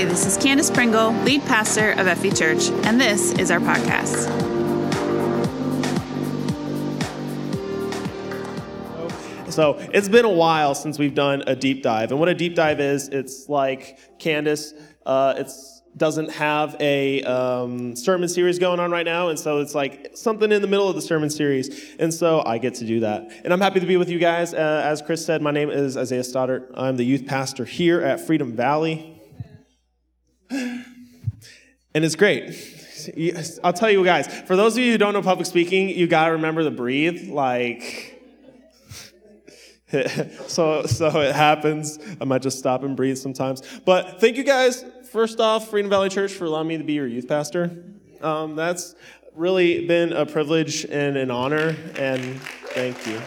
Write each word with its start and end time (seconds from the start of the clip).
Hey, 0.00 0.06
this 0.06 0.24
is 0.24 0.38
Candace 0.38 0.70
Pringle, 0.70 1.12
lead 1.24 1.42
pastor 1.42 1.90
of 1.90 2.06
FV 2.06 2.34
Church, 2.34 2.70
and 2.86 2.98
this 2.98 3.32
is 3.32 3.50
our 3.50 3.58
podcast. 3.58 4.30
So 9.52 9.76
it's 9.92 10.08
been 10.08 10.24
a 10.24 10.30
while 10.30 10.74
since 10.74 10.98
we've 10.98 11.14
done 11.14 11.42
a 11.46 11.54
deep 11.54 11.82
dive, 11.82 12.12
and 12.12 12.18
what 12.18 12.30
a 12.30 12.34
deep 12.34 12.54
dive 12.54 12.80
is, 12.80 13.08
it's 13.08 13.50
like 13.50 14.18
Candace. 14.18 14.72
Uh, 15.04 15.34
it's 15.36 15.82
doesn't 15.94 16.30
have 16.30 16.76
a 16.80 17.22
um, 17.24 17.94
sermon 17.94 18.30
series 18.30 18.58
going 18.58 18.80
on 18.80 18.90
right 18.90 19.04
now, 19.04 19.28
and 19.28 19.38
so 19.38 19.58
it's 19.58 19.74
like 19.74 20.12
something 20.14 20.50
in 20.50 20.62
the 20.62 20.68
middle 20.68 20.88
of 20.88 20.94
the 20.94 21.02
sermon 21.02 21.28
series, 21.28 21.94
and 21.98 22.14
so 22.14 22.42
I 22.46 22.56
get 22.56 22.72
to 22.76 22.86
do 22.86 23.00
that, 23.00 23.30
and 23.44 23.52
I'm 23.52 23.60
happy 23.60 23.80
to 23.80 23.86
be 23.86 23.98
with 23.98 24.08
you 24.08 24.18
guys. 24.18 24.54
Uh, 24.54 24.82
as 24.82 25.02
Chris 25.02 25.26
said, 25.26 25.42
my 25.42 25.50
name 25.50 25.68
is 25.68 25.98
Isaiah 25.98 26.24
Stoddart. 26.24 26.70
I'm 26.74 26.96
the 26.96 27.04
youth 27.04 27.26
pastor 27.26 27.66
here 27.66 28.00
at 28.00 28.18
Freedom 28.18 28.56
Valley, 28.56 29.19
and 30.50 30.84
it's 31.94 32.16
great. 32.16 32.54
I'll 33.64 33.72
tell 33.72 33.90
you 33.90 34.04
guys. 34.04 34.26
For 34.42 34.56
those 34.56 34.76
of 34.76 34.84
you 34.84 34.92
who 34.92 34.98
don't 34.98 35.14
know 35.14 35.22
public 35.22 35.46
speaking, 35.46 35.88
you 35.88 36.06
gotta 36.06 36.32
remember 36.32 36.62
to 36.64 36.70
breathe, 36.70 37.28
like. 37.28 38.16
so 40.46 40.86
so 40.86 41.20
it 41.20 41.34
happens. 41.34 41.98
I 42.20 42.24
might 42.24 42.42
just 42.42 42.58
stop 42.58 42.82
and 42.82 42.96
breathe 42.96 43.18
sometimes. 43.18 43.62
But 43.84 44.20
thank 44.20 44.36
you 44.36 44.44
guys. 44.44 44.84
First 45.10 45.40
off, 45.40 45.70
Freedom 45.70 45.90
Valley 45.90 46.08
Church 46.08 46.32
for 46.32 46.44
allowing 46.44 46.68
me 46.68 46.78
to 46.78 46.84
be 46.84 46.92
your 46.92 47.06
youth 47.06 47.26
pastor. 47.26 47.84
Um, 48.20 48.54
that's 48.54 48.94
really 49.34 49.86
been 49.86 50.12
a 50.12 50.26
privilege 50.26 50.84
and 50.84 51.16
an 51.16 51.30
honor, 51.30 51.76
and 51.96 52.40
thank 52.74 53.06
you. 53.06 53.20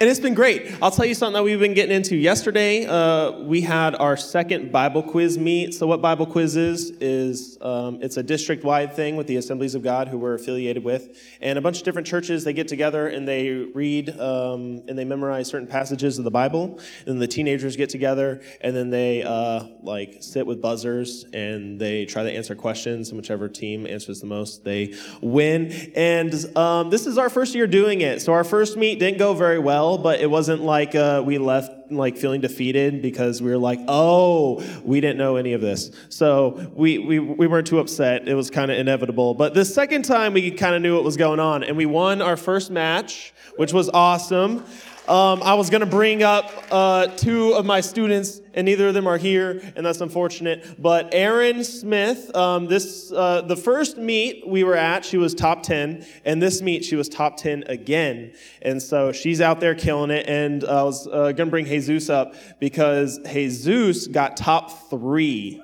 And 0.00 0.08
it's 0.08 0.20
been 0.20 0.34
great. 0.34 0.76
I'll 0.80 0.92
tell 0.92 1.06
you 1.06 1.14
something 1.14 1.34
that 1.34 1.42
we've 1.42 1.58
been 1.58 1.74
getting 1.74 1.96
into. 1.96 2.14
Yesterday, 2.14 2.86
uh, 2.86 3.32
we 3.32 3.62
had 3.62 3.96
our 3.96 4.16
second 4.16 4.70
Bible 4.70 5.02
quiz 5.02 5.36
meet. 5.36 5.74
So, 5.74 5.88
what 5.88 6.00
Bible 6.00 6.24
quiz 6.24 6.54
is, 6.54 6.90
is 7.00 7.58
um, 7.60 7.98
it's 8.00 8.16
a 8.16 8.22
district 8.22 8.62
wide 8.62 8.94
thing 8.94 9.16
with 9.16 9.26
the 9.26 9.34
Assemblies 9.38 9.74
of 9.74 9.82
God 9.82 10.06
who 10.06 10.16
we're 10.16 10.34
affiliated 10.34 10.84
with. 10.84 11.18
And 11.40 11.58
a 11.58 11.60
bunch 11.60 11.78
of 11.78 11.82
different 11.82 12.06
churches, 12.06 12.44
they 12.44 12.52
get 12.52 12.68
together 12.68 13.08
and 13.08 13.26
they 13.26 13.50
read 13.50 14.10
um, 14.20 14.84
and 14.86 14.96
they 14.96 15.04
memorize 15.04 15.48
certain 15.48 15.66
passages 15.66 16.16
of 16.16 16.22
the 16.22 16.30
Bible. 16.30 16.78
And 17.06 17.20
the 17.20 17.26
teenagers 17.26 17.74
get 17.74 17.88
together 17.88 18.40
and 18.60 18.76
then 18.76 18.90
they 18.90 19.24
uh, 19.24 19.64
like 19.82 20.18
sit 20.20 20.46
with 20.46 20.62
buzzers 20.62 21.24
and 21.32 21.76
they 21.80 22.04
try 22.04 22.22
to 22.22 22.30
answer 22.30 22.54
questions. 22.54 23.08
And 23.08 23.16
whichever 23.16 23.48
team 23.48 23.84
answers 23.84 24.20
the 24.20 24.28
most, 24.28 24.62
they 24.62 24.94
win. 25.20 25.72
And 25.96 26.56
um, 26.56 26.88
this 26.88 27.04
is 27.04 27.18
our 27.18 27.28
first 27.28 27.56
year 27.56 27.66
doing 27.66 28.00
it. 28.02 28.22
So, 28.22 28.32
our 28.32 28.44
first 28.44 28.76
meet 28.76 29.00
didn't 29.00 29.18
go 29.18 29.34
very 29.34 29.58
well 29.58 29.87
well, 29.88 29.96
but 29.96 30.20
it 30.20 30.30
wasn't 30.30 30.60
like 30.62 30.94
uh, 30.94 31.22
we 31.24 31.38
left 31.38 31.90
like 31.90 32.18
feeling 32.18 32.42
defeated 32.42 33.00
because 33.00 33.40
we 33.40 33.50
were 33.50 33.56
like, 33.56 33.80
oh, 33.88 34.62
we 34.84 35.00
didn't 35.00 35.16
know 35.16 35.36
any 35.36 35.54
of 35.54 35.62
this. 35.62 35.90
So 36.10 36.70
we, 36.74 36.98
we, 36.98 37.18
we 37.18 37.46
weren't 37.46 37.66
too 37.66 37.78
upset. 37.78 38.28
It 38.28 38.34
was 38.34 38.50
kind 38.50 38.70
of 38.70 38.76
inevitable. 38.76 39.32
But 39.32 39.54
the 39.54 39.64
second 39.64 40.04
time, 40.04 40.34
we 40.34 40.50
kind 40.50 40.74
of 40.74 40.82
knew 40.82 40.94
what 40.94 41.04
was 41.04 41.16
going 41.16 41.40
on, 41.40 41.64
and 41.64 41.74
we 41.74 41.86
won 41.86 42.20
our 42.20 42.36
first 42.36 42.70
match, 42.70 43.32
which 43.56 43.72
was 43.72 43.88
awesome. 43.88 44.62
Um, 45.08 45.42
I 45.42 45.54
was 45.54 45.70
going 45.70 45.80
to 45.80 45.86
bring 45.86 46.22
up 46.22 46.52
uh, 46.70 47.06
two 47.06 47.54
of 47.54 47.64
my 47.64 47.80
students, 47.80 48.42
and 48.52 48.66
neither 48.66 48.88
of 48.88 48.94
them 48.94 49.06
are 49.06 49.16
here, 49.16 49.62
and 49.74 49.86
that's 49.86 50.02
unfortunate. 50.02 50.76
But 50.78 51.14
Erin 51.14 51.64
Smith, 51.64 52.34
um, 52.36 52.66
this 52.66 53.10
uh, 53.10 53.40
the 53.40 53.56
first 53.56 53.96
meet 53.96 54.46
we 54.46 54.64
were 54.64 54.76
at, 54.76 55.06
she 55.06 55.16
was 55.16 55.34
top 55.34 55.62
ten, 55.62 56.04
and 56.26 56.42
this 56.42 56.60
meet 56.60 56.84
she 56.84 56.94
was 56.94 57.08
top 57.08 57.38
ten 57.38 57.64
again, 57.68 58.34
and 58.60 58.82
so 58.82 59.10
she's 59.10 59.40
out 59.40 59.60
there 59.60 59.74
killing 59.74 60.10
it. 60.10 60.28
And 60.28 60.62
I 60.62 60.82
was 60.82 61.06
uh, 61.06 61.32
going 61.32 61.36
to 61.36 61.46
bring 61.46 61.64
Jesus 61.64 62.10
up 62.10 62.34
because 62.60 63.18
Jesus 63.20 64.08
got 64.08 64.36
top 64.36 64.90
three, 64.90 65.62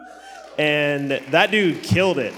and 0.57 1.11
that 1.11 1.51
dude 1.51 1.83
killed 1.83 2.19
it. 2.19 2.33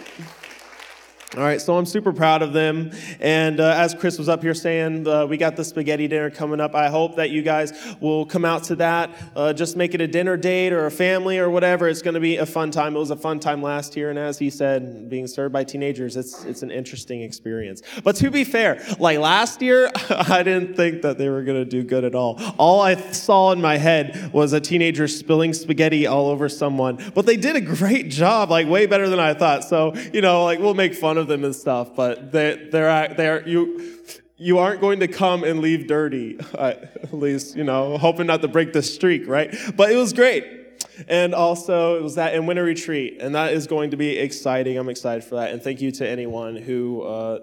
All 1.37 1.43
right, 1.43 1.61
so 1.61 1.77
I'm 1.77 1.85
super 1.85 2.15
proud 2.15 2.41
of 2.41 2.55
them. 2.55 2.93
And 3.21 3.61
uh, 3.61 3.75
as 3.77 3.95
Chris 3.95 4.17
was 4.17 4.27
up 4.27 4.41
here 4.41 4.55
saying, 4.55 5.07
uh, 5.07 5.27
we 5.27 5.37
got 5.37 5.55
the 5.55 5.65
spaghetti 5.65 6.09
dinner 6.09 6.31
coming 6.31 6.61
up. 6.61 6.75
I 6.75 6.89
hope 6.89 7.17
that 7.17 7.29
you 7.29 7.43
guys 7.43 7.75
will 8.01 8.25
come 8.25 8.47
out 8.47 8.65
to 8.65 8.77
that. 8.77 9.11
Uh, 9.37 9.53
just 9.53 9.77
make 9.77 9.93
it 9.93 10.01
a 10.01 10.07
dinner 10.07 10.39
date 10.39 10.73
or 10.73 10.87
a 10.87 10.91
family 10.91 11.39
or 11.39 11.51
whatever. 11.51 11.91
It's 11.91 12.01
going 12.01 12.15
to 12.15 12.21
be 12.21 12.39
a 12.39 12.47
fun 12.47 12.71
time. 12.71 12.97
It 12.97 13.01
was 13.01 13.11
a 13.11 13.17
fun 13.17 13.39
time 13.39 13.61
last 13.61 13.99
year, 13.99 14.09
and 14.09 14.19
as 14.19 14.39
he 14.39 14.49
said, 14.49 15.11
being 15.11 15.27
served 15.27 15.53
by 15.53 15.63
teenagers, 15.63 16.17
it's 16.17 16.43
it's 16.45 16.63
an 16.63 16.71
interesting 16.71 17.21
experience. 17.21 17.83
But 18.03 18.17
to 18.17 18.31
be 18.31 18.43
fair, 18.43 18.83
like 18.99 19.19
last 19.19 19.61
year, 19.61 19.91
I 20.09 20.43
didn't 20.43 20.75
think 20.75 21.03
that 21.03 21.19
they 21.19 21.29
were 21.29 21.43
going 21.43 21.63
to 21.63 21.67
do 21.67 21.83
good 21.83 22.05
at 22.05 22.15
all. 22.15 22.41
All 22.57 22.81
I 22.81 22.95
saw 23.11 23.53
in 23.53 23.61
my 23.61 23.77
head 23.77 24.33
was 24.33 24.55
a 24.55 24.61
teenager 24.61 25.07
spilling 25.07 25.53
spaghetti 25.53 26.07
all 26.07 26.29
over 26.29 26.49
someone. 26.49 26.99
But 27.15 27.27
they 27.27 27.37
did 27.37 27.57
a 27.57 27.61
great 27.61 28.09
job, 28.09 28.49
like 28.49 28.67
way 28.69 28.87
better 28.87 29.11
than 29.11 29.21
I 29.21 29.35
thought. 29.35 29.65
So 29.65 29.95
you 30.15 30.23
know, 30.23 30.43
like 30.45 30.61
we'll 30.61 30.73
make 30.73 30.95
fun 30.95 31.19
of 31.19 31.26
them 31.29 31.45
and 31.45 31.55
stuff, 31.55 31.95
but 31.95 32.33
they, 32.33 32.69
they're, 32.71 33.15
they're, 33.15 33.49
you, 33.49 33.95
you 34.37 34.59
aren't 34.59 34.81
going 34.81 35.01
to 35.01 35.09
come 35.09 35.45
and 35.45 35.61
leave 35.61 35.87
dirty, 35.87 36.39
at 36.59 37.13
least, 37.13 37.57
you 37.57 37.65
know, 37.65 37.99
hoping 37.99 38.27
not 38.27 38.43
to 38.43 38.49
break 38.49 38.73
the 38.73 38.83
streak, 38.83 39.27
right? 39.27 39.55
But 39.77 39.91
it 39.91 39.97
was 39.97 40.13
great. 40.13 40.45
And 41.09 41.35
also, 41.35 41.97
it 41.99 42.03
was 42.03 42.15
that 42.15 42.35
in 42.35 42.47
winter 42.47 42.65
retreat, 42.65 43.19
and 43.21 43.35
that 43.35 43.53
is 43.53 43.67
going 43.67 43.91
to 43.91 43.97
be 43.97 44.17
exciting. 44.17 44.79
I'm 44.79 44.89
excited 44.89 45.25
for 45.25 45.37
that. 45.37 45.53
And 45.53 45.63
thank 45.63 45.81
you 45.81 45.91
to 45.93 46.09
anyone 46.09 46.57
who 46.57 47.03
uh, 47.03 47.39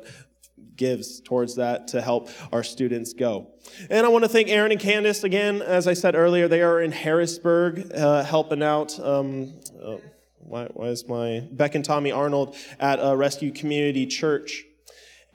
gives 0.76 1.22
towards 1.22 1.56
that 1.56 1.88
to 1.90 2.02
help 2.02 2.30
our 2.52 2.64
students 2.64 3.14
go. 3.14 3.48
And 3.90 4.06
I 4.06 4.10
want 4.10 4.24
to 4.24 4.30
thank 4.30 4.50
Aaron 4.50 4.72
and 4.72 4.82
Candace 4.82 5.24
again. 5.24 5.62
As 5.62 5.88
I 5.88 5.94
said 5.94 6.16
earlier, 6.16 6.48
they 6.48 6.62
are 6.62 6.82
in 6.82 6.92
Harrisburg 6.92 7.92
uh, 7.94 8.24
helping 8.24 8.64
out. 8.64 9.00
Um, 9.00 9.54
uh, 9.84 9.98
why, 10.46 10.68
why 10.74 10.88
is 10.88 11.08
my 11.08 11.48
Beck 11.52 11.76
and 11.76 11.86
Tommy 11.86 12.12
Arnold 12.12 12.56
at 12.80 13.00
a 13.02 13.16
Rescue 13.16 13.52
Community 13.52 14.06
Church? 14.06 14.66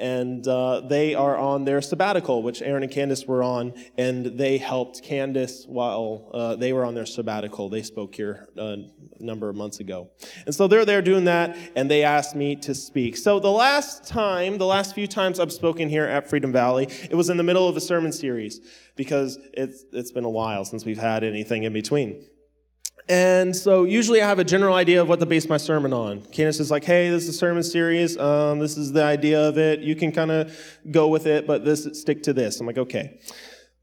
And 0.01 0.47
uh, 0.47 0.83
they 0.83 1.17
are 1.17 1.37
on 1.37 1.65
their 1.65 1.83
sabbatical, 1.83 2.45
which 2.45 2.63
Aaron 2.63 2.85
and 2.85 2.93
Candace 2.93 3.27
were 3.27 3.43
on, 3.43 3.75
and 3.97 4.25
they 4.39 4.57
helped 4.57 5.03
Candace 5.03 5.65
while 5.67 6.31
uh, 6.33 6.55
they 6.55 6.73
were 6.73 6.85
on 6.85 6.95
their 6.95 7.05
sabbatical. 7.05 7.69
They 7.69 7.83
spoke 7.83 8.15
here 8.15 8.49
uh, 8.57 8.63
a 8.63 8.87
number 9.19 9.49
of 9.49 9.57
months 9.57 9.81
ago. 9.81 10.11
And 10.47 10.55
so 10.55 10.69
they're 10.69 10.85
there 10.85 11.03
doing 11.03 11.25
that, 11.25 11.57
and 11.75 11.91
they 11.91 12.05
asked 12.05 12.37
me 12.37 12.55
to 12.57 12.77
speak. 12.77 13.17
So 13.17 13.41
the 13.41 13.51
last 13.51 14.07
time, 14.07 14.59
the 14.59 14.67
last 14.67 14.95
few 14.95 15.09
times 15.09 15.41
I've 15.41 15.53
spoken 15.53 15.89
here 15.89 16.05
at 16.05 16.31
Freedom 16.31 16.53
Valley, 16.53 16.89
it 17.11 17.17
was 17.17 17.29
in 17.29 17.37
the 17.37 17.43
middle 17.43 17.67
of 17.67 17.77
a 17.77 17.81
sermon 17.81 18.13
series 18.13 18.61
because 18.95 19.37
it's, 19.53 19.85
it's 19.93 20.13
been 20.13 20.25
a 20.25 20.31
while 20.31 20.65
since 20.65 20.85
we've 20.85 20.97
had 20.97 21.25
anything 21.25 21.65
in 21.65 21.73
between. 21.73 22.25
And 23.09 23.57
so 23.57 23.85
usually 23.85 24.21
I 24.21 24.29
have 24.29 24.39
a 24.39 24.45
general 24.45 24.75
idea 24.75 25.01
of 25.01 25.09
what 25.09 25.19
to 25.21 25.27
base 25.27 25.49
my 25.49 25.57
sermon 25.57 25.95
on. 25.95 26.21
Candace 26.25 26.61
is 26.61 26.71
like, 26.71 26.85
hey, 26.85 27.09
this 27.09 27.23
is 27.23 27.31
a 27.31 27.33
sermon 27.33 27.63
series. 27.63 28.19
Um, 28.19 28.59
this 28.59 28.77
is 28.77 28.93
the 28.93 29.03
idea 29.03 29.49
of 29.49 29.57
it. 29.57 29.81
You 29.81 29.97
can 29.97 30.13
kind 30.13 30.31
of 30.31 30.55
go 30.91 31.09
with 31.09 31.27
it, 31.27 31.47
but 31.47 31.65
this 31.65 31.89
stick 31.99 32.23
to 32.25 32.35
this. 32.35 32.61
I'm 32.61 32.67
like, 32.67 32.77
okay. 32.77 33.19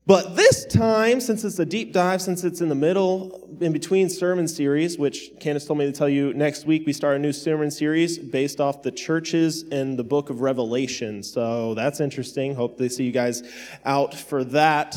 But 0.08 0.35
this 0.35 0.66
time, 0.68 1.19
since 1.19 1.44
it's 1.44 1.58
a 1.58 1.66
deep 1.66 1.91
dive, 1.91 2.22
since 2.22 2.44
it's 2.44 2.62
in 2.62 2.69
the 2.69 2.75
middle, 2.75 3.58
in 3.59 3.74
between 3.74 4.08
sermon 4.08 4.47
series, 4.47 5.00
which 5.00 5.31
Candace 5.40 5.66
told 5.66 5.80
me 5.80 5.85
to 5.88 5.91
tell 5.91 6.08
you 6.08 6.31
next 6.35 6.68
week, 6.68 6.84
we 6.85 6.94
start 6.94 7.16
a 7.16 7.19
new 7.19 7.34
sermon 7.34 7.72
series 7.72 8.19
based 8.19 8.62
off 8.62 8.84
the 8.84 8.91
churches 8.91 9.64
in 9.64 9.96
the 9.96 10.03
book 10.03 10.30
of 10.30 10.41
Revelation. 10.41 11.24
So 11.24 11.74
that's 11.74 12.00
interesting. 12.00 12.53
Hope 12.53 12.78
they 12.78 12.90
see 12.90 13.03
you 13.03 13.12
guys 13.12 13.41
out 13.84 14.14
for 14.14 14.44
that. 14.44 14.96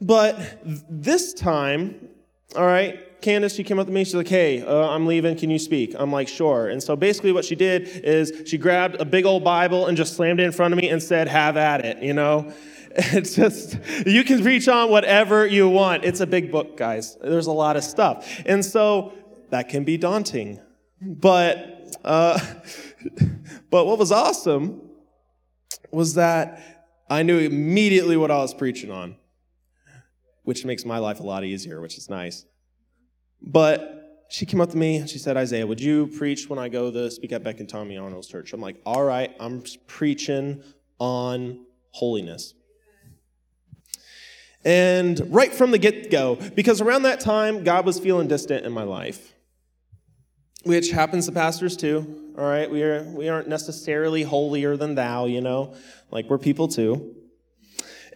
But 0.00 0.62
this 0.88 1.34
time, 1.34 2.08
all 2.56 2.66
right, 2.66 3.20
Candace, 3.20 3.54
she 3.54 3.64
came 3.64 3.78
up 3.78 3.86
to 3.86 3.92
me. 3.92 4.04
She's 4.04 4.14
like, 4.14 4.28
hey, 4.28 4.62
uh, 4.62 4.88
I'm 4.88 5.06
leaving. 5.06 5.36
Can 5.36 5.50
you 5.50 5.58
speak? 5.58 5.94
I'm 5.98 6.12
like, 6.12 6.28
sure. 6.28 6.68
And 6.68 6.82
so 6.82 6.94
basically, 6.94 7.32
what 7.32 7.44
she 7.44 7.54
did 7.54 7.88
is 8.04 8.32
she 8.46 8.58
grabbed 8.58 9.00
a 9.00 9.04
big 9.04 9.24
old 9.24 9.42
Bible 9.44 9.86
and 9.86 9.96
just 9.96 10.14
slammed 10.14 10.40
it 10.40 10.44
in 10.44 10.52
front 10.52 10.74
of 10.74 10.78
me 10.78 10.88
and 10.90 11.02
said, 11.02 11.28
have 11.28 11.56
at 11.56 11.84
it, 11.84 12.02
you 12.02 12.12
know? 12.12 12.52
It's 12.96 13.34
just, 13.34 13.76
you 14.06 14.22
can 14.22 14.40
preach 14.40 14.68
on 14.68 14.88
whatever 14.88 15.44
you 15.44 15.68
want. 15.68 16.04
It's 16.04 16.20
a 16.20 16.28
big 16.28 16.52
book, 16.52 16.76
guys. 16.76 17.16
There's 17.20 17.48
a 17.48 17.52
lot 17.52 17.76
of 17.76 17.82
stuff. 17.82 18.40
And 18.46 18.64
so 18.64 19.12
that 19.50 19.68
can 19.68 19.82
be 19.82 19.96
daunting. 19.96 20.60
But, 21.02 21.98
uh, 22.04 22.38
but 23.70 23.86
what 23.86 23.98
was 23.98 24.12
awesome 24.12 24.80
was 25.90 26.14
that 26.14 26.62
I 27.10 27.24
knew 27.24 27.40
immediately 27.40 28.16
what 28.16 28.30
I 28.30 28.36
was 28.36 28.54
preaching 28.54 28.92
on 28.92 29.16
which 30.44 30.64
makes 30.64 30.84
my 30.84 30.98
life 30.98 31.20
a 31.20 31.22
lot 31.22 31.42
easier, 31.42 31.80
which 31.80 31.98
is 31.98 32.08
nice. 32.08 32.44
But 33.46 34.26
she 34.30 34.46
came 34.46 34.60
up 34.60 34.70
to 34.70 34.76
me 34.76 34.96
and 34.96 35.08
she 35.08 35.18
said, 35.18 35.36
Isaiah, 35.36 35.66
would 35.66 35.80
you 35.80 36.08
preach 36.08 36.48
when 36.48 36.58
I 36.58 36.68
go 36.68 36.90
to 36.90 37.10
speak 37.10 37.32
at 37.32 37.44
Beck 37.44 37.60
and 37.60 37.68
Tommy 37.68 37.96
Arnold's 37.96 38.26
church? 38.26 38.52
I'm 38.52 38.60
like, 38.60 38.80
all 38.86 39.04
right, 39.04 39.34
I'm 39.38 39.62
preaching 39.86 40.62
on 40.98 41.64
holiness. 41.90 42.54
And 44.64 45.20
right 45.32 45.52
from 45.52 45.72
the 45.72 45.78
get 45.78 46.10
go, 46.10 46.36
because 46.36 46.80
around 46.80 47.02
that 47.02 47.20
time, 47.20 47.64
God 47.64 47.84
was 47.84 48.00
feeling 48.00 48.28
distant 48.28 48.64
in 48.64 48.72
my 48.72 48.82
life, 48.82 49.34
which 50.62 50.90
happens 50.90 51.26
to 51.26 51.32
pastors 51.32 51.76
too. 51.76 52.32
All 52.38 52.44
right, 52.44 52.70
we, 52.70 52.82
are, 52.82 53.02
we 53.02 53.28
aren't 53.28 53.46
necessarily 53.46 54.22
holier 54.22 54.76
than 54.76 54.94
thou, 54.94 55.26
you 55.26 55.42
know, 55.42 55.74
like 56.10 56.30
we're 56.30 56.38
people 56.38 56.66
too. 56.66 57.14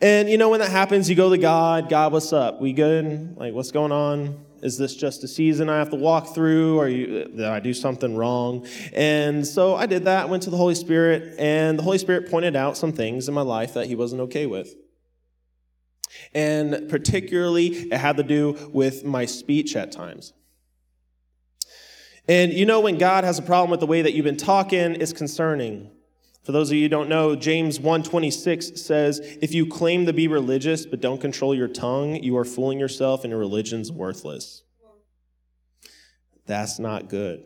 And 0.00 0.30
you 0.30 0.38
know, 0.38 0.48
when 0.48 0.60
that 0.60 0.70
happens, 0.70 1.10
you 1.10 1.16
go 1.16 1.28
to 1.28 1.38
God, 1.38 1.90
God, 1.90 2.12
what's 2.12 2.32
up? 2.32 2.60
We 2.60 2.72
good? 2.72 3.36
Like, 3.36 3.52
what's 3.52 3.70
going 3.70 3.92
on? 3.92 4.46
Is 4.62 4.78
this 4.78 4.94
just 4.94 5.24
a 5.24 5.28
season 5.28 5.68
I 5.68 5.78
have 5.78 5.90
to 5.90 5.96
walk 5.96 6.34
through, 6.34 6.78
or 6.78 6.88
you, 6.88 7.06
did 7.06 7.44
I 7.44 7.60
do 7.60 7.74
something 7.74 8.16
wrong? 8.16 8.66
And 8.92 9.46
so 9.46 9.76
I 9.76 9.86
did 9.86 10.04
that, 10.04 10.28
went 10.28 10.42
to 10.44 10.50
the 10.50 10.56
Holy 10.56 10.74
Spirit, 10.74 11.34
and 11.38 11.78
the 11.78 11.82
Holy 11.82 11.98
Spirit 11.98 12.30
pointed 12.30 12.56
out 12.56 12.76
some 12.76 12.92
things 12.92 13.28
in 13.28 13.34
my 13.34 13.42
life 13.42 13.74
that 13.74 13.86
He 13.86 13.94
wasn't 13.94 14.22
okay 14.22 14.46
with. 14.46 14.74
And 16.34 16.88
particularly, 16.88 17.66
it 17.66 17.96
had 17.96 18.16
to 18.16 18.22
do 18.22 18.70
with 18.72 19.04
my 19.04 19.24
speech 19.26 19.76
at 19.76 19.92
times. 19.92 20.32
And 22.26 22.52
you 22.52 22.66
know, 22.66 22.80
when 22.80 22.98
God 22.98 23.24
has 23.24 23.38
a 23.38 23.42
problem 23.42 23.70
with 23.70 23.80
the 23.80 23.86
way 23.86 24.02
that 24.02 24.12
you've 24.12 24.24
been 24.24 24.36
talking, 24.36 24.96
it's 25.00 25.12
concerning. 25.12 25.90
For 26.48 26.52
those 26.52 26.70
of 26.70 26.76
you 26.76 26.84
who 26.84 26.88
don't 26.88 27.10
know, 27.10 27.36
James 27.36 27.78
1:26 27.78 28.80
says, 28.80 29.20
"If 29.42 29.52
you 29.52 29.66
claim 29.66 30.06
to 30.06 30.14
be 30.14 30.28
religious 30.28 30.86
but 30.86 30.98
don't 30.98 31.20
control 31.20 31.54
your 31.54 31.68
tongue, 31.68 32.22
you 32.22 32.38
are 32.38 32.44
fooling 32.46 32.80
yourself 32.80 33.22
and 33.22 33.30
your 33.30 33.38
religion's 33.38 33.92
worthless." 33.92 34.62
That's 36.46 36.78
not 36.78 37.10
good. 37.10 37.44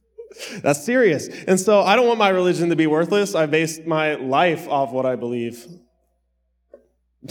That's 0.62 0.82
serious. 0.82 1.28
And 1.46 1.60
so 1.60 1.82
I 1.82 1.96
don't 1.96 2.06
want 2.06 2.18
my 2.18 2.30
religion 2.30 2.70
to 2.70 2.76
be 2.76 2.86
worthless. 2.86 3.34
I 3.34 3.44
base 3.44 3.78
my 3.84 4.14
life 4.14 4.66
off 4.70 4.90
what 4.90 5.04
I 5.04 5.16
believe. 5.16 5.66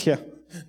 Yeah, 0.05 0.17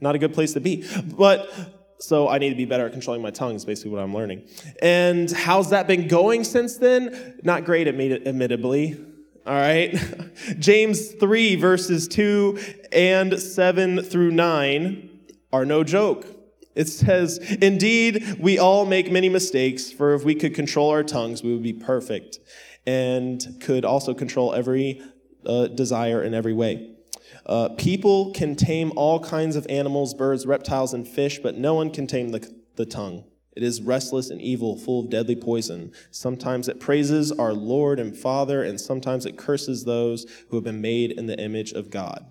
not 0.01 0.15
a 0.15 0.19
good 0.19 0.33
place 0.33 0.55
to 0.55 0.61
be. 0.61 0.87
But 1.19 1.53
so 1.99 2.31
I 2.31 2.39
need 2.39 2.49
to 2.49 2.57
be 2.57 2.65
better 2.65 2.87
at 2.87 2.93
controlling 2.93 3.21
my 3.21 3.31
tongue, 3.31 3.57
is 3.57 3.67
basically 3.67 3.91
what 3.91 4.01
I'm 4.01 4.15
learning. 4.15 4.49
And 4.81 5.31
how's 5.31 5.69
that 5.69 5.87
been 5.87 6.09
going 6.09 6.45
since 6.45 6.79
then? 6.79 7.41
Not 7.45 7.67
great, 7.67 7.87
admittedly. 7.87 9.10
All 9.47 9.55
right. 9.55 9.97
James 10.59 11.13
3, 11.13 11.57
verses 11.57 12.07
2 12.09 12.59
and 12.93 13.41
7 13.41 14.03
through 14.03 14.31
9 14.33 15.11
are 15.53 15.65
no 15.65 15.83
joke. 15.83 16.27
It 16.75 16.89
says, 16.89 17.39
Indeed, 17.39 18.37
we 18.39 18.59
all 18.59 18.87
make 18.87 19.11
many 19.11 19.29
mistakes, 19.29 19.91
for 19.91 20.15
if 20.15 20.25
we 20.25 20.35
could 20.35 20.55
control 20.55 20.91
our 20.91 21.03
tongues, 21.03 21.43
we 21.43 21.53
would 21.53 21.63
be 21.63 21.73
perfect 21.73 22.39
and 22.87 23.45
could 23.61 23.85
also 23.85 24.15
control 24.15 24.55
every 24.55 25.03
uh, 25.45 25.67
desire 25.69 26.23
in 26.23 26.35
every 26.35 26.53
way. 26.53 26.91
Uh, 27.47 27.71
people 27.71 28.33
can 28.33 28.55
tame 28.55 28.93
all 28.97 29.21
kinds 29.21 29.57
of 29.57 29.67
animals, 29.69 30.15
birds, 30.15 30.47
reptiles, 30.47 30.95
and 30.95 31.09
fish, 31.09 31.39
but 31.39 31.57
no 31.57 31.75
one 31.75 31.91
can 31.91 32.07
tame 32.07 32.29
the, 32.29 32.55
the 32.77 32.87
tongue. 32.87 33.25
It 33.61 33.67
is 33.67 33.83
restless 33.83 34.31
and 34.31 34.41
evil, 34.41 34.75
full 34.75 35.01
of 35.01 35.11
deadly 35.11 35.37
poison. 35.37 35.93
Sometimes 36.11 36.67
it 36.67 36.81
praises 36.81 37.31
our 37.31 37.53
Lord 37.53 38.01
and 38.01 38.17
Father, 38.17 38.63
and 38.63 38.81
sometimes 38.81 39.27
it 39.27 39.37
curses 39.37 39.85
those 39.85 40.25
who 40.49 40.57
have 40.57 40.65
been 40.65 40.81
made 40.81 41.13
in 41.13 41.27
the 41.27 41.39
image 41.39 41.73
of 41.73 41.91
God. 41.91 42.25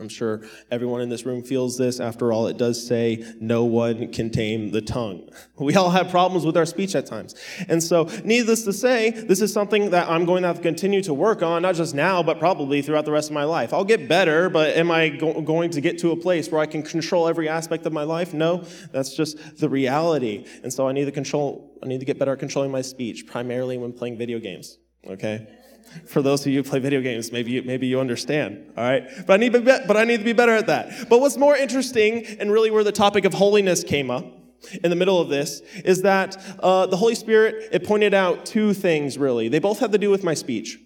I'm 0.00 0.08
sure 0.08 0.42
everyone 0.70 1.02
in 1.02 1.10
this 1.10 1.26
room 1.26 1.42
feels 1.42 1.76
this. 1.76 2.00
After 2.00 2.32
all, 2.32 2.46
it 2.46 2.56
does 2.56 2.84
say, 2.86 3.24
no 3.40 3.64
one 3.64 4.10
can 4.10 4.30
tame 4.30 4.70
the 4.70 4.80
tongue. 4.80 5.28
We 5.58 5.76
all 5.76 5.90
have 5.90 6.10
problems 6.10 6.44
with 6.44 6.56
our 6.56 6.66
speech 6.66 6.96
at 6.96 7.06
times. 7.06 7.36
And 7.68 7.80
so, 7.80 8.08
needless 8.24 8.64
to 8.64 8.72
say, 8.72 9.10
this 9.10 9.40
is 9.40 9.52
something 9.52 9.90
that 9.90 10.08
I'm 10.08 10.24
going 10.24 10.42
to 10.42 10.48
have 10.48 10.56
to 10.56 10.62
continue 10.62 11.02
to 11.02 11.14
work 11.14 11.40
on, 11.40 11.62
not 11.62 11.76
just 11.76 11.94
now, 11.94 12.22
but 12.22 12.40
probably 12.40 12.82
throughout 12.82 13.04
the 13.04 13.12
rest 13.12 13.30
of 13.30 13.34
my 13.34 13.44
life. 13.44 13.72
I'll 13.72 13.84
get 13.84 14.08
better, 14.08 14.50
but 14.50 14.76
am 14.76 14.90
I 14.90 15.10
go- 15.10 15.40
going 15.42 15.70
to 15.70 15.80
get 15.80 15.98
to 15.98 16.10
a 16.10 16.16
place 16.16 16.50
where 16.50 16.60
I 16.60 16.66
can 16.66 16.82
control 16.82 17.28
every 17.28 17.48
aspect 17.48 17.86
of 17.86 17.92
my 17.92 18.02
life? 18.02 18.34
No, 18.34 18.64
that's 18.90 19.14
just 19.14 19.58
the 19.58 19.68
reality. 19.68 20.46
And 20.64 20.72
so, 20.72 20.88
I 20.88 20.92
need 20.92 21.04
to 21.04 21.12
control, 21.12 21.78
I 21.82 21.86
need 21.86 22.00
to 22.00 22.06
get 22.06 22.18
better 22.18 22.32
at 22.32 22.40
controlling 22.40 22.72
my 22.72 22.82
speech, 22.82 23.26
primarily 23.26 23.78
when 23.78 23.92
playing 23.92 24.18
video 24.18 24.40
games. 24.40 24.78
Okay? 25.06 25.46
For 26.06 26.22
those 26.22 26.44
of 26.46 26.52
you 26.52 26.62
who 26.62 26.68
play 26.68 26.78
video 26.78 27.00
games, 27.00 27.32
maybe 27.32 27.52
you, 27.52 27.62
maybe 27.62 27.86
you 27.86 28.00
understand, 28.00 28.72
all 28.76 28.84
right? 28.84 29.08
But 29.26 29.34
I, 29.34 29.36
need 29.36 29.52
to 29.52 29.60
be, 29.60 29.72
but 29.86 29.96
I 29.96 30.04
need 30.04 30.18
to 30.18 30.24
be 30.24 30.32
better 30.32 30.54
at 30.54 30.66
that. 30.66 31.08
But 31.08 31.20
what's 31.20 31.36
more 31.36 31.56
interesting, 31.56 32.24
and 32.38 32.50
really 32.50 32.70
where 32.70 32.84
the 32.84 32.92
topic 32.92 33.24
of 33.24 33.34
holiness 33.34 33.84
came 33.84 34.10
up, 34.10 34.24
in 34.84 34.90
the 34.90 34.96
middle 34.96 35.20
of 35.20 35.28
this 35.28 35.60
is 35.84 36.02
that 36.02 36.36
uh, 36.60 36.86
the 36.86 36.96
Holy 36.96 37.14
Spirit, 37.14 37.68
it 37.72 37.84
pointed 37.84 38.14
out 38.14 38.46
two 38.46 38.72
things 38.74 39.18
really. 39.18 39.48
They 39.48 39.58
both 39.58 39.80
had 39.80 39.90
to 39.92 39.98
do 39.98 40.10
with 40.10 40.22
my 40.22 40.34
speech. 40.34 40.78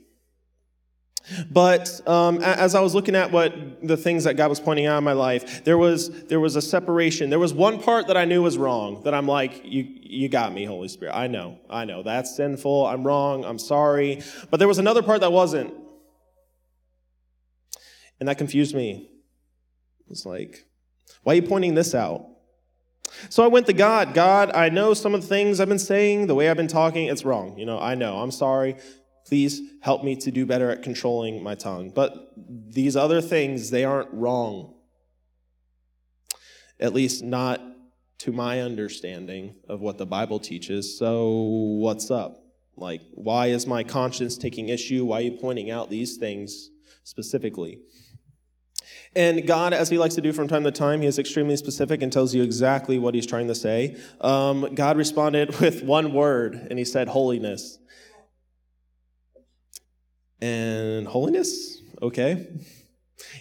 But 1.50 2.06
um, 2.08 2.38
as 2.42 2.74
I 2.74 2.80
was 2.80 2.94
looking 2.94 3.16
at 3.16 3.32
what 3.32 3.86
the 3.86 3.96
things 3.96 4.24
that 4.24 4.34
God 4.34 4.48
was 4.48 4.60
pointing 4.60 4.86
out 4.86 4.98
in 4.98 5.04
my 5.04 5.12
life, 5.12 5.64
there 5.64 5.78
was 5.78 6.24
there 6.26 6.38
was 6.38 6.54
a 6.56 6.62
separation. 6.62 7.30
There 7.30 7.38
was 7.38 7.52
one 7.52 7.82
part 7.82 8.06
that 8.06 8.16
I 8.16 8.24
knew 8.24 8.42
was 8.42 8.56
wrong. 8.56 9.02
That 9.02 9.14
I'm 9.14 9.26
like, 9.26 9.62
you 9.64 9.86
you 10.00 10.28
got 10.28 10.52
me, 10.52 10.64
Holy 10.64 10.88
Spirit. 10.88 11.14
I 11.14 11.26
know, 11.26 11.58
I 11.68 11.84
know 11.84 12.02
that's 12.02 12.36
sinful. 12.36 12.86
I'm 12.86 13.04
wrong. 13.04 13.44
I'm 13.44 13.58
sorry. 13.58 14.22
But 14.50 14.58
there 14.58 14.68
was 14.68 14.78
another 14.78 15.02
part 15.02 15.20
that 15.20 15.32
wasn't, 15.32 15.74
and 18.20 18.28
that 18.28 18.38
confused 18.38 18.74
me. 18.74 19.10
It 20.00 20.10
was 20.10 20.24
like, 20.24 20.64
why 21.24 21.32
are 21.32 21.36
you 21.36 21.42
pointing 21.42 21.74
this 21.74 21.94
out? 21.94 22.24
So 23.30 23.42
I 23.42 23.48
went 23.48 23.66
to 23.66 23.72
God. 23.72 24.14
God, 24.14 24.50
I 24.54 24.68
know 24.68 24.94
some 24.94 25.14
of 25.14 25.22
the 25.22 25.26
things 25.26 25.58
I've 25.58 25.68
been 25.68 25.78
saying, 25.78 26.26
the 26.26 26.34
way 26.34 26.48
I've 26.48 26.56
been 26.56 26.68
talking, 26.68 27.06
it's 27.06 27.24
wrong. 27.24 27.58
You 27.58 27.66
know, 27.66 27.78
I 27.78 27.94
know. 27.94 28.18
I'm 28.18 28.30
sorry. 28.30 28.76
Please 29.26 29.60
help 29.80 30.04
me 30.04 30.14
to 30.16 30.30
do 30.30 30.46
better 30.46 30.70
at 30.70 30.82
controlling 30.82 31.42
my 31.42 31.56
tongue. 31.56 31.90
But 31.90 32.32
these 32.36 32.96
other 32.96 33.20
things, 33.20 33.70
they 33.70 33.84
aren't 33.84 34.12
wrong. 34.12 34.74
At 36.78 36.94
least 36.94 37.24
not 37.24 37.60
to 38.18 38.32
my 38.32 38.60
understanding 38.60 39.56
of 39.68 39.80
what 39.80 39.98
the 39.98 40.06
Bible 40.06 40.38
teaches. 40.38 40.96
So, 40.96 41.32
what's 41.80 42.10
up? 42.10 42.44
Like, 42.76 43.00
why 43.12 43.46
is 43.46 43.66
my 43.66 43.82
conscience 43.82 44.36
taking 44.36 44.68
issue? 44.68 45.04
Why 45.04 45.18
are 45.18 45.22
you 45.22 45.32
pointing 45.32 45.70
out 45.70 45.90
these 45.90 46.16
things 46.18 46.70
specifically? 47.04 47.80
And 49.14 49.46
God, 49.46 49.72
as 49.72 49.88
He 49.88 49.98
likes 49.98 50.14
to 50.16 50.20
do 50.20 50.32
from 50.32 50.46
time 50.46 50.64
to 50.64 50.70
time, 50.70 51.00
He 51.00 51.06
is 51.06 51.18
extremely 51.18 51.56
specific 51.56 52.02
and 52.02 52.12
tells 52.12 52.34
you 52.34 52.42
exactly 52.42 52.98
what 52.98 53.14
He's 53.14 53.26
trying 53.26 53.48
to 53.48 53.54
say. 53.54 53.96
Um, 54.20 54.74
God 54.74 54.96
responded 54.96 55.58
with 55.60 55.82
one 55.82 56.12
word, 56.12 56.54
and 56.54 56.78
He 56.78 56.84
said, 56.84 57.08
Holiness. 57.08 57.78
And 60.40 61.06
holiness? 61.06 61.80
Okay. 62.02 62.46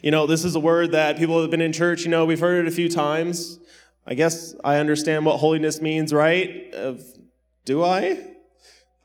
You 0.01 0.11
know, 0.11 0.27
this 0.27 0.45
is 0.45 0.55
a 0.55 0.59
word 0.59 0.93
that 0.93 1.17
people 1.17 1.41
have 1.41 1.51
been 1.51 1.61
in 1.61 1.73
church, 1.73 2.03
you 2.03 2.09
know, 2.09 2.25
we've 2.25 2.39
heard 2.39 2.65
it 2.65 2.67
a 2.67 2.75
few 2.75 2.87
times. 2.89 3.59
I 4.07 4.13
guess 4.13 4.55
I 4.63 4.77
understand 4.77 5.25
what 5.25 5.37
holiness 5.37 5.81
means, 5.81 6.13
right? 6.13 6.73
Uh, 6.73 6.95
do 7.65 7.83
I? 7.83 8.31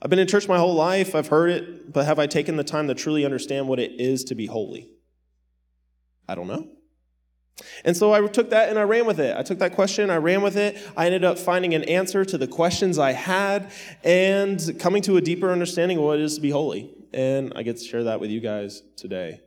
I've 0.03 0.11
been 0.11 0.19
in 0.19 0.29
church 0.29 0.47
my 0.47 0.59
whole 0.59 0.75
life, 0.75 1.15
I've 1.15 1.29
heard 1.29 1.51
it, 1.51 1.93
but 1.93 2.07
have 2.07 2.19
I 2.19 2.27
taken 2.27 2.57
the 2.57 2.65
time 2.65 2.89
to 2.89 2.95
truly 2.95 3.25
understand 3.25 3.67
what 3.67 3.81
it 3.81 4.01
is 4.01 4.25
to 4.25 4.35
be 4.35 4.47
holy? 4.47 4.89
I 6.29 6.35
don't 6.35 6.47
know. 6.47 6.69
And 7.85 7.97
so 7.97 8.13
I 8.13 8.27
took 8.27 8.51
that 8.51 8.71
and 8.71 8.79
I 8.79 8.83
ran 8.83 9.05
with 9.05 9.19
it. 9.21 9.37
I 9.37 9.43
took 9.43 9.59
that 9.59 9.75
question, 9.75 10.09
I 10.09 10.17
ran 10.17 10.43
with 10.43 10.57
it. 10.57 10.79
I 10.97 11.07
ended 11.07 11.25
up 11.25 11.39
finding 11.39 11.75
an 11.75 11.85
answer 11.85 12.25
to 12.25 12.39
the 12.39 12.47
questions 12.47 12.99
I 12.99 13.13
had 13.13 13.71
and 14.05 14.79
coming 14.79 15.03
to 15.03 15.17
a 15.17 15.21
deeper 15.21 15.51
understanding 15.51 15.99
of 15.99 16.05
what 16.05 16.19
it 16.19 16.23
is 16.23 16.37
to 16.37 16.41
be 16.41 16.51
holy 16.51 16.95
and 17.13 17.53
I 17.57 17.63
get 17.63 17.77
to 17.77 17.85
share 17.85 18.05
that 18.05 18.21
with 18.21 18.31
you 18.31 18.41
guys 18.41 18.83
today. 18.97 19.41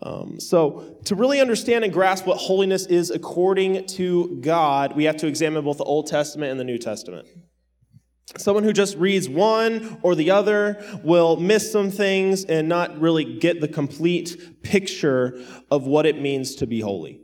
Um, 0.00 0.38
so, 0.38 0.96
to 1.06 1.14
really 1.16 1.40
understand 1.40 1.82
and 1.82 1.92
grasp 1.92 2.24
what 2.26 2.36
holiness 2.36 2.86
is 2.86 3.10
according 3.10 3.86
to 3.86 4.38
God, 4.40 4.94
we 4.94 5.04
have 5.04 5.16
to 5.18 5.26
examine 5.26 5.64
both 5.64 5.78
the 5.78 5.84
Old 5.84 6.06
Testament 6.06 6.52
and 6.52 6.60
the 6.60 6.64
New 6.64 6.78
Testament. 6.78 7.26
Someone 8.36 8.62
who 8.62 8.72
just 8.72 8.96
reads 8.96 9.28
one 9.28 9.98
or 10.02 10.14
the 10.14 10.30
other 10.30 10.84
will 11.02 11.36
miss 11.36 11.72
some 11.72 11.90
things 11.90 12.44
and 12.44 12.68
not 12.68 13.00
really 13.00 13.38
get 13.38 13.60
the 13.60 13.66
complete 13.66 14.62
picture 14.62 15.42
of 15.70 15.86
what 15.86 16.06
it 16.06 16.20
means 16.20 16.54
to 16.56 16.66
be 16.66 16.80
holy. 16.80 17.20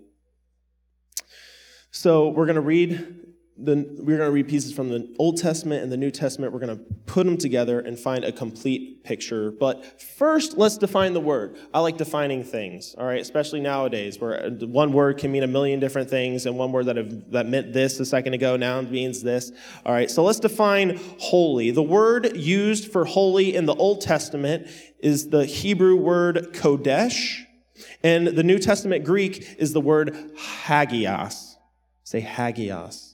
So, 1.92 2.28
we're 2.28 2.46
going 2.46 2.56
to 2.56 2.60
read 2.60 3.23
the, 3.56 3.76
we're 3.98 4.16
going 4.16 4.28
to 4.28 4.32
read 4.32 4.48
pieces 4.48 4.72
from 4.72 4.88
the 4.88 5.14
Old 5.18 5.36
Testament 5.36 5.84
and 5.84 5.92
the 5.92 5.96
New 5.96 6.10
Testament. 6.10 6.52
We're 6.52 6.58
going 6.58 6.76
to 6.76 6.84
put 7.06 7.24
them 7.24 7.36
together 7.36 7.78
and 7.78 7.96
find 7.96 8.24
a 8.24 8.32
complete 8.32 9.04
picture. 9.04 9.52
But 9.52 10.02
first, 10.02 10.58
let's 10.58 10.76
define 10.76 11.12
the 11.12 11.20
word. 11.20 11.56
I 11.72 11.78
like 11.78 11.96
defining 11.96 12.42
things, 12.42 12.96
all 12.98 13.06
right, 13.06 13.20
especially 13.20 13.60
nowadays 13.60 14.18
where 14.18 14.46
uh, 14.46 14.50
one 14.66 14.92
word 14.92 15.18
can 15.18 15.30
mean 15.30 15.44
a 15.44 15.46
million 15.46 15.78
different 15.78 16.10
things, 16.10 16.46
and 16.46 16.58
one 16.58 16.72
word 16.72 16.86
that, 16.86 16.96
have, 16.96 17.30
that 17.30 17.46
meant 17.46 17.72
this 17.72 18.00
a 18.00 18.04
second 18.04 18.34
ago 18.34 18.56
now 18.56 18.80
means 18.80 19.22
this. 19.22 19.52
All 19.86 19.92
right, 19.92 20.10
so 20.10 20.24
let's 20.24 20.40
define 20.40 21.00
holy. 21.18 21.70
The 21.70 21.82
word 21.82 22.36
used 22.36 22.90
for 22.90 23.04
holy 23.04 23.54
in 23.54 23.66
the 23.66 23.74
Old 23.74 24.00
Testament 24.00 24.66
is 24.98 25.28
the 25.28 25.46
Hebrew 25.46 25.94
word 25.94 26.54
kodesh, 26.54 27.44
and 28.02 28.26
the 28.26 28.42
New 28.42 28.58
Testament 28.58 29.04
Greek 29.04 29.56
is 29.58 29.72
the 29.72 29.80
word 29.80 30.32
hagios. 30.36 31.56
Say 32.02 32.20
hagios. 32.20 33.13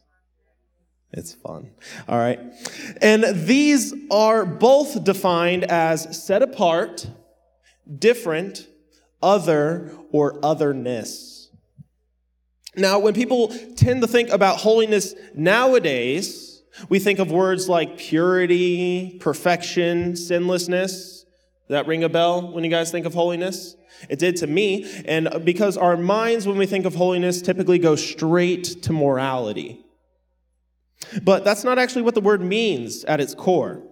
It's 1.12 1.34
fun. 1.34 1.70
All 2.08 2.18
right. 2.18 2.38
And 3.02 3.24
these 3.46 3.92
are 4.10 4.46
both 4.46 5.02
defined 5.02 5.64
as 5.64 6.24
set 6.24 6.42
apart, 6.42 7.08
different, 7.98 8.68
other, 9.22 9.92
or 10.12 10.38
otherness. 10.42 11.50
Now, 12.76 13.00
when 13.00 13.14
people 13.14 13.48
tend 13.76 14.02
to 14.02 14.06
think 14.06 14.30
about 14.30 14.58
holiness 14.58 15.14
nowadays, 15.34 16.62
we 16.88 17.00
think 17.00 17.18
of 17.18 17.32
words 17.32 17.68
like 17.68 17.98
purity, 17.98 19.18
perfection, 19.20 20.14
sinlessness. 20.14 21.24
Does 21.26 21.26
that 21.68 21.88
ring 21.88 22.04
a 22.04 22.08
bell 22.08 22.52
when 22.52 22.62
you 22.62 22.70
guys 22.70 22.92
think 22.92 23.06
of 23.06 23.14
holiness? 23.14 23.76
It 24.08 24.20
did 24.20 24.36
to 24.36 24.46
me. 24.46 25.02
And 25.04 25.44
because 25.44 25.76
our 25.76 25.96
minds, 25.96 26.46
when 26.46 26.56
we 26.56 26.66
think 26.66 26.84
of 26.86 26.94
holiness, 26.94 27.42
typically 27.42 27.78
go 27.78 27.96
straight 27.96 28.82
to 28.82 28.92
morality. 28.92 29.84
But 31.22 31.44
that's 31.44 31.64
not 31.64 31.78
actually 31.78 32.02
what 32.02 32.14
the 32.14 32.20
word 32.20 32.42
means 32.42 33.04
at 33.04 33.20
its 33.20 33.34
core. 33.34 33.82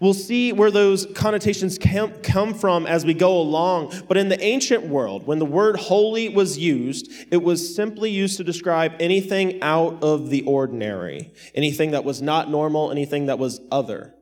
We'll 0.00 0.14
see 0.14 0.52
where 0.52 0.70
those 0.70 1.06
connotations 1.14 1.78
come 1.78 2.54
from 2.54 2.86
as 2.86 3.04
we 3.04 3.12
go 3.12 3.38
along. 3.38 3.92
But 4.08 4.16
in 4.16 4.28
the 4.28 4.42
ancient 4.42 4.86
world, 4.86 5.26
when 5.26 5.38
the 5.38 5.44
word 5.44 5.76
holy 5.76 6.28
was 6.28 6.58
used, 6.58 7.10
it 7.30 7.42
was 7.42 7.74
simply 7.74 8.10
used 8.10 8.36
to 8.38 8.44
describe 8.44 8.94
anything 8.98 9.62
out 9.62 10.02
of 10.02 10.30
the 10.30 10.42
ordinary, 10.42 11.32
anything 11.54 11.90
that 11.90 12.04
was 12.04 12.22
not 12.22 12.50
normal, 12.50 12.90
anything 12.90 13.26
that 13.26 13.38
was 13.38 13.60
other. 13.70 14.14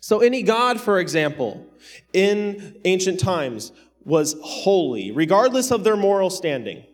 So, 0.00 0.20
any 0.20 0.42
God, 0.42 0.80
for 0.80 1.00
example, 1.00 1.66
in 2.12 2.80
ancient 2.84 3.20
times 3.20 3.72
was 4.04 4.36
holy, 4.42 5.10
regardless 5.10 5.70
of 5.70 5.84
their 5.84 5.96
moral 5.96 6.30
standing. 6.30 6.84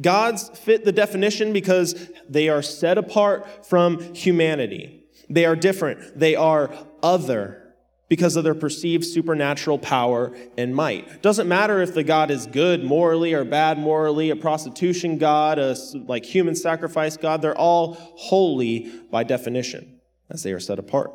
Gods 0.00 0.48
fit 0.50 0.84
the 0.84 0.92
definition 0.92 1.52
because 1.52 2.10
they 2.28 2.48
are 2.48 2.62
set 2.62 2.98
apart 2.98 3.66
from 3.66 4.14
humanity. 4.14 5.04
They 5.30 5.44
are 5.46 5.56
different. 5.56 6.18
They 6.18 6.34
are 6.34 6.74
other 7.02 7.60
because 8.08 8.36
of 8.36 8.44
their 8.44 8.54
perceived 8.54 9.04
supernatural 9.04 9.78
power 9.78 10.36
and 10.58 10.74
might. 10.74 11.22
Doesn't 11.22 11.48
matter 11.48 11.80
if 11.80 11.94
the 11.94 12.04
God 12.04 12.30
is 12.30 12.46
good 12.46 12.84
morally 12.84 13.32
or 13.32 13.44
bad 13.44 13.78
morally, 13.78 14.30
a 14.30 14.36
prostitution 14.36 15.18
God, 15.18 15.58
a 15.58 15.74
like 16.06 16.24
human 16.24 16.54
sacrifice 16.54 17.16
God, 17.16 17.40
they're 17.40 17.56
all 17.56 17.94
holy 18.16 18.92
by 19.10 19.24
definition 19.24 20.00
as 20.30 20.42
they 20.42 20.52
are 20.52 20.60
set 20.60 20.78
apart. 20.78 21.12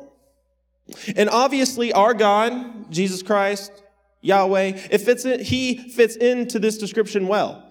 And 1.16 1.30
obviously 1.30 1.92
our 1.92 2.14
God, 2.14 2.90
Jesus 2.90 3.22
Christ, 3.22 3.70
Yahweh, 4.20 4.88
it 4.90 4.98
fits 4.98 5.24
in, 5.24 5.40
he 5.40 5.90
fits 5.90 6.16
into 6.16 6.58
this 6.58 6.76
description 6.78 7.28
well. 7.28 7.69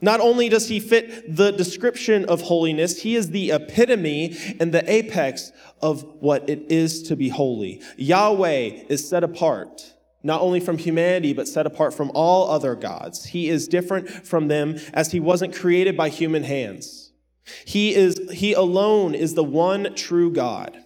Not 0.00 0.20
only 0.20 0.48
does 0.48 0.68
he 0.68 0.78
fit 0.78 1.36
the 1.36 1.52
description 1.52 2.26
of 2.26 2.42
holiness, 2.42 3.02
he 3.02 3.16
is 3.16 3.30
the 3.30 3.50
epitome 3.50 4.36
and 4.60 4.72
the 4.72 4.88
apex 4.90 5.52
of 5.80 6.04
what 6.20 6.48
it 6.50 6.70
is 6.70 7.02
to 7.04 7.16
be 7.16 7.30
holy. 7.30 7.82
Yahweh 7.96 8.84
is 8.88 9.08
set 9.08 9.24
apart, 9.24 9.94
not 10.22 10.42
only 10.42 10.60
from 10.60 10.76
humanity, 10.76 11.32
but 11.32 11.48
set 11.48 11.66
apart 11.66 11.94
from 11.94 12.10
all 12.14 12.50
other 12.50 12.74
gods. 12.74 13.24
He 13.26 13.48
is 13.48 13.68
different 13.68 14.08
from 14.08 14.48
them 14.48 14.76
as 14.92 15.12
he 15.12 15.20
wasn't 15.20 15.54
created 15.54 15.96
by 15.96 16.10
human 16.10 16.42
hands. 16.44 17.12
He 17.64 17.94
is, 17.94 18.20
he 18.32 18.52
alone 18.52 19.14
is 19.14 19.34
the 19.34 19.44
one 19.44 19.94
true 19.94 20.30
God. 20.30 20.76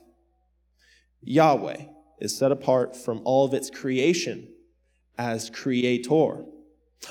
Yahweh 1.23 1.85
is 2.21 2.37
set 2.37 2.53
apart 2.53 2.97
from 2.97 3.23
all 3.25 3.47
of 3.47 3.55
its 3.55 3.71
creation 3.71 4.49
as 5.19 5.51
creator. 5.51 6.45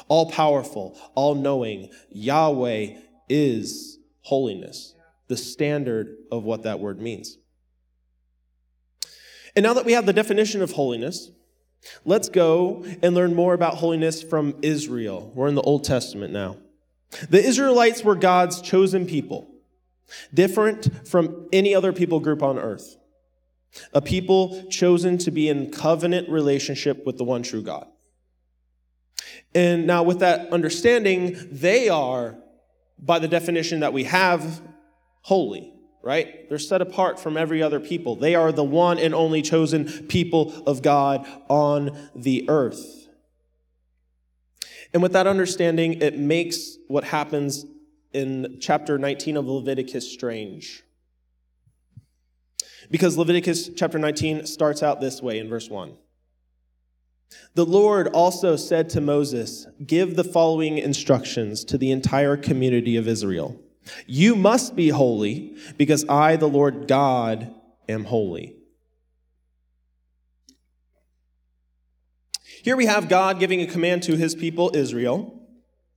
All 0.07 0.29
powerful, 0.29 0.97
all 1.15 1.35
knowing, 1.35 1.89
Yahweh 2.09 2.95
is 3.27 3.97
holiness, 4.21 4.95
the 5.27 5.37
standard 5.37 6.15
of 6.31 6.43
what 6.43 6.63
that 6.63 6.79
word 6.79 7.01
means. 7.01 7.37
And 9.55 9.63
now 9.63 9.73
that 9.73 9.85
we 9.85 9.93
have 9.93 10.05
the 10.05 10.13
definition 10.13 10.61
of 10.61 10.71
holiness, 10.71 11.31
let's 12.05 12.29
go 12.29 12.85
and 13.01 13.15
learn 13.15 13.35
more 13.35 13.53
about 13.53 13.75
holiness 13.75 14.21
from 14.21 14.55
Israel. 14.61 15.31
We're 15.33 15.47
in 15.47 15.55
the 15.55 15.61
Old 15.61 15.83
Testament 15.83 16.31
now. 16.31 16.57
The 17.29 17.43
Israelites 17.43 18.03
were 18.03 18.15
God's 18.15 18.61
chosen 18.61 19.05
people, 19.07 19.49
different 20.33 21.07
from 21.07 21.47
any 21.51 21.73
other 21.73 21.91
people 21.91 22.19
group 22.19 22.43
on 22.43 22.59
earth. 22.59 22.97
A 23.93 24.01
people 24.01 24.63
chosen 24.69 25.17
to 25.19 25.31
be 25.31 25.49
in 25.49 25.71
covenant 25.71 26.29
relationship 26.29 27.05
with 27.05 27.17
the 27.17 27.23
one 27.23 27.43
true 27.43 27.61
God. 27.61 27.87
And 29.55 29.87
now, 29.87 30.03
with 30.03 30.19
that 30.19 30.51
understanding, 30.53 31.37
they 31.51 31.89
are, 31.89 32.37
by 32.99 33.19
the 33.19 33.27
definition 33.27 33.79
that 33.79 33.93
we 33.93 34.03
have, 34.03 34.61
holy, 35.21 35.73
right? 36.03 36.47
They're 36.49 36.59
set 36.59 36.81
apart 36.81 37.19
from 37.19 37.35
every 37.35 37.61
other 37.61 37.79
people. 37.79 38.15
They 38.15 38.35
are 38.35 38.51
the 38.51 38.63
one 38.63 38.99
and 38.99 39.13
only 39.13 39.41
chosen 39.41 40.07
people 40.07 40.63
of 40.65 40.81
God 40.81 41.27
on 41.47 42.09
the 42.15 42.47
earth. 42.49 43.07
And 44.93 45.03
with 45.03 45.13
that 45.13 45.27
understanding, 45.27 46.01
it 46.01 46.17
makes 46.17 46.77
what 46.87 47.03
happens 47.03 47.65
in 48.11 48.57
chapter 48.59 48.97
19 48.97 49.37
of 49.37 49.45
Leviticus 49.45 50.11
strange. 50.11 50.83
Because 52.89 53.17
Leviticus 53.17 53.69
chapter 53.75 53.99
19 53.99 54.47
starts 54.47 54.81
out 54.81 54.99
this 54.99 55.21
way 55.21 55.37
in 55.37 55.47
verse 55.47 55.69
1. 55.69 55.95
The 57.55 57.65
Lord 57.65 58.07
also 58.07 58.55
said 58.55 58.89
to 58.91 59.01
Moses, 59.01 59.67
Give 59.85 60.15
the 60.15 60.23
following 60.23 60.77
instructions 60.77 61.63
to 61.65 61.77
the 61.77 61.91
entire 61.91 62.37
community 62.37 62.95
of 62.95 63.07
Israel. 63.07 63.59
You 64.05 64.35
must 64.35 64.75
be 64.75 64.89
holy, 64.89 65.57
because 65.77 66.07
I, 66.07 66.35
the 66.35 66.47
Lord 66.47 66.87
God, 66.87 67.53
am 67.87 68.05
holy. 68.05 68.55
Here 72.63 72.75
we 72.75 72.85
have 72.85 73.09
God 73.09 73.39
giving 73.39 73.61
a 73.61 73.67
command 73.67 74.03
to 74.03 74.17
his 74.17 74.35
people, 74.35 74.71
Israel, 74.73 75.39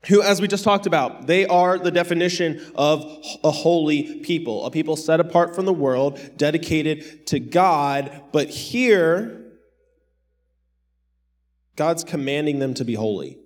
who, 0.07 0.23
as 0.23 0.41
we 0.41 0.49
just 0.49 0.65
talked 0.65 0.87
about, 0.87 1.27
they 1.27 1.47
are 1.47 1.79
the 1.79 1.91
definition 1.91 2.61
of 2.75 3.05
a 3.45 3.51
holy 3.51 4.21
people, 4.21 4.65
a 4.65 4.71
people 4.71 4.97
set 4.97 5.21
apart 5.21 5.55
from 5.55 5.65
the 5.65 5.73
world, 5.73 6.19
dedicated 6.37 7.27
to 7.29 7.41
God. 7.41 8.23
But 8.33 8.49
here, 8.49 9.42
God's 11.77 12.05
commanding 12.05 12.59
them 12.59 12.75
to 12.75 12.85
be 12.85 12.95
holy. 12.95 13.39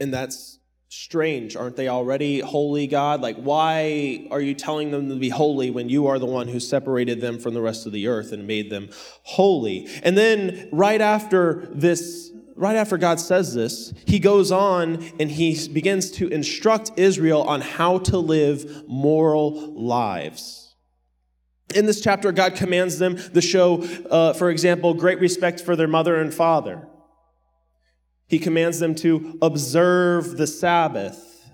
And 0.00 0.12
that's 0.12 0.58
strange. 0.88 1.56
Aren't 1.56 1.76
they 1.76 1.88
already 1.88 2.40
holy, 2.40 2.86
God? 2.86 3.20
Like, 3.20 3.36
why 3.36 4.26
are 4.30 4.40
you 4.40 4.54
telling 4.54 4.90
them 4.90 5.08
to 5.08 5.16
be 5.16 5.28
holy 5.28 5.70
when 5.70 5.88
you 5.88 6.08
are 6.08 6.18
the 6.18 6.26
one 6.26 6.48
who 6.48 6.58
separated 6.58 7.20
them 7.20 7.38
from 7.38 7.54
the 7.54 7.60
rest 7.60 7.86
of 7.86 7.92
the 7.92 8.08
earth 8.08 8.32
and 8.32 8.46
made 8.46 8.70
them 8.70 8.90
holy? 9.22 9.88
And 10.02 10.18
then, 10.18 10.68
right 10.72 11.00
after 11.00 11.68
this, 11.72 12.32
right 12.56 12.76
after 12.76 12.98
God 12.98 13.20
says 13.20 13.54
this, 13.54 13.94
he 14.06 14.18
goes 14.18 14.50
on 14.50 15.04
and 15.20 15.30
he 15.30 15.68
begins 15.68 16.10
to 16.12 16.28
instruct 16.28 16.92
Israel 16.96 17.42
on 17.42 17.60
how 17.60 17.98
to 17.98 18.18
live 18.18 18.88
moral 18.88 19.72
lives. 19.74 20.59
In 21.74 21.86
this 21.86 22.00
chapter, 22.00 22.32
God 22.32 22.56
commands 22.56 22.98
them 22.98 23.16
to 23.16 23.40
show, 23.40 23.82
uh, 24.10 24.32
for 24.32 24.50
example, 24.50 24.94
great 24.94 25.20
respect 25.20 25.60
for 25.60 25.76
their 25.76 25.88
mother 25.88 26.16
and 26.16 26.32
father. 26.34 26.86
He 28.26 28.38
commands 28.38 28.78
them 28.78 28.94
to 28.96 29.38
observe 29.42 30.36
the 30.36 30.46
Sabbath, 30.46 31.50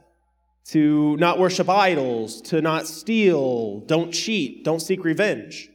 to 0.67 1.17
not 1.17 1.39
worship 1.39 1.69
idols, 1.69 2.41
to 2.43 2.61
not 2.61 2.87
steal, 2.87 3.81
don't 3.81 4.13
cheat, 4.13 4.65
don't 4.65 4.81
seek 4.81 5.05
revenge. 5.05 5.71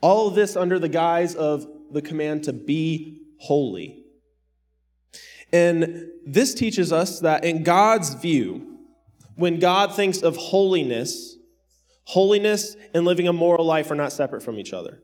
All 0.00 0.28
of 0.28 0.34
this 0.34 0.56
under 0.56 0.78
the 0.78 0.88
guise 0.88 1.34
of 1.34 1.66
the 1.92 2.02
command 2.02 2.44
to 2.44 2.52
be 2.52 3.22
holy. 3.38 4.04
And 5.52 6.08
this 6.26 6.54
teaches 6.54 6.92
us 6.92 7.20
that 7.20 7.44
in 7.44 7.62
God's 7.62 8.14
view, 8.14 8.78
when 9.36 9.58
God 9.58 9.94
thinks 9.94 10.22
of 10.22 10.36
holiness, 10.36 11.31
Holiness 12.04 12.76
and 12.94 13.04
living 13.04 13.28
a 13.28 13.32
moral 13.32 13.64
life 13.64 13.90
are 13.90 13.94
not 13.94 14.12
separate 14.12 14.42
from 14.42 14.58
each 14.58 14.72
other. 14.72 15.02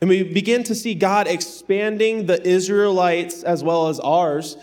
And 0.00 0.08
we 0.08 0.22
begin 0.22 0.62
to 0.64 0.74
see 0.74 0.94
God 0.94 1.26
expanding 1.26 2.26
the 2.26 2.40
Israelites 2.46 3.42
as 3.42 3.64
well 3.64 3.88
as 3.88 3.98
ours, 3.98 4.56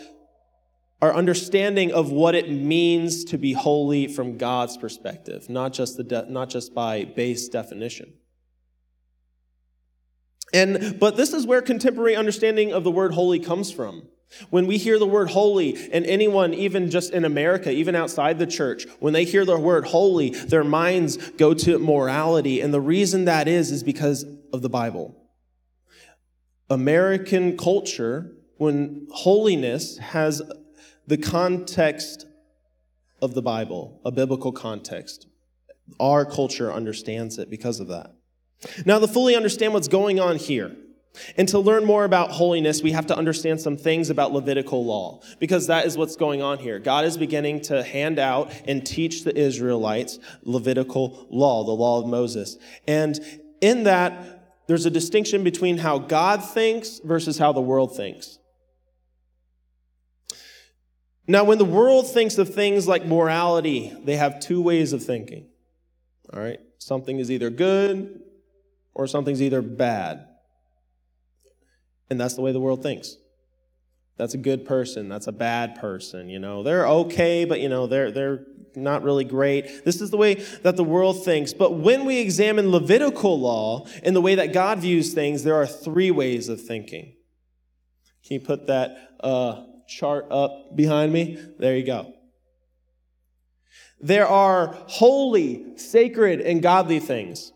our 1.02 1.14
understanding 1.14 1.92
of 1.92 2.10
what 2.10 2.34
it 2.34 2.50
means 2.50 3.24
to 3.24 3.36
be 3.36 3.52
holy 3.52 4.08
from 4.08 4.38
God's 4.38 4.78
perspective, 4.78 5.50
not 5.50 5.74
just, 5.74 5.98
the 5.98 6.04
de- 6.04 6.30
not 6.30 6.48
just 6.48 6.74
by 6.74 7.04
base 7.04 7.48
definition. 7.48 8.14
And, 10.54 10.98
but 10.98 11.18
this 11.18 11.34
is 11.34 11.46
where 11.46 11.60
contemporary 11.60 12.16
understanding 12.16 12.72
of 12.72 12.82
the 12.82 12.90
word 12.90 13.12
holy 13.12 13.40
comes 13.40 13.70
from. 13.70 14.08
When 14.50 14.66
we 14.66 14.76
hear 14.76 14.98
the 14.98 15.06
word 15.06 15.30
holy, 15.30 15.90
and 15.92 16.04
anyone, 16.04 16.52
even 16.52 16.90
just 16.90 17.12
in 17.12 17.24
America, 17.24 17.70
even 17.70 17.94
outside 17.94 18.38
the 18.38 18.46
church, 18.46 18.86
when 18.98 19.12
they 19.12 19.24
hear 19.24 19.44
the 19.44 19.58
word 19.58 19.86
holy, 19.86 20.30
their 20.30 20.64
minds 20.64 21.16
go 21.32 21.54
to 21.54 21.78
morality. 21.78 22.60
And 22.60 22.74
the 22.74 22.80
reason 22.80 23.24
that 23.26 23.48
is, 23.48 23.70
is 23.70 23.82
because 23.82 24.24
of 24.52 24.62
the 24.62 24.68
Bible. 24.68 25.16
American 26.68 27.56
culture, 27.56 28.32
when 28.56 29.06
holiness 29.12 29.98
has 29.98 30.42
the 31.06 31.16
context 31.16 32.26
of 33.22 33.34
the 33.34 33.42
Bible, 33.42 34.00
a 34.04 34.10
biblical 34.10 34.52
context, 34.52 35.28
our 36.00 36.24
culture 36.24 36.72
understands 36.72 37.38
it 37.38 37.48
because 37.48 37.78
of 37.80 37.88
that. 37.88 38.12
Now, 38.84 38.98
to 38.98 39.06
fully 39.06 39.36
understand 39.36 39.72
what's 39.72 39.88
going 39.88 40.18
on 40.18 40.36
here, 40.36 40.76
and 41.36 41.48
to 41.48 41.58
learn 41.58 41.84
more 41.84 42.04
about 42.04 42.30
holiness, 42.30 42.82
we 42.82 42.92
have 42.92 43.06
to 43.06 43.16
understand 43.16 43.60
some 43.60 43.76
things 43.76 44.10
about 44.10 44.32
Levitical 44.32 44.84
law, 44.84 45.20
because 45.38 45.66
that 45.66 45.86
is 45.86 45.96
what's 45.96 46.16
going 46.16 46.42
on 46.42 46.58
here. 46.58 46.78
God 46.78 47.04
is 47.04 47.16
beginning 47.16 47.60
to 47.62 47.82
hand 47.82 48.18
out 48.18 48.52
and 48.66 48.84
teach 48.86 49.24
the 49.24 49.36
Israelites 49.36 50.18
Levitical 50.42 51.26
law, 51.30 51.64
the 51.64 51.72
law 51.72 52.00
of 52.00 52.06
Moses. 52.06 52.56
And 52.86 53.18
in 53.60 53.84
that, 53.84 54.66
there's 54.66 54.86
a 54.86 54.90
distinction 54.90 55.44
between 55.44 55.78
how 55.78 55.98
God 55.98 56.44
thinks 56.44 57.00
versus 57.04 57.38
how 57.38 57.52
the 57.52 57.60
world 57.60 57.96
thinks. 57.96 58.38
Now, 61.28 61.44
when 61.44 61.58
the 61.58 61.64
world 61.64 62.08
thinks 62.08 62.38
of 62.38 62.54
things 62.54 62.86
like 62.86 63.04
morality, 63.04 63.92
they 64.04 64.16
have 64.16 64.38
two 64.38 64.62
ways 64.62 64.92
of 64.92 65.04
thinking. 65.04 65.48
All 66.32 66.40
right? 66.40 66.60
Something 66.78 67.18
is 67.18 67.30
either 67.30 67.50
good 67.50 68.22
or 68.94 69.06
something's 69.06 69.42
either 69.42 69.62
bad. 69.62 70.26
And 72.08 72.20
that's 72.20 72.34
the 72.34 72.42
way 72.42 72.52
the 72.52 72.60
world 72.60 72.82
thinks. 72.82 73.16
That's 74.16 74.34
a 74.34 74.38
good 74.38 74.64
person. 74.64 75.08
That's 75.08 75.26
a 75.26 75.32
bad 75.32 75.76
person. 75.76 76.28
You 76.28 76.38
know, 76.38 76.62
they're 76.62 76.86
okay, 76.86 77.44
but 77.44 77.60
you 77.60 77.68
know, 77.68 77.86
they're, 77.86 78.10
they're 78.10 78.44
not 78.74 79.02
really 79.02 79.24
great. 79.24 79.84
This 79.84 80.00
is 80.00 80.10
the 80.10 80.16
way 80.16 80.34
that 80.62 80.76
the 80.76 80.84
world 80.84 81.24
thinks. 81.24 81.52
But 81.52 81.74
when 81.74 82.04
we 82.04 82.18
examine 82.18 82.70
Levitical 82.70 83.38
law 83.38 83.86
and 84.02 84.14
the 84.14 84.20
way 84.20 84.34
that 84.36 84.52
God 84.52 84.78
views 84.78 85.12
things, 85.12 85.42
there 85.42 85.54
are 85.54 85.66
three 85.66 86.10
ways 86.10 86.48
of 86.48 86.60
thinking. 86.62 87.14
Can 88.26 88.34
you 88.34 88.40
put 88.40 88.66
that 88.66 89.16
uh, 89.20 89.64
chart 89.88 90.26
up 90.30 90.74
behind 90.76 91.12
me? 91.12 91.38
There 91.58 91.76
you 91.76 91.84
go. 91.84 92.12
There 94.00 94.26
are 94.26 94.76
holy, 94.88 95.78
sacred, 95.78 96.40
and 96.40 96.62
godly 96.62 97.00
things. 97.00 97.52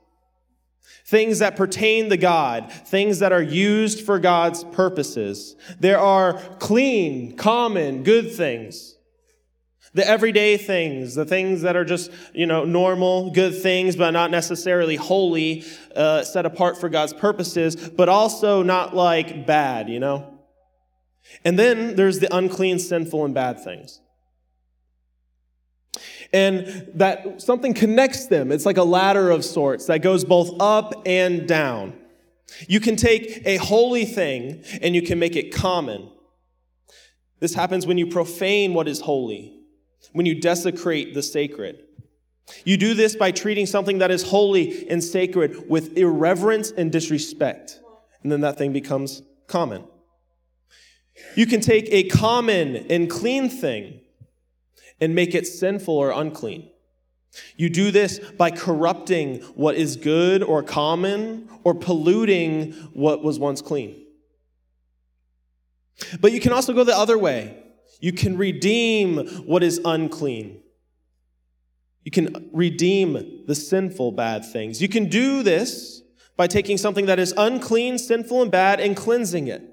Things 1.06 1.40
that 1.40 1.56
pertain 1.56 2.09
to 2.11 2.16
God, 2.16 2.70
things 2.70 3.18
that 3.18 3.32
are 3.32 3.42
used 3.42 4.04
for 4.04 4.18
God's 4.18 4.64
purposes. 4.64 5.56
There 5.78 5.99
are 5.99 6.35
clean, 6.59 7.37
common, 7.37 8.02
good 8.02 8.32
things. 8.32 8.97
The 9.92 10.06
everyday 10.06 10.56
things, 10.56 11.16
the 11.16 11.25
things 11.25 11.62
that 11.62 11.75
are 11.75 11.85
just, 11.85 12.12
you 12.32 12.47
know, 12.47 12.64
normal, 12.64 13.32
good 13.32 13.61
things, 13.61 13.97
but 13.97 14.12
not 14.12 14.30
necessarily 14.30 14.94
holy, 14.94 15.64
uh, 15.97 16.23
set 16.23 16.47
apart 16.47 16.78
for 16.78 16.88
God's 16.88 17.12
purposes, 17.12 17.75
but 17.75 18.09
also 18.09 18.62
not 18.62 18.94
like 18.94 19.49
bad, 19.49 19.88
you 19.88 19.99
know? 19.99 20.38
And 21.44 21.59
then 21.59 21.97
there's 21.97 22.20
the 22.20 22.35
unclean, 22.35 22.78
sinful, 22.78 23.25
and 23.25 23.35
bad 23.35 23.62
things. 23.64 24.00
And 26.32 26.88
that 26.94 27.42
something 27.42 27.75
connects 27.75 28.26
them. 28.26 28.52
It's 28.52 28.66
like 28.66 28.76
a 28.76 28.84
ladder 28.84 29.30
of 29.30 29.44
sorts 29.44 29.87
that 29.87 30.00
goes 30.00 30.25
both 30.25 30.52
up 30.60 31.02
and 31.04 31.49
down. 31.49 31.99
You 32.68 32.80
can 32.80 32.96
take 32.96 33.42
a 33.44 33.56
holy 33.56 34.04
thing 34.04 34.62
and 34.80 34.94
you 34.94 35.02
can 35.02 35.18
make 35.18 35.37
it 35.37 35.52
common. 35.52 36.10
This 37.40 37.54
happens 37.54 37.87
when 37.87 37.99
you 37.99 38.06
profane 38.06 38.75
what 38.75 38.87
is 38.87 39.00
holy 39.00 39.60
when 40.12 40.26
you 40.26 40.40
desecrate 40.40 41.14
the 41.14 41.22
sacred. 41.22 41.84
You 42.64 42.76
do 42.76 42.94
this 42.94 43.14
by 43.14 43.30
treating 43.30 43.66
something 43.66 43.99
that 43.99 44.10
is 44.10 44.25
holy 44.25 44.88
and 44.88 45.02
sacred 45.02 45.68
with 45.68 45.96
irreverence 45.96 46.72
and 46.72 46.90
disrespect. 46.90 47.80
And 48.22 48.32
then 48.32 48.40
that 48.40 48.58
thing 48.58 48.72
becomes 48.72 49.22
common. 49.46 49.84
You 51.37 51.46
can 51.46 51.60
take 51.60 51.88
a 51.90 52.04
common 52.04 52.76
and 52.90 53.08
clean 53.08 53.49
thing 53.49 54.00
and 55.00 55.14
make 55.14 55.35
it 55.35 55.47
sinful 55.47 55.97
or 55.97 56.11
unclean. 56.11 56.69
You 57.57 57.71
do 57.71 57.90
this 57.90 58.19
by 58.19 58.50
corrupting 58.50 59.40
what 59.54 59.76
is 59.76 59.97
good 59.97 60.42
or 60.42 60.62
common 60.62 61.49
or 61.62 61.75
polluting 61.75 62.73
what 62.92 63.23
was 63.23 63.38
once 63.38 63.62
clean. 63.62 64.04
But 66.21 66.33
you 66.33 66.40
can 66.40 66.52
also 66.52 66.73
go 66.73 66.85
the 66.85 66.97
other 66.97 67.19
way 67.19 67.57
you 68.00 68.12
can 68.12 68.38
redeem 68.38 69.26
what 69.47 69.62
is 69.62 69.78
unclean. 69.85 70.62
You 72.02 72.11
can 72.11 72.49
redeem 72.52 73.45
the 73.47 73.54
sinful 73.54 74.12
bad 74.12 74.45
things. 74.45 74.80
You 74.80 74.88
can 74.88 75.11
do 75.11 75.42
this 75.42 76.00
by 76.37 76.47
taking 76.47 76.78
something 76.78 77.07
that 77.07 77.19
is 77.19 77.35
unclean, 77.37 77.99
sinful, 77.99 78.40
and 78.40 78.50
bad 78.50 78.80
and 78.80 78.97
cleansing 78.97 79.49
it. 79.49 79.69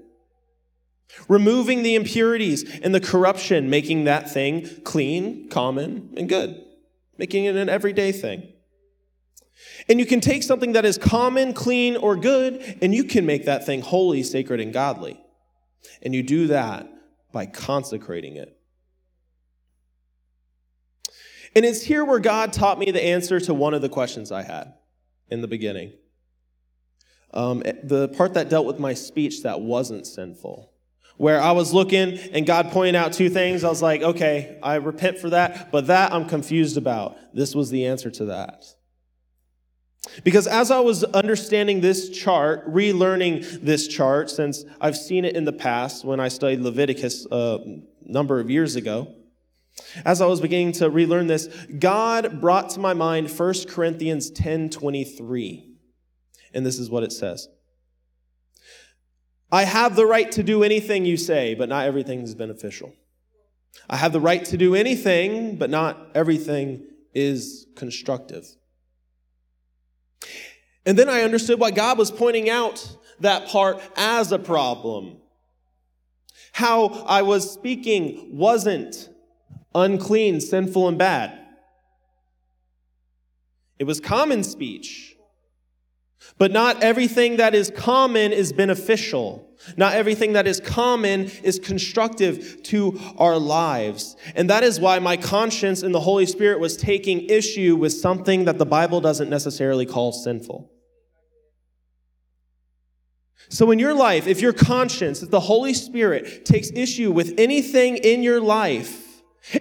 Removing 1.28 1.82
the 1.82 1.94
impurities 1.94 2.78
and 2.80 2.94
the 2.94 3.00
corruption, 3.00 3.70
making 3.70 4.04
that 4.04 4.30
thing 4.30 4.68
clean, 4.84 5.48
common, 5.48 6.14
and 6.16 6.28
good. 6.28 6.62
Making 7.16 7.46
it 7.46 7.56
an 7.56 7.68
everyday 7.68 8.12
thing. 8.12 8.52
And 9.88 9.98
you 9.98 10.06
can 10.06 10.20
take 10.20 10.42
something 10.42 10.72
that 10.72 10.84
is 10.84 10.98
common, 10.98 11.52
clean, 11.52 11.96
or 11.96 12.14
good, 12.14 12.78
and 12.80 12.94
you 12.94 13.04
can 13.04 13.26
make 13.26 13.46
that 13.46 13.66
thing 13.66 13.80
holy, 13.80 14.22
sacred, 14.22 14.60
and 14.60 14.72
godly. 14.72 15.20
And 16.02 16.14
you 16.14 16.22
do 16.22 16.48
that 16.48 16.88
by 17.32 17.46
consecrating 17.46 18.36
it. 18.36 18.54
And 21.56 21.64
it's 21.64 21.82
here 21.82 22.04
where 22.04 22.20
God 22.20 22.52
taught 22.52 22.78
me 22.78 22.90
the 22.90 23.04
answer 23.04 23.40
to 23.40 23.54
one 23.54 23.74
of 23.74 23.82
the 23.82 23.88
questions 23.88 24.30
I 24.30 24.42
had 24.42 24.74
in 25.28 25.40
the 25.40 25.48
beginning. 25.48 25.92
Um, 27.32 27.62
the 27.82 28.08
part 28.08 28.34
that 28.34 28.48
dealt 28.48 28.66
with 28.66 28.78
my 28.78 28.94
speech 28.94 29.42
that 29.42 29.60
wasn't 29.60 30.06
sinful, 30.06 30.72
where 31.18 31.40
I 31.40 31.52
was 31.52 31.74
looking 31.74 32.16
and 32.16 32.46
God 32.46 32.70
pointed 32.70 32.94
out 32.94 33.12
two 33.12 33.28
things. 33.28 33.64
I 33.64 33.68
was 33.68 33.82
like, 33.82 34.02
okay, 34.02 34.58
I 34.62 34.76
repent 34.76 35.18
for 35.18 35.30
that, 35.30 35.70
but 35.70 35.88
that 35.88 36.12
I'm 36.12 36.26
confused 36.26 36.76
about. 36.76 37.16
This 37.34 37.54
was 37.54 37.70
the 37.70 37.84
answer 37.86 38.10
to 38.12 38.26
that. 38.26 38.64
Because 40.24 40.46
as 40.46 40.70
I 40.70 40.80
was 40.80 41.04
understanding 41.04 41.80
this 41.80 42.08
chart, 42.08 42.66
relearning 42.72 43.62
this 43.62 43.88
chart, 43.88 44.30
since 44.30 44.64
I've 44.80 44.96
seen 44.96 45.24
it 45.24 45.36
in 45.36 45.44
the 45.44 45.52
past 45.52 46.04
when 46.04 46.20
I 46.20 46.28
studied 46.28 46.60
Leviticus 46.60 47.26
a 47.30 47.80
number 48.02 48.40
of 48.40 48.48
years 48.48 48.76
ago, 48.76 49.14
as 50.04 50.20
I 50.20 50.26
was 50.26 50.40
beginning 50.40 50.72
to 50.72 50.88
relearn 50.88 51.26
this, 51.26 51.48
God 51.78 52.40
brought 52.40 52.70
to 52.70 52.80
my 52.80 52.94
mind 52.94 53.30
1 53.30 53.54
Corinthians 53.68 54.30
10 54.30 54.70
23. 54.70 55.64
And 56.54 56.64
this 56.64 56.78
is 56.78 56.88
what 56.88 57.02
it 57.02 57.12
says 57.12 57.48
I 59.50 59.64
have 59.64 59.96
the 59.96 60.06
right 60.06 60.30
to 60.32 60.42
do 60.42 60.62
anything 60.62 61.04
you 61.04 61.16
say, 61.16 61.54
but 61.54 61.68
not 61.68 61.86
everything 61.86 62.20
is 62.20 62.34
beneficial. 62.34 62.92
I 63.88 63.96
have 63.96 64.12
the 64.12 64.20
right 64.20 64.44
to 64.46 64.56
do 64.56 64.74
anything, 64.74 65.56
but 65.56 65.70
not 65.70 66.10
everything 66.14 66.84
is 67.14 67.66
constructive. 67.74 68.46
And 70.84 70.98
then 70.98 71.08
I 71.08 71.22
understood 71.22 71.60
why 71.60 71.70
God 71.70 71.98
was 71.98 72.10
pointing 72.10 72.50
out 72.50 72.96
that 73.20 73.48
part 73.48 73.80
as 73.96 74.32
a 74.32 74.38
problem. 74.38 75.18
How 76.52 76.88
I 77.06 77.22
was 77.22 77.50
speaking 77.50 78.36
wasn't 78.36 79.08
unclean, 79.74 80.40
sinful, 80.40 80.88
and 80.88 80.98
bad. 80.98 81.38
It 83.78 83.84
was 83.84 84.00
common 84.00 84.42
speech. 84.42 85.07
But 86.38 86.52
not 86.52 86.82
everything 86.82 87.36
that 87.36 87.54
is 87.54 87.70
common 87.74 88.32
is 88.32 88.52
beneficial. 88.52 89.44
Not 89.76 89.94
everything 89.94 90.34
that 90.34 90.46
is 90.46 90.60
common 90.60 91.30
is 91.42 91.58
constructive 91.58 92.62
to 92.64 92.98
our 93.18 93.38
lives. 93.38 94.16
And 94.36 94.48
that 94.48 94.62
is 94.62 94.78
why 94.78 95.00
my 95.00 95.16
conscience 95.16 95.82
and 95.82 95.92
the 95.92 96.00
Holy 96.00 96.26
Spirit 96.26 96.60
was 96.60 96.76
taking 96.76 97.28
issue 97.28 97.74
with 97.74 97.92
something 97.92 98.44
that 98.44 98.58
the 98.58 98.66
Bible 98.66 99.00
doesn't 99.00 99.28
necessarily 99.28 99.84
call 99.84 100.12
sinful. 100.12 100.70
So, 103.50 103.70
in 103.70 103.78
your 103.78 103.94
life, 103.94 104.26
if 104.26 104.40
your 104.40 104.52
conscience, 104.52 105.22
if 105.22 105.30
the 105.30 105.40
Holy 105.40 105.72
Spirit 105.72 106.44
takes 106.44 106.70
issue 106.70 107.10
with 107.10 107.34
anything 107.38 107.96
in 107.96 108.22
your 108.22 108.40
life, 108.40 109.07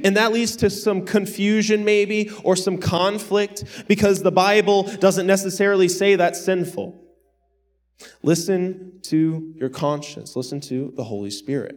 and 0.04 0.18
that 0.18 0.34
leads 0.34 0.56
to 0.58 0.70
some 0.70 1.06
confusion, 1.06 1.86
maybe, 1.86 2.30
or 2.44 2.56
some 2.56 2.78
conflict, 2.78 3.64
because 3.88 4.22
the 4.22 4.32
Bible 4.32 4.84
doesn't 4.84 5.28
necessarily 5.28 5.88
say 5.88 6.16
that's 6.16 6.44
sinful. 6.44 7.04
Listen 8.22 9.00
to 9.04 9.54
your 9.56 9.70
conscience, 9.70 10.36
listen 10.36 10.60
to 10.62 10.94
the 10.96 11.04
Holy 11.04 11.32
Spirit. 11.32 11.76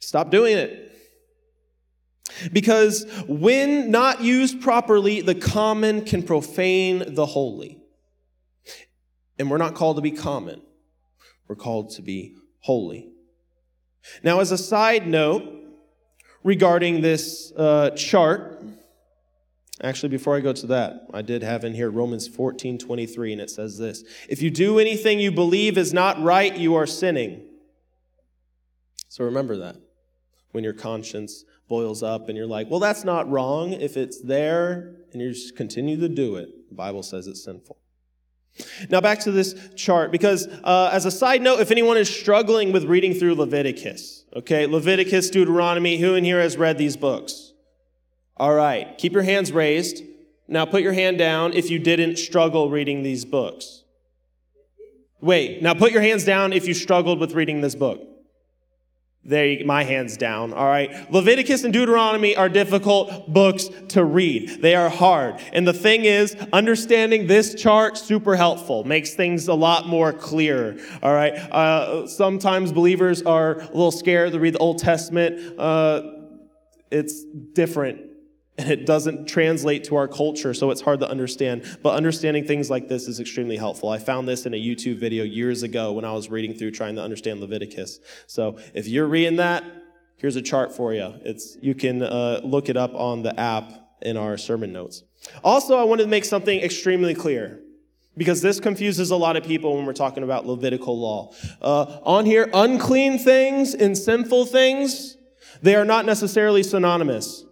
Stop 0.00 0.30
doing 0.30 0.56
it. 0.56 0.90
Because 2.52 3.06
when 3.28 3.90
not 3.90 4.22
used 4.22 4.60
properly, 4.60 5.20
the 5.20 5.34
common 5.34 6.04
can 6.04 6.22
profane 6.22 7.14
the 7.14 7.26
holy. 7.26 7.78
And 9.38 9.50
we're 9.50 9.58
not 9.58 9.74
called 9.74 9.96
to 9.96 10.02
be 10.02 10.10
common, 10.10 10.62
we're 11.48 11.56
called 11.56 11.90
to 11.90 12.02
be 12.02 12.36
holy. 12.60 13.10
Now, 14.22 14.40
as 14.40 14.52
a 14.52 14.58
side 14.58 15.06
note 15.06 15.63
regarding 16.44 17.00
this 17.00 17.52
uh, 17.56 17.90
chart, 17.90 18.62
actually, 19.82 20.10
before 20.10 20.36
I 20.36 20.40
go 20.40 20.52
to 20.52 20.66
that, 20.68 21.08
I 21.12 21.22
did 21.22 21.42
have 21.42 21.64
in 21.64 21.74
here 21.74 21.90
Romans 21.90 22.28
14 22.28 22.78
23, 22.78 23.32
and 23.32 23.40
it 23.40 23.50
says 23.50 23.76
this 23.76 24.04
If 24.28 24.40
you 24.40 24.50
do 24.50 24.78
anything 24.78 25.18
you 25.18 25.32
believe 25.32 25.76
is 25.76 25.92
not 25.92 26.22
right, 26.22 26.56
you 26.56 26.76
are 26.76 26.86
sinning. 26.86 27.42
So 29.08 29.24
remember 29.24 29.56
that 29.58 29.76
when 30.52 30.62
your 30.62 30.72
conscience 30.72 31.44
boils 31.68 32.02
up 32.02 32.28
and 32.28 32.36
you're 32.36 32.46
like, 32.46 32.70
well, 32.70 32.80
that's 32.80 33.04
not 33.04 33.28
wrong. 33.28 33.72
If 33.72 33.96
it's 33.96 34.20
there 34.20 34.96
and 35.12 35.22
you 35.22 35.32
just 35.32 35.56
continue 35.56 35.98
to 35.98 36.08
do 36.08 36.36
it, 36.36 36.68
the 36.68 36.74
Bible 36.74 37.02
says 37.02 37.26
it's 37.26 37.44
sinful. 37.44 37.78
Now, 38.88 39.00
back 39.00 39.20
to 39.20 39.32
this 39.32 39.54
chart, 39.74 40.12
because 40.12 40.46
uh, 40.46 40.90
as 40.92 41.06
a 41.06 41.10
side 41.10 41.42
note, 41.42 41.60
if 41.60 41.72
anyone 41.72 41.96
is 41.96 42.08
struggling 42.08 42.70
with 42.70 42.84
reading 42.84 43.14
through 43.14 43.34
Leviticus, 43.34 44.23
okay, 44.34 44.66
Leviticus, 44.66 45.30
Deuteronomy, 45.30 45.98
who 45.98 46.14
in 46.14 46.24
here 46.24 46.40
has 46.40 46.56
read 46.56 46.78
these 46.78 46.96
books? 46.96 47.52
All 48.36 48.54
right, 48.54 48.96
keep 48.98 49.12
your 49.12 49.22
hands 49.22 49.52
raised. 49.52 50.02
Now 50.46 50.66
put 50.66 50.82
your 50.82 50.92
hand 50.92 51.18
down 51.18 51.52
if 51.52 51.70
you 51.70 51.78
didn't 51.78 52.16
struggle 52.16 52.68
reading 52.68 53.02
these 53.02 53.24
books. 53.24 53.84
Wait, 55.20 55.62
now 55.62 55.72
put 55.72 55.92
your 55.92 56.02
hands 56.02 56.24
down 56.24 56.52
if 56.52 56.68
you 56.68 56.74
struggled 56.74 57.18
with 57.18 57.32
reading 57.32 57.62
this 57.62 57.74
book. 57.74 58.13
My 59.26 59.84
hands 59.84 60.16
down. 60.16 60.52
All 60.52 60.66
right. 60.66 61.10
Leviticus 61.10 61.64
and 61.64 61.72
Deuteronomy 61.72 62.36
are 62.36 62.48
difficult 62.48 63.32
books 63.32 63.68
to 63.88 64.04
read. 64.04 64.60
They 64.60 64.74
are 64.74 64.88
hard. 64.90 65.40
And 65.52 65.66
the 65.66 65.72
thing 65.72 66.04
is, 66.04 66.36
understanding 66.52 67.26
this 67.26 67.54
chart 67.54 67.96
super 67.96 68.36
helpful. 68.36 68.84
Makes 68.84 69.14
things 69.14 69.48
a 69.48 69.54
lot 69.54 69.86
more 69.86 70.12
clear. 70.12 70.78
All 71.02 71.14
right. 71.14 71.32
Uh, 71.34 72.06
sometimes 72.06 72.72
believers 72.72 73.22
are 73.22 73.60
a 73.60 73.66
little 73.66 73.92
scared 73.92 74.32
to 74.32 74.40
read 74.40 74.54
the 74.54 74.58
Old 74.58 74.78
Testament. 74.78 75.58
Uh, 75.58 76.02
it's 76.90 77.24
different 77.24 78.13
and 78.56 78.70
it 78.70 78.86
doesn't 78.86 79.26
translate 79.26 79.84
to 79.84 79.96
our 79.96 80.06
culture, 80.06 80.54
so 80.54 80.70
it's 80.70 80.80
hard 80.80 81.00
to 81.00 81.08
understand. 81.08 81.78
But 81.82 81.94
understanding 81.96 82.44
things 82.44 82.70
like 82.70 82.88
this 82.88 83.08
is 83.08 83.18
extremely 83.18 83.56
helpful. 83.56 83.88
I 83.88 83.98
found 83.98 84.28
this 84.28 84.46
in 84.46 84.54
a 84.54 84.56
YouTube 84.56 84.98
video 84.98 85.24
years 85.24 85.62
ago 85.62 85.92
when 85.92 86.04
I 86.04 86.12
was 86.12 86.30
reading 86.30 86.54
through 86.54 86.70
trying 86.70 86.94
to 86.96 87.02
understand 87.02 87.40
Leviticus. 87.40 87.98
So 88.26 88.58
if 88.72 88.86
you're 88.86 89.06
reading 89.06 89.36
that, 89.36 89.64
here's 90.16 90.36
a 90.36 90.42
chart 90.42 90.72
for 90.72 90.94
you. 90.94 91.14
It's 91.22 91.56
you 91.60 91.74
can 91.74 92.02
uh, 92.02 92.40
look 92.44 92.68
it 92.68 92.76
up 92.76 92.94
on 92.94 93.22
the 93.22 93.38
app 93.38 93.72
in 94.02 94.16
our 94.16 94.36
sermon 94.36 94.72
notes. 94.72 95.02
Also, 95.42 95.76
I 95.76 95.84
wanted 95.84 96.04
to 96.04 96.08
make 96.08 96.24
something 96.24 96.60
extremely 96.60 97.14
clear 97.14 97.60
because 98.16 98.40
this 98.40 98.60
confuses 98.60 99.10
a 99.10 99.16
lot 99.16 99.36
of 99.36 99.42
people 99.42 99.76
when 99.76 99.86
we're 99.86 99.92
talking 99.92 100.22
about 100.22 100.46
Levitical 100.46 100.98
law. 100.98 101.32
Uh, 101.60 101.98
on 102.04 102.24
here, 102.26 102.48
unclean 102.54 103.18
things 103.18 103.74
and 103.74 103.98
sinful 103.98 104.46
things, 104.46 105.16
they 105.62 105.74
are 105.74 105.84
not 105.84 106.06
necessarily 106.06 106.62
synonymous. 106.62 107.44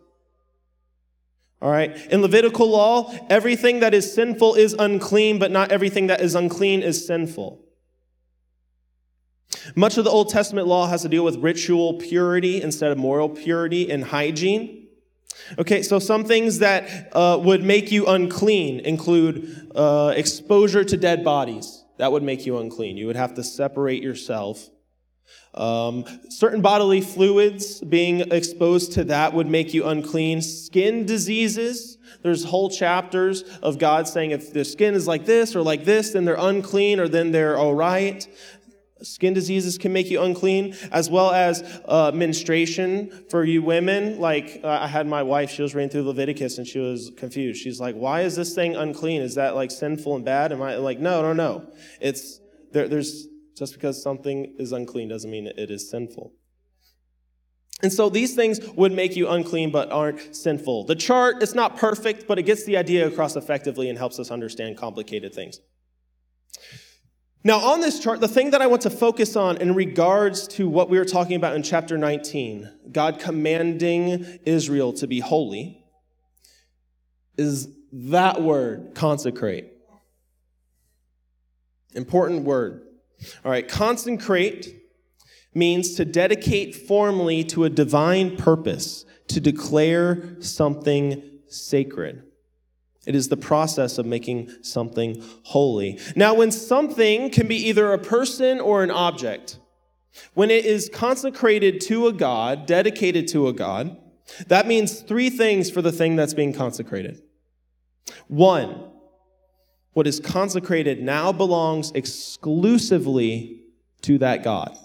All 1.63 1.71
right. 1.71 1.97
In 2.11 2.23
Levitical 2.23 2.69
law, 2.69 3.15
everything 3.31 3.81
that 3.81 3.95
is 3.95 4.13
sinful 4.13 4.57
is 4.57 4.75
unclean, 4.77 5.39
but 5.39 5.53
not 5.53 5.71
everything 5.71 6.09
that 6.09 6.21
is 6.21 6.35
unclean 6.35 6.83
is 6.83 7.07
sinful. 7.07 7.65
Much 9.77 9.97
of 9.97 10.03
the 10.03 10.11
Old 10.11 10.29
Testament 10.29 10.67
law 10.67 10.89
has 10.89 11.03
to 11.03 11.09
deal 11.09 11.25
with 11.25 11.37
ritual 11.37 11.95
purity 11.95 12.61
instead 12.61 12.91
of 12.91 12.99
moral 12.99 13.29
purity 13.29 13.93
and 13.93 14.03
hygiene. 14.03 14.89
Okay, 15.57 15.83
so 15.83 16.01
some 16.01 16.25
things 16.25 16.59
that 16.59 17.13
uh, 17.13 17.39
would 17.41 17.63
make 17.63 17.93
you 17.93 18.07
unclean 18.07 18.81
include 18.81 19.71
uh, 19.77 20.13
exposure 20.17 20.83
to 20.83 20.97
dead 20.97 21.23
bodies. 21.23 21.85
That 21.99 22.11
would 22.11 22.25
make 22.25 22.45
you 22.45 22.59
unclean. 22.59 22.97
You 22.97 23.07
would 23.07 23.17
have 23.17 23.35
to 23.35 23.45
separate 23.45 24.03
yourself 24.03 24.69
um, 25.55 26.05
certain 26.31 26.63
bodily 26.63 27.01
fluids, 27.01 27.81
being 27.81 28.21
exposed 28.33 28.93
to 28.93 29.05
that 29.05 29.35
would 29.35 29.47
make 29.47 29.75
you 29.75 29.87
unclean. 29.87 30.41
Skin 30.41 31.05
diseases, 31.05 31.99
there's 32.23 32.45
whole 32.45 32.71
chapters 32.71 33.43
of 33.63 33.79
God 33.79 34.09
saying 34.09 34.31
if 34.31 34.53
their 34.53 34.65
skin 34.65 34.95
is 34.95 35.07
like 35.07 35.27
this 35.27 35.55
or 35.55 35.63
like 35.63 35.85
this, 35.85 36.11
then 36.11 36.25
they're 36.25 36.37
unclean 36.39 37.01
or 37.01 37.09
then 37.09 37.33
they're 37.33 37.59
all 37.59 37.75
right. 37.75 38.27
Skin 39.03 39.35
diseases 39.35 39.79
can 39.79 39.93
make 39.93 40.11
you 40.11 40.23
unclean, 40.23 40.77
as 40.93 41.11
well 41.11 41.33
as 41.33 41.63
uh, 41.87 42.13
menstruation 42.15 43.25
for 43.29 43.45
you 43.45 43.61
women. 43.61 44.21
Like 44.21 44.61
uh, 44.63 44.69
I 44.69 44.87
had 44.87 45.09
my 45.09 45.25
wife, 45.25 45.51
she 45.51 45.61
was 45.61 45.75
reading 45.75 45.91
through 45.91 46.05
Leviticus 46.05 46.59
and 46.59 46.67
she 46.67 46.79
was 46.79 47.11
confused. 47.17 47.61
She's 47.61 47.81
like, 47.81 47.97
"Why 47.97 48.21
is 48.21 48.37
this 48.37 48.55
thing 48.55 48.77
unclean? 48.77 49.21
Is 49.21 49.35
that 49.35 49.57
like 49.57 49.73
sinful 49.73 50.15
and 50.15 50.25
bad?" 50.25 50.53
Am 50.53 50.63
I 50.63 50.77
like, 50.77 51.01
"No, 51.01 51.21
no, 51.21 51.33
no. 51.33 51.67
It's 52.01 52.41
there, 52.71 52.87
there's 52.87 53.27
just 53.57 53.75
because 53.75 54.03
something 54.03 54.55
is 54.59 54.73
unclean 54.73 55.09
doesn't 55.09 55.31
mean 55.31 55.47
it 55.47 55.71
is 55.71 55.91
sinful. 55.91 56.33
And 57.83 57.93
so 57.93 58.09
these 58.09 58.35
things 58.35 58.61
would 58.77 58.93
make 58.93 59.17
you 59.17 59.29
unclean 59.29 59.73
but 59.73 59.91
aren't 59.91 60.37
sinful. 60.37 60.85
The 60.85 60.95
chart 60.95 61.43
is 61.43 61.55
not 61.55 61.77
perfect, 61.77 62.29
but 62.29 62.39
it 62.39 62.45
gets 62.45 62.65
the 62.65 62.77
idea 62.77 63.07
across 63.07 63.35
effectively 63.35 63.89
and 63.89 63.99
helps 63.99 64.21
us 64.21 64.31
understand 64.31 64.77
complicated 64.77 65.35
things. 65.35 65.59
Now, 67.45 67.59
on 67.59 67.81
this 67.81 67.99
chart, 67.99 68.21
the 68.21 68.29
thing 68.29 68.53
that 68.53 68.63
I 68.63 68.69
want 68.69 68.83
to 68.83 68.91
focus 68.91 69.35
on 69.35 69.57
in 69.57 69.75
regards 69.75 70.47
to 70.49 70.69
what 70.69 70.89
we 70.89 70.97
were 70.97 71.05
talking 71.05 71.35
about 71.35 71.57
in 71.57 71.65
chapter 71.65 71.99
19, 71.99 72.71
God 72.93 73.19
commanding 73.19 74.39
Israel 74.45 74.93
to 74.95 75.09
be 75.09 75.19
holy, 75.19 75.85
is 77.37 77.69
that 77.93 78.41
word, 78.41 78.93
consecrate. 78.95 79.73
Important 81.95 82.45
word. 82.45 82.87
All 83.45 83.51
right, 83.51 83.67
consecrate 83.69 84.81
means 85.55 85.95
to 85.95 86.05
dedicate 86.05 86.75
formally 86.75 87.45
to 87.45 87.65
a 87.65 87.71
divine 87.71 88.37
purpose, 88.37 89.05
to 89.29 89.41
declare 89.41 90.41
something 90.41 91.41
sacred. 91.49 92.23
It 93.07 93.15
is 93.15 93.29
the 93.29 93.37
process 93.37 93.99
of 93.99 94.07
making 94.07 94.51
something 94.63 95.23
holy. 95.45 95.99
Now, 96.15 96.35
when 96.35 96.53
something 96.53 97.31
can 97.31 97.49
be 97.49 97.57
either 97.69 97.93
a 97.93 97.99
person 97.99 98.61
or 98.61 98.83
an 98.83 98.91
object, 98.91 99.59
when 100.35 100.51
it 100.51 100.65
is 100.65 100.89
consecrated 100.93 101.81
to 101.83 102.07
a 102.07 102.13
God, 102.13 102.67
dedicated 102.67 103.27
to 103.29 103.49
a 103.49 103.53
God, 103.53 103.97
that 104.47 104.67
means 104.69 105.01
three 105.01 105.31
things 105.31 105.71
for 105.71 105.83
the 105.83 105.93
thing 105.93 106.17
that's 106.17 106.35
being 106.35 106.53
consecrated. 106.53 107.21
One, 108.29 108.92
what 109.93 110.07
is 110.07 110.21
consecrated 110.21 111.03
now 111.03 111.33
belongs 111.33 111.93
exclusively 111.93 113.63
to 114.03 114.19
that 114.19 114.43
God. 114.43 114.77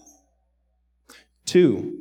Two, 1.45 1.97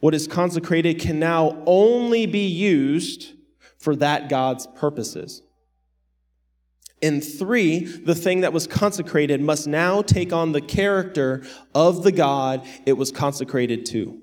what 0.00 0.14
is 0.14 0.28
consecrated 0.28 1.00
can 1.00 1.18
now 1.18 1.62
only 1.66 2.26
be 2.26 2.46
used 2.46 3.32
for 3.78 3.96
that 3.96 4.28
God's 4.28 4.66
purposes. 4.66 5.42
And 7.00 7.22
three, 7.22 7.84
the 7.84 8.14
thing 8.14 8.40
that 8.40 8.52
was 8.52 8.66
consecrated 8.66 9.40
must 9.40 9.66
now 9.66 10.02
take 10.02 10.32
on 10.32 10.52
the 10.52 10.60
character 10.60 11.44
of 11.74 12.02
the 12.02 12.12
God 12.12 12.66
it 12.86 12.94
was 12.94 13.12
consecrated 13.12 13.86
to. 13.86 14.20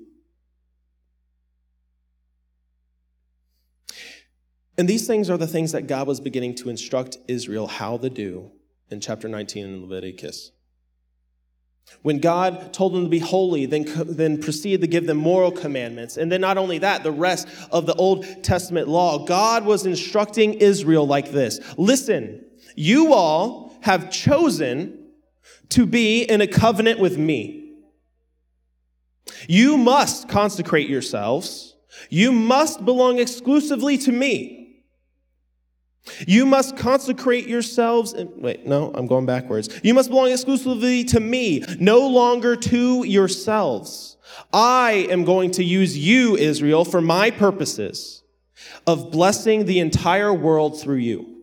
And 4.78 4.88
these 4.88 5.06
things 5.06 5.30
are 5.30 5.38
the 5.38 5.46
things 5.46 5.72
that 5.72 5.86
God 5.86 6.06
was 6.06 6.20
beginning 6.20 6.54
to 6.56 6.68
instruct 6.68 7.18
Israel 7.28 7.66
how 7.66 7.96
to 7.98 8.10
do 8.10 8.50
in 8.90 9.00
chapter 9.00 9.28
19 9.28 9.64
in 9.64 9.82
Leviticus. 9.82 10.52
When 12.02 12.18
God 12.18 12.72
told 12.72 12.94
them 12.94 13.04
to 13.04 13.08
be 13.08 13.20
holy, 13.20 13.64
then, 13.64 13.86
then 14.06 14.40
proceeded 14.42 14.80
to 14.80 14.86
give 14.86 15.06
them 15.06 15.16
moral 15.16 15.52
commandments. 15.52 16.16
And 16.16 16.30
then 16.30 16.40
not 16.40 16.58
only 16.58 16.78
that, 16.78 17.04
the 17.04 17.12
rest 17.12 17.46
of 17.70 17.86
the 17.86 17.94
Old 17.94 18.26
Testament 18.42 18.88
law, 18.88 19.24
God 19.24 19.64
was 19.64 19.86
instructing 19.86 20.54
Israel 20.54 21.06
like 21.06 21.30
this 21.30 21.60
Listen, 21.78 22.44
you 22.74 23.14
all 23.14 23.78
have 23.82 24.10
chosen 24.10 25.10
to 25.70 25.86
be 25.86 26.22
in 26.22 26.40
a 26.40 26.46
covenant 26.46 26.98
with 26.98 27.16
me. 27.16 27.74
You 29.48 29.76
must 29.76 30.28
consecrate 30.28 30.88
yourselves. 30.88 31.76
You 32.10 32.32
must 32.32 32.84
belong 32.84 33.18
exclusively 33.18 33.96
to 33.98 34.12
me. 34.12 34.55
You 36.26 36.46
must 36.46 36.76
consecrate 36.76 37.46
yourselves. 37.46 38.12
And, 38.12 38.30
wait, 38.36 38.66
no, 38.66 38.90
I'm 38.94 39.06
going 39.06 39.26
backwards. 39.26 39.68
You 39.82 39.94
must 39.94 40.10
belong 40.10 40.30
exclusively 40.30 41.04
to 41.04 41.20
me, 41.20 41.64
no 41.78 42.06
longer 42.06 42.56
to 42.56 43.04
yourselves. 43.04 44.16
I 44.52 45.06
am 45.10 45.24
going 45.24 45.50
to 45.52 45.64
use 45.64 45.96
you, 45.96 46.36
Israel, 46.36 46.84
for 46.84 47.00
my 47.00 47.30
purposes 47.30 48.22
of 48.86 49.10
blessing 49.10 49.64
the 49.64 49.80
entire 49.80 50.32
world 50.32 50.80
through 50.80 50.96
you. 50.96 51.42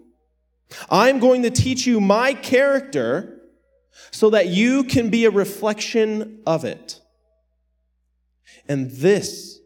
I'm 0.90 1.20
going 1.20 1.44
to 1.44 1.50
teach 1.50 1.86
you 1.86 2.02
my 2.02 2.34
character 2.34 3.42
so 4.12 4.30
that 4.32 4.48
you 4.48 4.84
can 4.84 5.10
be 5.10 5.26
a 5.26 5.32
reflection 5.32 6.42
of 6.46 6.66
it. 6.66 7.00
And 8.68 8.90
this 8.92 9.60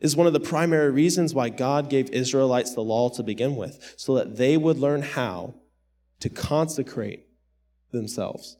is 0.00 0.16
one 0.16 0.26
of 0.26 0.32
the 0.32 0.40
primary 0.40 0.90
reasons 0.90 1.34
why 1.34 1.50
God 1.50 1.90
gave 1.90 2.10
Israelites 2.10 2.74
the 2.74 2.80
law 2.80 3.10
to 3.10 3.22
begin 3.22 3.56
with, 3.56 3.94
so 3.96 4.14
that 4.14 4.36
they 4.36 4.56
would 4.56 4.78
learn 4.78 5.02
how 5.02 5.54
to 6.20 6.28
consecrate 6.28 7.26
themselves. 7.92 8.56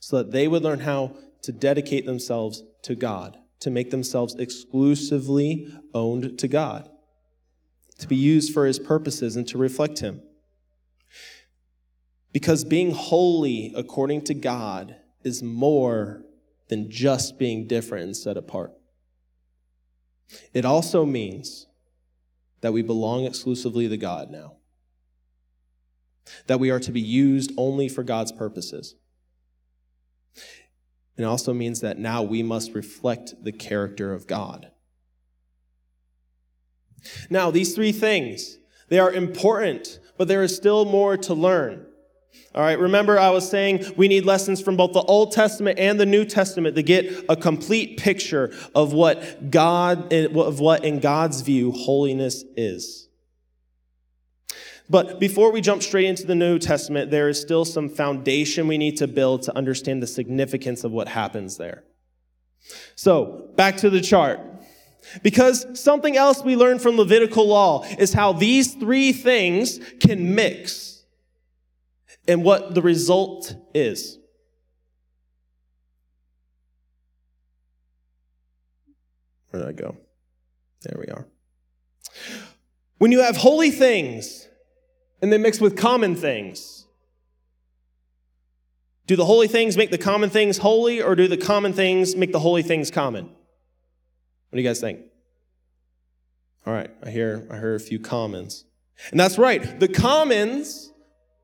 So 0.00 0.18
that 0.18 0.32
they 0.32 0.48
would 0.48 0.62
learn 0.62 0.80
how 0.80 1.16
to 1.42 1.52
dedicate 1.52 2.06
themselves 2.06 2.62
to 2.82 2.94
God, 2.94 3.38
to 3.60 3.70
make 3.70 3.90
themselves 3.90 4.34
exclusively 4.34 5.72
owned 5.94 6.38
to 6.38 6.48
God, 6.48 6.88
to 7.98 8.06
be 8.06 8.16
used 8.16 8.52
for 8.52 8.66
His 8.66 8.78
purposes 8.78 9.36
and 9.36 9.46
to 9.48 9.58
reflect 9.58 10.00
Him. 10.00 10.22
Because 12.32 12.64
being 12.64 12.90
holy 12.90 13.72
according 13.74 14.22
to 14.24 14.34
God 14.34 14.96
is 15.24 15.42
more 15.42 16.22
than 16.68 16.90
just 16.90 17.38
being 17.38 17.66
different 17.66 18.04
and 18.04 18.16
set 18.16 18.36
apart. 18.36 18.72
It 20.52 20.64
also 20.64 21.04
means 21.04 21.66
that 22.60 22.72
we 22.72 22.82
belong 22.82 23.24
exclusively 23.24 23.88
to 23.88 23.96
God 23.96 24.30
now, 24.30 24.54
that 26.46 26.60
we 26.60 26.70
are 26.70 26.80
to 26.80 26.92
be 26.92 27.00
used 27.00 27.52
only 27.56 27.88
for 27.88 28.02
God's 28.02 28.32
purposes. 28.32 28.94
It 31.16 31.24
also 31.24 31.52
means 31.52 31.80
that 31.80 31.98
now 31.98 32.22
we 32.22 32.42
must 32.42 32.74
reflect 32.74 33.34
the 33.42 33.52
character 33.52 34.12
of 34.12 34.26
God. 34.26 34.70
Now, 37.30 37.50
these 37.50 37.74
three 37.74 37.92
things, 37.92 38.58
they 38.88 38.98
are 38.98 39.12
important, 39.12 40.00
but 40.18 40.28
there 40.28 40.42
is 40.42 40.54
still 40.54 40.84
more 40.84 41.16
to 41.16 41.34
learn. 41.34 41.85
All 42.54 42.62
right, 42.62 42.78
remember 42.78 43.18
I 43.18 43.28
was 43.30 43.48
saying 43.48 43.84
we 43.96 44.08
need 44.08 44.24
lessons 44.24 44.62
from 44.62 44.78
both 44.78 44.94
the 44.94 45.02
Old 45.02 45.32
Testament 45.32 45.78
and 45.78 46.00
the 46.00 46.06
New 46.06 46.24
Testament 46.24 46.74
to 46.76 46.82
get 46.82 47.26
a 47.28 47.36
complete 47.36 47.98
picture 47.98 48.54
of 48.74 48.94
what 48.94 49.50
God 49.50 50.10
of 50.12 50.58
what 50.58 50.82
in 50.82 51.00
God's 51.00 51.42
view 51.42 51.70
holiness 51.72 52.44
is. 52.56 53.08
But 54.88 55.20
before 55.20 55.52
we 55.52 55.60
jump 55.60 55.82
straight 55.82 56.06
into 56.06 56.26
the 56.26 56.34
New 56.34 56.58
Testament, 56.58 57.10
there 57.10 57.28
is 57.28 57.38
still 57.38 57.64
some 57.64 57.90
foundation 57.90 58.68
we 58.68 58.78
need 58.78 58.96
to 58.98 59.08
build 59.08 59.42
to 59.42 59.56
understand 59.56 60.02
the 60.02 60.06
significance 60.06 60.82
of 60.82 60.92
what 60.92 61.08
happens 61.08 61.58
there. 61.58 61.84
So, 62.94 63.50
back 63.56 63.76
to 63.78 63.90
the 63.90 64.00
chart. 64.00 64.40
Because 65.22 65.80
something 65.80 66.16
else 66.16 66.42
we 66.42 66.56
learn 66.56 66.78
from 66.78 66.96
Levitical 66.96 67.46
law 67.46 67.84
is 67.98 68.12
how 68.12 68.32
these 68.32 68.74
three 68.74 69.12
things 69.12 69.78
can 70.00 70.34
mix 70.34 70.95
and 72.28 72.44
what 72.44 72.74
the 72.74 72.82
result 72.82 73.54
is. 73.74 74.18
Where 79.50 79.62
did 79.62 79.68
I 79.68 79.72
go? 79.72 79.96
There 80.82 80.98
we 80.98 81.06
are. 81.12 81.26
When 82.98 83.12
you 83.12 83.20
have 83.20 83.36
holy 83.36 83.70
things 83.70 84.48
and 85.20 85.32
they 85.32 85.38
mix 85.38 85.60
with 85.60 85.76
common 85.76 86.14
things, 86.14 86.86
do 89.06 89.16
the 89.16 89.24
holy 89.24 89.48
things 89.48 89.76
make 89.76 89.90
the 89.90 89.98
common 89.98 90.30
things 90.30 90.58
holy, 90.58 91.00
or 91.00 91.14
do 91.14 91.28
the 91.28 91.36
common 91.36 91.72
things 91.72 92.16
make 92.16 92.32
the 92.32 92.40
holy 92.40 92.62
things 92.62 92.90
common? 92.90 93.26
What 93.26 94.56
do 94.56 94.60
you 94.60 94.68
guys 94.68 94.80
think? 94.80 95.00
All 96.66 96.72
right, 96.72 96.90
I 97.04 97.10
hear 97.10 97.46
I 97.50 97.56
heard 97.56 97.80
a 97.80 97.84
few 97.84 98.00
commons. 98.00 98.64
And 99.10 99.20
that's 99.20 99.38
right. 99.38 99.78
The 99.78 99.88
commons, 99.88 100.92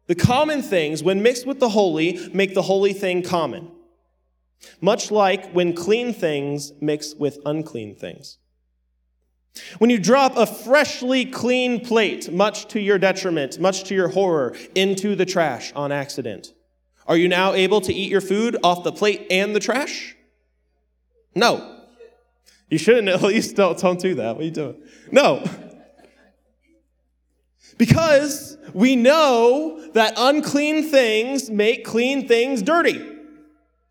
the 0.07 0.15
common 0.15 0.63
things, 0.63 1.03
when 1.03 1.23
mixed 1.23 1.47
with 1.47 1.61
the 1.61 1.71
holy, 1.71 2.29
make 2.33 2.55
the 2.55 2.63
holy 2.63 2.93
thing 2.93 3.23
common. 3.23 3.71
Much 4.81 5.11
like 5.11 5.53
when 5.53 5.75
clean 5.75 6.13
things 6.13 6.73
mix 6.81 7.15
with 7.15 7.39
unclean 7.45 7.95
things. 7.95 8.39
When 9.79 9.91
you 9.91 9.99
drop 9.99 10.37
a 10.37 10.47
freshly 10.47 11.27
clean 11.27 11.85
plate, 11.85 12.33
much 12.33 12.69
to 12.69 12.81
your 12.81 12.99
detriment, 12.99 13.61
much 13.61 13.85
to 13.85 13.95
your 13.95 14.09
horror, 14.09 14.57
into 14.75 15.15
the 15.15 15.27
trash 15.27 15.73
on 15.75 15.93
accident, 15.93 16.55
are 17.07 17.17
you 17.17 17.29
now 17.29 17.53
able 17.53 17.81
to 17.83 17.93
eat 17.93 18.11
your 18.11 18.21
food 18.21 18.57
off 18.63 18.85
the 18.85 18.93
plate 18.93 19.27
and 19.31 19.55
the 19.55 19.61
trash? 19.61 20.17
No. 21.35 21.81
You 22.71 22.79
shouldn't 22.79 23.09
at 23.09 23.23
least 23.23 23.57
don't, 23.57 23.79
don't 23.79 24.01
do 24.01 24.15
that. 24.17 24.37
What 24.37 24.43
are 24.43 24.45
you 24.45 24.51
doing? 24.51 24.83
No. 25.11 25.45
Because 27.79 28.57
we 28.73 28.97
know 28.97 29.89
that 29.93 30.15
unclean 30.17 30.89
things 30.91 31.51
make 31.51 31.85
clean 31.85 32.29
things 32.29 32.63
dirty. 32.63 33.09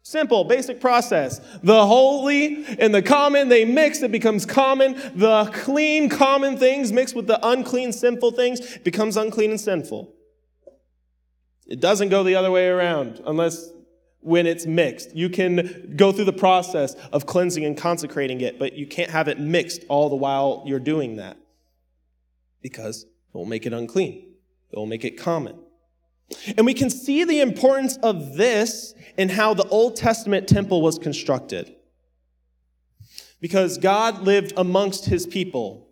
Simple, 0.03 0.43
basic 0.43 0.81
process. 0.81 1.39
The 1.61 1.85
holy 1.85 2.65
and 2.79 2.93
the 2.93 3.01
common, 3.01 3.49
they 3.49 3.65
mix, 3.65 4.01
it 4.01 4.11
becomes 4.11 4.45
common. 4.45 4.93
The 5.15 5.49
clean, 5.53 6.09
common 6.09 6.57
things 6.57 6.91
mixed 6.91 7.15
with 7.15 7.27
the 7.27 7.39
unclean, 7.47 7.93
sinful 7.93 8.31
things 8.31 8.77
becomes 8.79 9.15
unclean 9.15 9.51
and 9.51 9.61
sinful. 9.61 10.13
It 11.67 11.79
doesn't 11.79 12.09
go 12.09 12.23
the 12.23 12.35
other 12.35 12.51
way 12.51 12.67
around 12.67 13.21
unless 13.25 13.69
when 14.21 14.47
it's 14.47 14.65
mixed. 14.65 15.15
You 15.15 15.29
can 15.29 15.93
go 15.95 16.11
through 16.11 16.25
the 16.25 16.33
process 16.33 16.95
of 17.11 17.25
cleansing 17.25 17.63
and 17.63 17.77
consecrating 17.77 18.41
it, 18.41 18.57
but 18.57 18.73
you 18.73 18.87
can't 18.87 19.11
have 19.11 19.27
it 19.27 19.39
mixed 19.39 19.83
all 19.87 20.09
the 20.09 20.15
while 20.15 20.63
you're 20.65 20.79
doing 20.79 21.17
that 21.17 21.37
because 22.61 23.05
it 23.33 23.37
will 23.37 23.45
make 23.45 23.65
it 23.65 23.73
unclean. 23.73 24.33
It 24.71 24.77
will 24.77 24.85
make 24.85 25.05
it 25.05 25.17
common. 25.17 25.57
And 26.57 26.65
we 26.65 26.73
can 26.73 26.89
see 26.89 27.23
the 27.23 27.41
importance 27.41 27.97
of 27.97 28.35
this 28.35 28.93
in 29.17 29.29
how 29.29 29.53
the 29.53 29.67
Old 29.67 29.95
Testament 29.95 30.47
temple 30.47 30.81
was 30.81 30.97
constructed. 30.97 31.75
Because 33.39 33.77
God 33.77 34.23
lived 34.23 34.53
amongst 34.55 35.05
his 35.05 35.25
people 35.25 35.89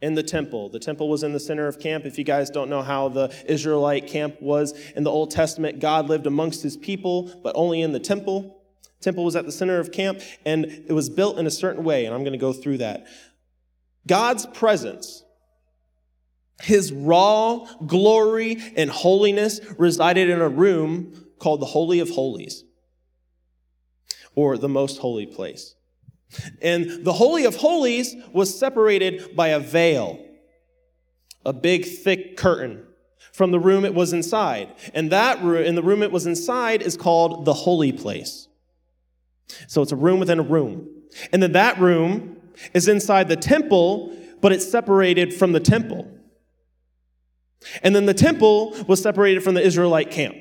in 0.00 0.14
the 0.14 0.22
temple. 0.22 0.68
The 0.68 0.80
temple 0.80 1.08
was 1.08 1.22
in 1.22 1.32
the 1.32 1.40
center 1.40 1.66
of 1.66 1.78
camp. 1.78 2.04
If 2.04 2.18
you 2.18 2.24
guys 2.24 2.50
don't 2.50 2.68
know 2.68 2.82
how 2.82 3.08
the 3.08 3.32
Israelite 3.46 4.08
camp 4.08 4.40
was 4.40 4.72
in 4.96 5.04
the 5.04 5.10
Old 5.10 5.30
Testament, 5.30 5.78
God 5.78 6.08
lived 6.08 6.26
amongst 6.26 6.62
his 6.62 6.76
people, 6.76 7.30
but 7.42 7.54
only 7.56 7.80
in 7.80 7.92
the 7.92 8.00
temple. 8.00 8.62
temple 9.00 9.24
was 9.24 9.36
at 9.36 9.46
the 9.46 9.52
center 9.52 9.78
of 9.78 9.92
camp, 9.92 10.20
and 10.44 10.64
it 10.64 10.92
was 10.92 11.08
built 11.08 11.38
in 11.38 11.46
a 11.46 11.50
certain 11.50 11.84
way, 11.84 12.04
and 12.04 12.14
I'm 12.14 12.22
going 12.22 12.32
to 12.32 12.38
go 12.38 12.52
through 12.52 12.78
that. 12.78 13.06
God's 14.06 14.46
presence, 14.46 15.22
his 16.60 16.92
raw 16.92 17.66
glory 17.86 18.58
and 18.76 18.90
holiness 18.90 19.60
resided 19.78 20.28
in 20.28 20.40
a 20.40 20.48
room 20.48 21.26
called 21.38 21.60
the 21.60 21.66
Holy 21.66 22.00
of 22.00 22.10
Holies, 22.10 22.64
or 24.34 24.56
the 24.56 24.68
most 24.68 24.98
holy 24.98 25.26
place. 25.26 25.74
And 26.62 27.04
the 27.04 27.12
Holy 27.12 27.44
of 27.44 27.56
Holies 27.56 28.14
was 28.32 28.58
separated 28.58 29.34
by 29.36 29.48
a 29.48 29.60
veil, 29.60 30.24
a 31.44 31.52
big 31.52 31.84
thick 31.84 32.36
curtain 32.36 32.86
from 33.32 33.50
the 33.50 33.58
room 33.58 33.84
it 33.84 33.94
was 33.94 34.12
inside. 34.12 34.68
And 34.94 35.10
that 35.10 35.42
room, 35.42 35.64
in 35.64 35.74
the 35.74 35.82
room 35.82 36.02
it 36.02 36.12
was 36.12 36.26
inside 36.26 36.82
is 36.82 36.96
called 36.96 37.44
the 37.44 37.54
holy 37.54 37.92
place. 37.92 38.46
So 39.66 39.82
it's 39.82 39.92
a 39.92 39.96
room 39.96 40.20
within 40.20 40.38
a 40.38 40.42
room. 40.42 40.88
And 41.32 41.42
then 41.42 41.52
that 41.52 41.78
room 41.78 42.36
is 42.74 42.88
inside 42.88 43.28
the 43.28 43.36
temple, 43.36 44.16
but 44.40 44.52
it's 44.52 44.70
separated 44.70 45.32
from 45.34 45.52
the 45.52 45.60
temple. 45.60 46.10
And 47.82 47.94
then 47.94 48.06
the 48.06 48.14
temple 48.14 48.76
was 48.86 49.02
separated 49.02 49.42
from 49.42 49.54
the 49.54 49.62
Israelite 49.62 50.10
camp. 50.10 50.36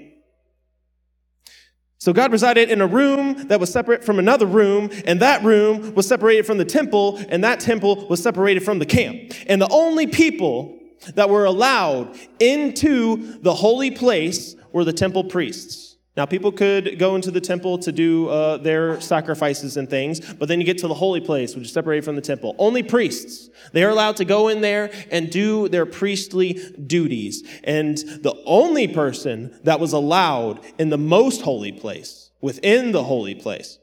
So 1.97 2.13
God 2.13 2.31
resided 2.31 2.71
in 2.71 2.81
a 2.81 2.87
room 2.87 3.47
that 3.49 3.59
was 3.59 3.71
separate 3.71 4.03
from 4.03 4.17
another 4.17 4.47
room, 4.47 4.89
and 5.05 5.19
that 5.19 5.43
room 5.43 5.93
was 5.93 6.07
separated 6.07 6.47
from 6.47 6.57
the 6.57 6.65
temple, 6.65 7.21
and 7.29 7.43
that 7.43 7.59
temple 7.59 8.07
was 8.07 8.23
separated 8.23 8.63
from 8.63 8.79
the 8.79 8.87
camp. 8.87 9.33
And 9.45 9.61
the 9.61 9.69
only 9.69 10.07
people 10.07 10.79
that 11.13 11.29
were 11.29 11.45
allowed 11.45 12.17
into 12.39 13.39
the 13.41 13.53
holy 13.53 13.91
place 13.91 14.55
were 14.71 14.83
the 14.83 14.93
temple 14.93 15.25
priests. 15.25 15.90
Now, 16.17 16.25
people 16.25 16.51
could 16.51 16.99
go 16.99 17.15
into 17.15 17.31
the 17.31 17.39
temple 17.39 17.77
to 17.79 17.91
do 17.91 18.27
uh, 18.27 18.57
their 18.57 18.99
sacrifices 18.99 19.77
and 19.77 19.89
things, 19.89 20.19
but 20.33 20.49
then 20.49 20.59
you 20.59 20.65
get 20.65 20.77
to 20.79 20.89
the 20.89 20.93
holy 20.93 21.21
place, 21.21 21.55
which 21.55 21.65
is 21.65 21.71
separated 21.71 22.03
from 22.03 22.17
the 22.17 22.21
temple. 22.21 22.53
Only 22.57 22.83
priests. 22.83 23.49
They 23.71 23.85
are 23.85 23.89
allowed 23.89 24.17
to 24.17 24.25
go 24.25 24.49
in 24.49 24.59
there 24.59 24.91
and 25.09 25.29
do 25.29 25.69
their 25.69 25.85
priestly 25.85 26.59
duties. 26.85 27.47
And 27.63 27.97
the 27.97 28.35
only 28.45 28.89
person 28.89 29.57
that 29.63 29.79
was 29.79 29.93
allowed 29.93 30.59
in 30.77 30.89
the 30.89 30.97
most 30.97 31.43
holy 31.43 31.71
place, 31.71 32.31
within 32.41 32.91
the 32.91 33.05
holy 33.05 33.35
place, 33.35 33.79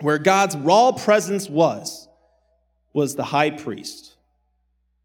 where 0.00 0.18
God's 0.18 0.54
raw 0.54 0.92
presence 0.92 1.48
was, 1.48 2.08
was 2.92 3.14
the 3.14 3.24
high 3.24 3.50
priest, 3.50 4.16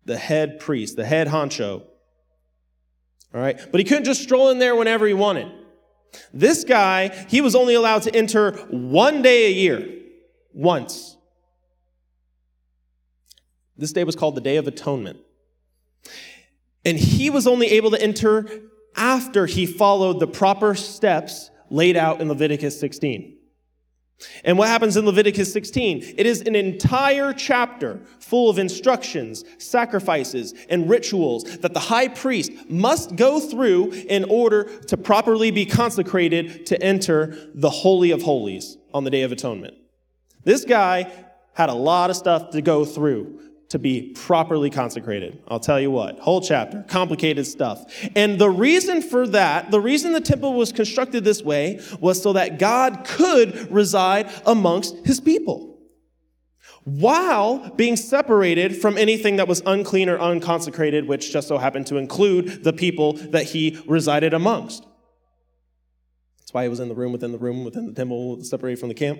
the 0.04 0.18
head 0.18 0.60
priest, 0.60 0.98
the 0.98 1.06
head 1.06 1.28
honcho. 1.28 1.84
All 3.34 3.40
right? 3.40 3.58
But 3.72 3.80
he 3.80 3.86
couldn't 3.86 4.04
just 4.04 4.22
stroll 4.22 4.50
in 4.50 4.60
there 4.60 4.76
whenever 4.76 5.08
he 5.08 5.14
wanted. 5.14 5.50
This 6.34 6.64
guy, 6.64 7.10
he 7.30 7.42
was 7.42 7.56
only 7.56 7.74
allowed 7.74 8.04
to 8.04 8.16
enter 8.16 8.52
one 8.70 9.22
day 9.22 9.48
a 9.48 9.52
year, 9.52 9.88
once. 10.54 11.18
This 13.78 13.94
day 13.94 14.04
was 14.04 14.16
called 14.16 14.36
the 14.36 14.42
Day 14.42 14.58
of 14.58 14.68
Atonement. 14.68 15.20
And 16.86 16.98
he 16.98 17.30
was 17.30 17.48
only 17.48 17.68
able 17.68 17.92
to 17.92 18.02
enter 18.02 18.48
after 18.96 19.46
he 19.46 19.66
followed 19.66 20.20
the 20.20 20.28
proper 20.28 20.76
steps 20.76 21.50
laid 21.70 21.96
out 21.96 22.20
in 22.20 22.28
Leviticus 22.28 22.80
16. 22.80 23.39
And 24.44 24.58
what 24.58 24.68
happens 24.68 24.98
in 24.98 25.06
Leviticus 25.06 25.52
16? 25.54 26.16
It 26.18 26.26
is 26.26 26.42
an 26.42 26.56
entire 26.56 27.34
chapter 27.34 28.02
full 28.20 28.50
of 28.50 28.60
instructions, 28.60 29.44
sacrifices, 29.58 30.54
and 30.70 30.90
rituals 30.90 31.44
that 31.60 31.74
the 31.74 31.80
high 31.80 32.10
priest 32.10 32.52
must 32.70 33.16
go 33.16 33.40
through 33.40 33.92
in 33.92 34.26
order 34.26 34.64
to 34.64 34.98
properly 34.98 35.52
be 35.52 35.66
consecrated 35.66 36.66
to 36.68 36.82
enter 36.82 37.50
the 37.56 37.70
Holy 37.70 38.12
of 38.12 38.22
Holies 38.22 38.78
on 38.94 39.04
the 39.04 39.10
Day 39.10 39.22
of 39.22 39.32
Atonement. 39.32 39.76
This 40.44 40.66
guy 40.66 41.12
had 41.54 41.70
a 41.70 41.74
lot 41.74 42.10
of 42.10 42.16
stuff 42.16 42.52
to 42.52 42.62
go 42.62 42.86
through 42.86 43.49
to 43.70 43.80
be 43.80 44.12
properly 44.16 44.70
consecrated. 44.70 45.42
I'll 45.48 45.60
tell 45.60 45.80
you 45.80 45.92
what, 45.92 46.20
whole 46.20 46.42
chapter, 46.42 46.84
complicated 46.88 47.46
stuff. 47.46 47.86
And 48.16 48.40
the 48.40 48.50
reason 48.50 49.02
for 49.02 49.28
that, 49.28 49.72
the 49.72 49.80
reason 49.80 50.12
the 50.14 50.22
temple 50.22 50.54
was 50.56 50.72
constructed 50.72 51.24
this 51.24 51.44
way 51.44 51.80
was 52.00 52.22
so 52.22 52.34
that 52.34 52.58
God 52.58 53.06
could 53.06 53.72
reside 53.72 54.30
amongst 54.46 54.96
his 55.06 55.20
people 55.20 55.70
while 56.84 57.70
being 57.72 57.96
separated 57.96 58.76
from 58.76 58.98
anything 58.98 59.36
that 59.36 59.48
was 59.48 59.62
unclean 59.66 60.10
or 60.10 60.18
unconsecrated, 60.18 61.08
which 61.08 61.32
just 61.32 61.48
so 61.48 61.58
happened 61.58 61.86
to 61.88 61.98
include 61.98 62.64
the 62.64 62.74
people 62.74 63.14
that 63.14 63.44
he 63.44 63.80
resided 63.86 64.34
amongst. 64.34 64.86
That's 66.40 66.54
why 66.54 66.64
he 66.64 66.70
was 66.70 66.80
in 66.80 66.90
the 66.90 66.96
room 66.96 67.12
within 67.12 67.32
the 67.32 67.38
room 67.38 67.64
within 67.64 67.86
the 67.86 67.94
temple, 67.94 68.44
separated 68.44 68.80
from 68.80 68.90
the 68.90 68.96
camp. 68.96 69.20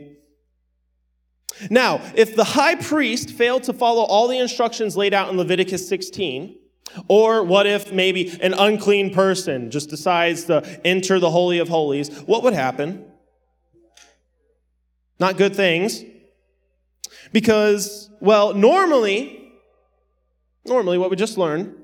Now, 1.70 2.02
if 2.16 2.36
the 2.36 2.44
high 2.44 2.76
priest 2.76 3.32
failed 3.32 3.64
to 3.64 3.74
follow 3.74 4.04
all 4.04 4.28
the 4.28 4.38
instructions 4.38 4.96
laid 4.96 5.14
out 5.14 5.30
in 5.30 5.38
Leviticus 5.38 5.88
16, 5.88 6.56
Or 7.08 7.44
what 7.44 7.68
if 7.68 7.92
maybe 7.92 8.38
an 8.42 8.54
unclean 8.54 9.14
person 9.14 9.72
just 9.72 9.90
decides 9.90 10.46
to 10.46 10.64
enter 10.86 11.20
the 11.20 11.30
Holy 11.30 11.60
of 11.60 11.70
Holies? 11.70 12.10
What 12.22 12.44
would 12.44 12.54
happen? 12.54 13.06
Not 15.20 15.38
good 15.38 15.56
things. 15.56 16.04
Because, 17.32 18.10
well, 18.20 18.54
normally, 18.54 19.54
normally 20.66 20.98
what 20.98 21.10
we 21.10 21.16
just 21.16 21.38
learned, 21.38 21.76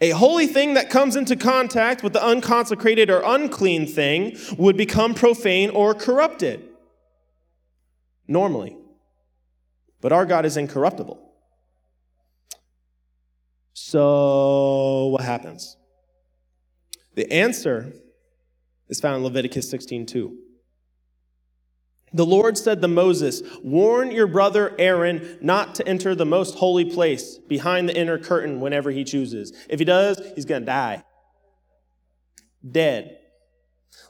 a 0.00 0.10
holy 0.10 0.46
thing 0.46 0.74
that 0.74 0.88
comes 0.90 1.16
into 1.16 1.36
contact 1.36 2.02
with 2.02 2.14
the 2.14 2.24
unconsecrated 2.24 3.10
or 3.10 3.22
unclean 3.24 3.86
thing 3.86 4.36
would 4.56 4.76
become 4.76 5.14
profane 5.14 5.70
or 5.70 5.94
corrupted. 5.94 6.65
Normally. 8.28 8.76
But 10.00 10.12
our 10.12 10.26
God 10.26 10.44
is 10.44 10.56
incorruptible. 10.56 11.22
So, 13.72 15.06
what 15.06 15.22
happens? 15.22 15.76
The 17.14 17.30
answer 17.32 17.92
is 18.88 19.00
found 19.00 19.16
in 19.16 19.22
Leviticus 19.24 19.70
16 19.70 20.06
2. 20.06 20.38
The 22.12 22.24
Lord 22.24 22.56
said 22.56 22.80
to 22.80 22.88
Moses, 22.88 23.42
Warn 23.62 24.10
your 24.10 24.26
brother 24.26 24.74
Aaron 24.78 25.38
not 25.40 25.74
to 25.76 25.86
enter 25.86 26.14
the 26.14 26.24
most 26.24 26.54
holy 26.56 26.84
place 26.84 27.38
behind 27.38 27.88
the 27.88 27.96
inner 27.96 28.18
curtain 28.18 28.60
whenever 28.60 28.90
he 28.90 29.04
chooses. 29.04 29.52
If 29.68 29.78
he 29.78 29.84
does, 29.84 30.20
he's 30.34 30.44
going 30.46 30.62
to 30.62 30.66
die. 30.66 31.04
Dead. 32.68 33.18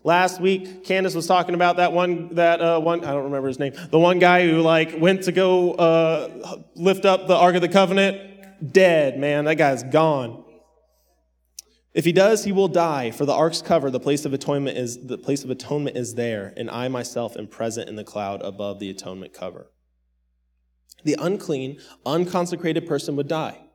Last 0.05 0.41
week, 0.41 0.85
Candace 0.85 1.15
was 1.15 1.27
talking 1.27 1.55
about 1.55 1.77
that 1.79 1.93
one, 1.93 2.35
that 2.37 2.61
uh, 2.61 2.79
one, 2.81 3.05
I 3.05 3.13
don't 3.13 3.25
remember 3.25 3.49
his 3.49 3.59
name, 3.59 3.73
the 3.91 3.99
one 3.99 4.19
guy 4.19 4.47
who 4.47 4.61
like 4.61 4.95
went 4.99 5.25
to 5.25 5.33
go 5.33 5.73
uh, 5.73 6.63
lift 6.75 7.05
up 7.05 7.27
the 7.27 7.35
Ark 7.35 7.57
of 7.57 7.61
the 7.61 7.69
Covenant. 7.69 8.73
Dead, 8.73 9.19
man. 9.19 9.45
That 9.45 9.57
guy's 9.57 9.83
gone. 9.83 10.45
If 11.97 12.05
he 12.05 12.13
does, 12.13 12.45
he 12.45 12.53
will 12.53 12.69
die, 12.69 13.11
for 13.11 13.25
the 13.25 13.33
ark's 13.33 13.63
cover, 13.63 13.91
the 13.91 13.99
place 13.99 14.27
of 14.27 14.35
atonement 14.35 14.77
is 14.77 15.07
the 15.07 15.17
place 15.17 15.45
of 15.45 15.51
atonement 15.51 15.97
is 15.97 16.15
there, 16.15 16.53
and 16.55 16.71
I 16.71 16.89
myself 16.89 17.39
am 17.39 17.47
present 17.47 17.89
in 17.89 17.97
the 17.97 18.05
cloud 18.05 18.43
above 18.43 18.81
the 18.81 18.91
atonement 18.91 19.33
cover. 19.33 19.71
The 21.05 21.17
unclean, 21.19 21.81
unconsecrated 22.05 22.87
person 22.87 23.17
would 23.17 23.29
die. 23.29 23.66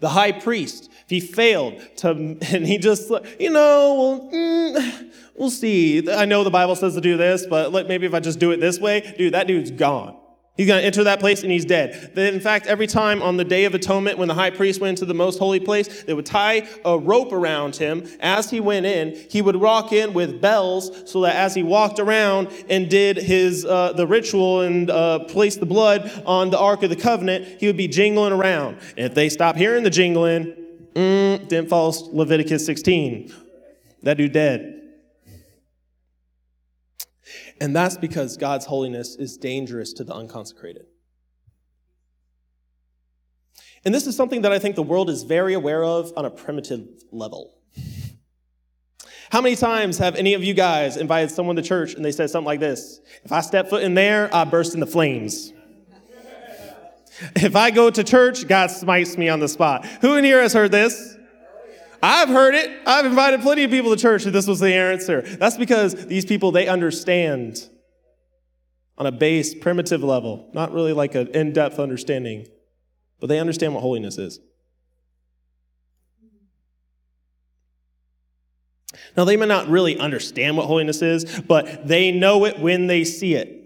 The 0.00 0.08
high 0.08 0.32
priest, 0.32 0.90
if 1.04 1.10
he 1.10 1.20
failed 1.20 1.80
to, 1.98 2.10
and 2.10 2.66
he 2.66 2.78
just, 2.78 3.10
you 3.38 3.50
know, 3.50 3.94
well, 3.94 4.30
mm, 4.32 5.12
we'll 5.34 5.50
see. 5.50 6.10
I 6.10 6.24
know 6.24 6.44
the 6.44 6.50
Bible 6.50 6.76
says 6.76 6.94
to 6.94 7.00
do 7.00 7.16
this, 7.16 7.46
but 7.46 7.72
maybe 7.88 8.06
if 8.06 8.14
I 8.14 8.20
just 8.20 8.38
do 8.38 8.50
it 8.50 8.60
this 8.60 8.78
way, 8.78 9.14
dude, 9.16 9.34
that 9.34 9.46
dude's 9.46 9.70
gone. 9.70 10.17
He's 10.58 10.66
going 10.66 10.80
to 10.80 10.84
enter 10.84 11.04
that 11.04 11.20
place 11.20 11.44
and 11.44 11.52
he's 11.52 11.64
dead. 11.64 12.18
In 12.18 12.40
fact, 12.40 12.66
every 12.66 12.88
time 12.88 13.22
on 13.22 13.36
the 13.36 13.44
Day 13.44 13.64
of 13.64 13.76
Atonement, 13.76 14.18
when 14.18 14.26
the 14.26 14.34
high 14.34 14.50
priest 14.50 14.80
went 14.80 14.98
into 14.98 15.04
the 15.04 15.14
most 15.14 15.38
holy 15.38 15.60
place, 15.60 16.02
they 16.02 16.12
would 16.12 16.26
tie 16.26 16.66
a 16.84 16.98
rope 16.98 17.32
around 17.32 17.76
him. 17.76 18.04
As 18.18 18.50
he 18.50 18.58
went 18.58 18.84
in, 18.84 19.14
he 19.30 19.40
would 19.40 19.54
walk 19.54 19.92
in 19.92 20.12
with 20.14 20.40
bells 20.40 21.08
so 21.08 21.20
that 21.20 21.36
as 21.36 21.54
he 21.54 21.62
walked 21.62 22.00
around 22.00 22.48
and 22.68 22.90
did 22.90 23.18
his 23.18 23.64
uh, 23.64 23.92
the 23.92 24.04
ritual 24.04 24.62
and 24.62 24.90
uh, 24.90 25.20
placed 25.20 25.60
the 25.60 25.66
blood 25.66 26.10
on 26.26 26.50
the 26.50 26.58
Ark 26.58 26.82
of 26.82 26.90
the 26.90 26.96
Covenant, 26.96 27.60
he 27.60 27.68
would 27.68 27.76
be 27.76 27.86
jingling 27.86 28.32
around. 28.32 28.78
And 28.96 29.06
if 29.06 29.14
they 29.14 29.28
stopped 29.28 29.58
hearing 29.58 29.84
the 29.84 29.90
jingling, 29.90 30.56
mm, 30.92 31.46
didn't 31.46 31.68
follow 31.68 31.92
Leviticus 32.10 32.66
16. 32.66 33.32
That 34.02 34.16
dude 34.16 34.32
dead. 34.32 34.77
And 37.60 37.74
that's 37.74 37.96
because 37.96 38.36
God's 38.36 38.66
holiness 38.66 39.16
is 39.16 39.36
dangerous 39.36 39.92
to 39.94 40.04
the 40.04 40.14
unconsecrated. 40.14 40.86
And 43.84 43.94
this 43.94 44.06
is 44.06 44.16
something 44.16 44.42
that 44.42 44.52
I 44.52 44.58
think 44.58 44.76
the 44.76 44.82
world 44.82 45.08
is 45.10 45.22
very 45.22 45.54
aware 45.54 45.84
of 45.84 46.12
on 46.16 46.24
a 46.24 46.30
primitive 46.30 46.86
level. 47.10 47.54
How 49.30 49.40
many 49.40 49.56
times 49.56 49.98
have 49.98 50.16
any 50.16 50.34
of 50.34 50.42
you 50.42 50.54
guys 50.54 50.96
invited 50.96 51.30
someone 51.30 51.56
to 51.56 51.62
church 51.62 51.94
and 51.94 52.04
they 52.04 52.12
said 52.12 52.30
something 52.30 52.46
like 52.46 52.60
this? 52.60 53.00
If 53.24 53.32
I 53.32 53.40
step 53.40 53.68
foot 53.68 53.82
in 53.82 53.94
there, 53.94 54.34
I 54.34 54.44
burst 54.44 54.74
into 54.74 54.86
flames. 54.86 55.52
If 57.36 57.56
I 57.56 57.70
go 57.70 57.90
to 57.90 58.04
church, 58.04 58.46
God 58.46 58.70
smites 58.70 59.18
me 59.18 59.28
on 59.28 59.40
the 59.40 59.48
spot. 59.48 59.84
Who 60.00 60.14
in 60.14 60.24
here 60.24 60.40
has 60.40 60.52
heard 60.52 60.70
this? 60.70 61.17
I've 62.02 62.28
heard 62.28 62.54
it. 62.54 62.70
I've 62.86 63.06
invited 63.06 63.40
plenty 63.40 63.64
of 63.64 63.70
people 63.70 63.90
to 63.94 64.00
church 64.00 64.24
and 64.24 64.34
this 64.34 64.46
was 64.46 64.60
the 64.60 64.72
answer. 64.72 65.22
That's 65.22 65.56
because 65.56 66.06
these 66.06 66.24
people, 66.24 66.52
they 66.52 66.68
understand 66.68 67.68
on 68.96 69.06
a 69.06 69.12
base, 69.12 69.54
primitive 69.54 70.02
level, 70.02 70.50
not 70.52 70.72
really 70.72 70.92
like 70.92 71.14
an 71.14 71.28
in 71.28 71.52
depth 71.52 71.78
understanding, 71.78 72.46
but 73.20 73.28
they 73.28 73.38
understand 73.38 73.74
what 73.74 73.80
holiness 73.80 74.18
is. 74.18 74.40
Now, 79.16 79.24
they 79.24 79.36
may 79.36 79.46
not 79.46 79.68
really 79.68 79.98
understand 79.98 80.56
what 80.56 80.66
holiness 80.66 81.02
is, 81.02 81.40
but 81.40 81.86
they 81.86 82.10
know 82.12 82.44
it 82.44 82.58
when 82.58 82.86
they 82.86 83.04
see 83.04 83.34
it. 83.34 83.57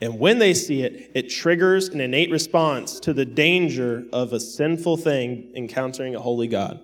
And 0.00 0.18
when 0.18 0.38
they 0.38 0.54
see 0.54 0.82
it, 0.82 1.10
it 1.14 1.28
triggers 1.28 1.88
an 1.88 2.00
innate 2.00 2.30
response 2.30 3.00
to 3.00 3.12
the 3.12 3.24
danger 3.24 4.04
of 4.12 4.32
a 4.32 4.40
sinful 4.40 4.96
thing 4.98 5.52
encountering 5.56 6.14
a 6.14 6.20
holy 6.20 6.46
God. 6.48 6.80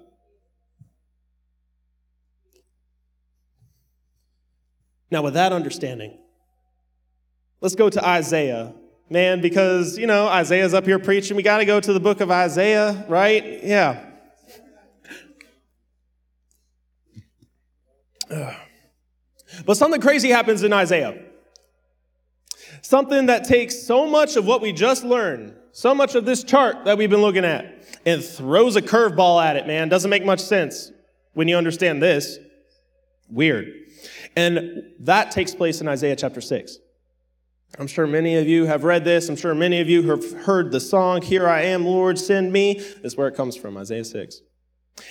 Now, 5.10 5.22
with 5.22 5.34
that 5.34 5.52
understanding, 5.52 6.18
let's 7.60 7.76
go 7.76 7.88
to 7.88 8.04
Isaiah. 8.04 8.74
Man, 9.10 9.40
because, 9.40 9.98
you 9.98 10.06
know, 10.06 10.26
Isaiah's 10.26 10.74
up 10.74 10.86
here 10.86 10.98
preaching. 10.98 11.36
We 11.36 11.42
got 11.42 11.58
to 11.58 11.64
go 11.64 11.78
to 11.78 11.92
the 11.92 12.00
book 12.00 12.20
of 12.20 12.30
Isaiah, 12.30 13.04
right? 13.08 13.62
Yeah. 13.62 14.10
But 19.64 19.76
something 19.76 20.00
crazy 20.00 20.30
happens 20.30 20.62
in 20.64 20.72
Isaiah. 20.72 21.22
Something 22.84 23.26
that 23.26 23.44
takes 23.44 23.82
so 23.82 24.06
much 24.06 24.36
of 24.36 24.44
what 24.44 24.60
we 24.60 24.70
just 24.70 25.04
learned, 25.04 25.54
so 25.72 25.94
much 25.94 26.14
of 26.14 26.26
this 26.26 26.44
chart 26.44 26.84
that 26.84 26.98
we've 26.98 27.08
been 27.08 27.22
looking 27.22 27.46
at, 27.46 27.82
and 28.04 28.22
throws 28.22 28.76
a 28.76 28.82
curveball 28.82 29.42
at 29.42 29.56
it, 29.56 29.66
man. 29.66 29.88
Doesn't 29.88 30.10
make 30.10 30.22
much 30.22 30.40
sense 30.40 30.92
when 31.32 31.48
you 31.48 31.56
understand 31.56 32.02
this. 32.02 32.38
Weird. 33.30 33.72
And 34.36 34.82
that 35.00 35.30
takes 35.30 35.54
place 35.54 35.80
in 35.80 35.88
Isaiah 35.88 36.14
chapter 36.14 36.42
6. 36.42 36.76
I'm 37.78 37.86
sure 37.86 38.06
many 38.06 38.36
of 38.36 38.46
you 38.46 38.66
have 38.66 38.84
read 38.84 39.02
this. 39.02 39.30
I'm 39.30 39.36
sure 39.36 39.54
many 39.54 39.80
of 39.80 39.88
you 39.88 40.10
have 40.10 40.32
heard 40.42 40.70
the 40.70 40.78
song, 40.78 41.22
Here 41.22 41.48
I 41.48 41.62
Am, 41.62 41.86
Lord, 41.86 42.18
Send 42.18 42.52
Me. 42.52 42.84
That's 43.02 43.16
where 43.16 43.28
it 43.28 43.34
comes 43.34 43.56
from, 43.56 43.78
Isaiah 43.78 44.04
6. 44.04 44.42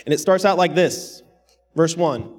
And 0.05 0.13
it 0.13 0.19
starts 0.19 0.45
out 0.45 0.59
like 0.59 0.75
this 0.75 1.23
Verse 1.75 1.97
1. 1.97 2.31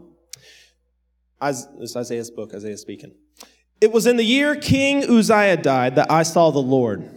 This 1.43 1.67
is 1.81 1.97
Isaiah's 1.97 2.31
book, 2.31 2.55
Isaiah 2.55 2.79
speaking. 2.79 3.17
It 3.81 3.93
was 3.93 4.07
in 4.07 4.17
the 4.17 4.25
year 4.25 4.57
King 4.57 5.05
Uzziah 5.05 5.57
died 5.57 5.97
that 5.97 6.11
I 6.11 6.23
saw 6.23 6.51
the 6.51 6.59
Lord. 6.59 7.11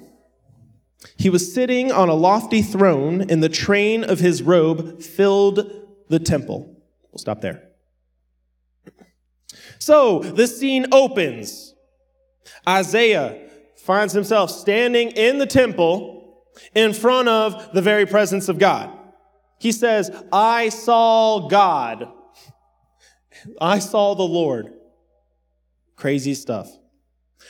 He 1.15 1.29
was 1.29 1.53
sitting 1.53 1.91
on 1.91 2.09
a 2.09 2.13
lofty 2.13 2.61
throne, 2.61 3.21
and 3.29 3.41
the 3.41 3.49
train 3.49 4.03
of 4.03 4.19
his 4.19 4.41
robe 4.41 5.01
filled 5.01 5.71
the 6.09 6.19
temple. 6.19 6.75
We'll 7.11 7.19
stop 7.19 7.41
there. 7.41 7.63
So 9.79 10.19
this 10.19 10.59
scene 10.59 10.87
opens. 10.91 11.73
Isaiah 12.67 13.49
finds 13.77 14.13
himself 14.13 14.51
standing 14.51 15.11
in 15.11 15.37
the 15.37 15.45
temple 15.45 16.43
in 16.75 16.93
front 16.93 17.29
of 17.29 17.73
the 17.73 17.81
very 17.81 18.05
presence 18.05 18.49
of 18.49 18.59
God. 18.59 18.91
He 19.59 19.71
says, 19.71 20.11
I 20.31 20.69
saw 20.69 21.47
God. 21.47 22.11
I 23.61 23.79
saw 23.79 24.13
the 24.13 24.23
Lord. 24.23 24.73
Crazy 25.97 26.35
stuff. 26.35 26.69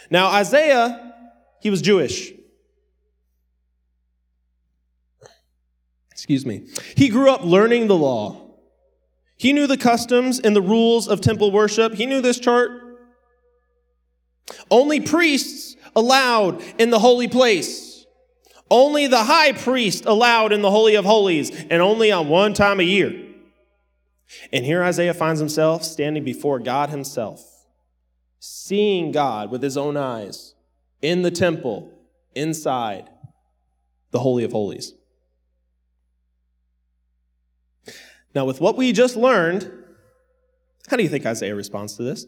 Now, 0.09 0.27
Isaiah, 0.27 1.13
he 1.61 1.69
was 1.69 1.81
Jewish. 1.81 2.31
Excuse 6.11 6.45
me. 6.45 6.67
He 6.95 7.09
grew 7.09 7.29
up 7.29 7.43
learning 7.43 7.87
the 7.87 7.95
law. 7.95 8.55
He 9.37 9.53
knew 9.53 9.67
the 9.67 9.77
customs 9.77 10.39
and 10.39 10.55
the 10.55 10.61
rules 10.61 11.07
of 11.07 11.21
temple 11.21 11.51
worship. 11.51 11.93
He 11.93 12.05
knew 12.05 12.21
this 12.21 12.39
chart. 12.39 12.71
Only 14.71 15.01
priests 15.01 15.75
allowed 15.95 16.63
in 16.79 16.89
the 16.89 16.99
holy 16.99 17.27
place. 17.27 18.05
Only 18.71 19.07
the 19.07 19.23
high 19.23 19.51
priest 19.51 20.05
allowed 20.05 20.53
in 20.53 20.61
the 20.61 20.71
Holy 20.71 20.95
of 20.95 21.05
Holies, 21.05 21.51
and 21.69 21.81
only 21.81 22.11
on 22.11 22.27
one 22.27 22.53
time 22.53 22.79
a 22.79 22.83
year. 22.83 23.13
And 24.51 24.65
here 24.65 24.83
Isaiah 24.83 25.13
finds 25.13 25.39
himself 25.39 25.83
standing 25.83 26.25
before 26.25 26.59
God 26.59 26.89
himself 26.89 27.56
seeing 28.39 29.11
God 29.11 29.51
with 29.51 29.63
his 29.63 29.77
own 29.77 29.97
eyes 29.97 30.55
in 31.01 31.21
the 31.21 31.31
temple, 31.31 31.91
inside 32.35 33.09
the 34.11 34.19
Holy 34.19 34.43
of 34.43 34.51
Holies. 34.51 34.93
Now, 38.33 38.45
with 38.45 38.61
what 38.61 38.77
we 38.77 38.91
just 38.91 39.15
learned, 39.15 39.71
how 40.87 40.97
do 40.97 41.03
you 41.03 41.09
think 41.09 41.25
Isaiah 41.25 41.55
responds 41.55 41.97
to 41.97 42.03
this? 42.03 42.25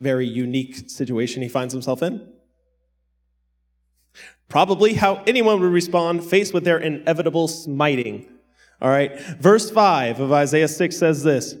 Very 0.00 0.26
unique 0.26 0.90
situation 0.90 1.42
he 1.42 1.48
finds 1.48 1.72
himself 1.72 2.02
in. 2.02 2.28
Probably 4.48 4.94
how 4.94 5.22
anyone 5.26 5.60
would 5.60 5.72
respond 5.72 6.24
faced 6.24 6.54
with 6.54 6.64
their 6.64 6.78
inevitable 6.78 7.48
smiting. 7.48 8.28
All 8.80 8.90
right. 8.90 9.18
Verse 9.40 9.70
5 9.70 10.20
of 10.20 10.32
Isaiah 10.32 10.68
6 10.68 10.96
says 10.96 11.22
this 11.22 11.54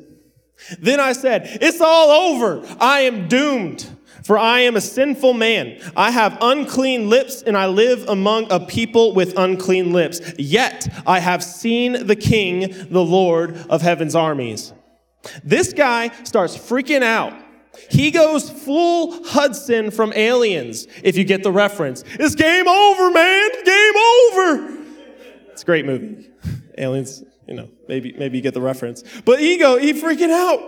Then 0.78 1.00
I 1.00 1.12
said, 1.12 1.58
It's 1.60 1.80
all 1.80 2.10
over. 2.10 2.62
I 2.80 3.00
am 3.00 3.28
doomed. 3.28 3.88
For 4.24 4.36
I 4.36 4.60
am 4.60 4.74
a 4.74 4.80
sinful 4.80 5.34
man. 5.34 5.78
I 5.96 6.10
have 6.10 6.36
unclean 6.40 7.08
lips, 7.08 7.42
and 7.42 7.56
I 7.56 7.66
live 7.66 8.08
among 8.08 8.50
a 8.50 8.58
people 8.58 9.14
with 9.14 9.38
unclean 9.38 9.92
lips. 9.92 10.20
Yet 10.36 10.88
I 11.06 11.20
have 11.20 11.44
seen 11.44 12.08
the 12.08 12.16
King, 12.16 12.74
the 12.90 13.04
Lord 13.04 13.56
of 13.70 13.82
heaven's 13.82 14.16
armies. 14.16 14.72
This 15.44 15.72
guy 15.72 16.08
starts 16.24 16.56
freaking 16.56 17.04
out. 17.04 17.34
He 17.88 18.10
goes 18.10 18.50
full 18.50 19.24
Hudson 19.24 19.92
from 19.92 20.12
Aliens, 20.14 20.88
if 21.04 21.16
you 21.16 21.22
get 21.22 21.44
the 21.44 21.52
reference. 21.52 22.02
It's 22.06 22.34
game 22.34 22.66
over, 22.66 23.10
man. 23.12 23.50
Game 23.64 23.94
over. 23.96 24.78
It's 25.52 25.62
a 25.62 25.66
great 25.66 25.86
movie. 25.86 26.30
Aliens, 26.78 27.22
you 27.46 27.54
know, 27.54 27.68
maybe, 27.88 28.12
maybe 28.18 28.38
you 28.38 28.42
get 28.42 28.54
the 28.54 28.60
reference. 28.60 29.02
But 29.24 29.40
ego, 29.40 29.76
go, 29.76 29.78
he 29.78 29.92
freaking 29.92 30.30
out. 30.30 30.60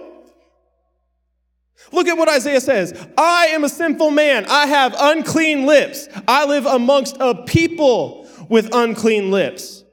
Look 1.93 2.09
at 2.09 2.17
what 2.17 2.29
Isaiah 2.29 2.61
says. 2.61 3.09
I 3.17 3.47
am 3.47 3.65
a 3.65 3.69
sinful 3.69 4.11
man. 4.11 4.47
I 4.49 4.67
have 4.67 4.95
unclean 4.99 5.65
lips. 5.65 6.09
I 6.27 6.45
live 6.45 6.67
amongst 6.67 7.17
a 7.21 7.35
people 7.45 8.29
with 8.49 8.69
unclean 8.73 9.31
lips. 9.31 9.85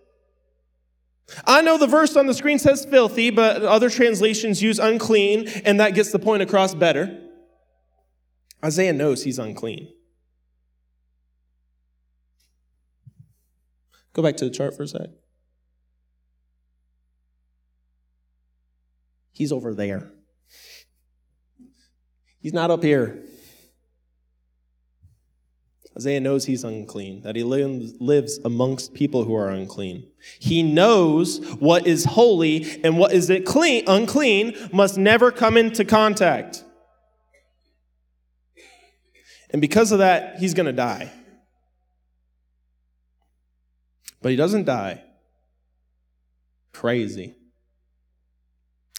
I 1.46 1.62
know 1.62 1.78
the 1.78 1.88
verse 1.88 2.16
on 2.16 2.28
the 2.28 2.34
screen 2.34 2.60
says 2.60 2.86
filthy, 2.86 3.30
but 3.30 3.64
other 3.64 3.90
translations 3.90 4.62
use 4.62 4.80
unclean, 4.80 5.48
and 5.66 5.80
that 5.80 5.96
gets 5.96 6.12
the 6.12 6.20
point 6.20 6.42
across 6.42 6.74
better. 6.74 7.20
Isaiah 8.64 8.94
knows 8.94 9.24
he's 9.24 9.40
unclean. 9.40 9.92
Go 14.14 14.22
back 14.22 14.38
to 14.38 14.46
the 14.46 14.52
chart 14.52 14.76
for 14.76 14.84
a 14.84 14.88
sec. 14.88 15.10
He's 19.36 19.52
over 19.52 19.74
there. 19.74 20.12
He's 22.40 22.54
not 22.54 22.72
up 22.72 22.82
here. 22.82 23.24
Isaiah 25.98 26.20
knows 26.20 26.46
he's 26.46 26.64
unclean, 26.64 27.22
that 27.22 27.36
he 27.36 27.44
lives 27.44 28.40
amongst 28.44 28.94
people 28.94 29.24
who 29.24 29.36
are 29.36 29.50
unclean. 29.50 30.10
He 30.40 30.64
knows 30.64 31.40
what 31.56 31.88
is 31.88 32.04
holy 32.06 32.82
and 32.84 32.98
what 32.98 33.14
is 33.14 33.32
clean, 33.46 33.84
unclean 33.88 34.56
must 34.74 34.98
never 34.98 35.32
come 35.32 35.58
into 35.58 35.86
contact. 35.86 36.64
And 39.52 39.62
because 39.62 39.92
of 39.92 40.00
that, 40.00 40.40
he's 40.40 40.54
going 40.54 40.66
to 40.66 40.74
die. 40.74 41.12
But 44.22 44.32
he 44.32 44.36
doesn't 44.36 44.66
die. 44.66 45.04
Crazy. 46.74 47.36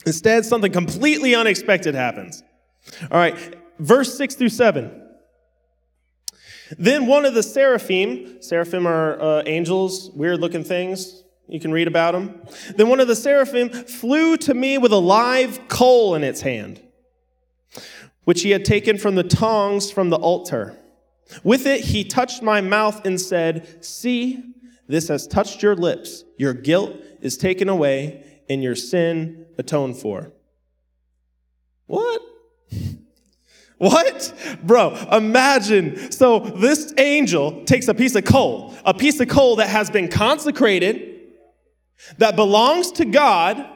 Instead, 0.07 0.45
something 0.47 0.71
completely 0.71 1.35
unexpected 1.35 1.97
happens. 1.97 2.43
All 3.11 3.19
right, 3.19 3.37
verse 3.81 4.17
6 4.17 4.37
through 4.37 4.51
7. 4.51 5.03
Then 6.79 7.07
one 7.07 7.25
of 7.25 7.35
the 7.35 7.43
seraphim, 7.43 8.41
seraphim 8.41 8.87
are 8.87 9.21
uh, 9.21 9.43
angels, 9.47 10.11
weird 10.13 10.41
looking 10.41 10.65
things. 10.65 11.25
You 11.49 11.61
can 11.61 11.73
read 11.73 11.89
about 11.89 12.13
them. 12.13 12.41
Then 12.77 12.89
one 12.89 13.01
of 13.01 13.09
the 13.09 13.17
seraphim 13.17 13.69
flew 13.71 14.37
to 14.39 14.55
me 14.55 14.79
with 14.79 14.93
a 14.93 15.01
live 15.01 15.69
coal 15.69 16.15
in 16.15 16.25
its 16.25 16.41
hand, 16.41 16.81
which 18.25 18.43
he 18.43 18.51
had 18.51 18.65
taken 18.65 18.99
from 18.99 19.15
the 19.15 19.23
tongs 19.23 19.91
from 19.91 20.11
the 20.11 20.17
altar. 20.17 20.79
With 21.45 21.67
it, 21.67 21.83
he 21.83 22.05
touched 22.05 22.43
my 22.43 22.61
mouth 22.61 23.05
and 23.05 23.21
said, 23.21 23.85
See, 23.85 24.43
this 24.89 25.09
has 25.09 25.27
touched 25.27 25.63
your 25.63 25.75
lips. 25.75 26.25
Your 26.37 26.53
guilt 26.55 26.97
is 27.21 27.37
taken 27.37 27.69
away 27.69 28.25
and 28.49 28.63
your 28.63 28.75
sin 28.75 29.47
atoned 29.59 29.97
for. 29.97 30.33
What? 31.87 32.23
What? 33.79 34.33
Bro, 34.63 34.95
imagine. 35.13 36.11
So 36.11 36.39
this 36.39 36.95
angel 36.97 37.63
takes 37.67 37.89
a 37.89 37.95
piece 37.95 38.15
of 38.15 38.25
coal, 38.25 38.75
a 38.87 38.95
piece 38.95 39.21
of 39.21 39.29
coal 39.29 39.57
that 39.57 39.69
has 39.69 39.91
been 39.91 40.09
consecrated, 40.09 41.21
that 42.17 42.37
belongs 42.37 42.91
to 42.93 43.05
God, 43.05 43.67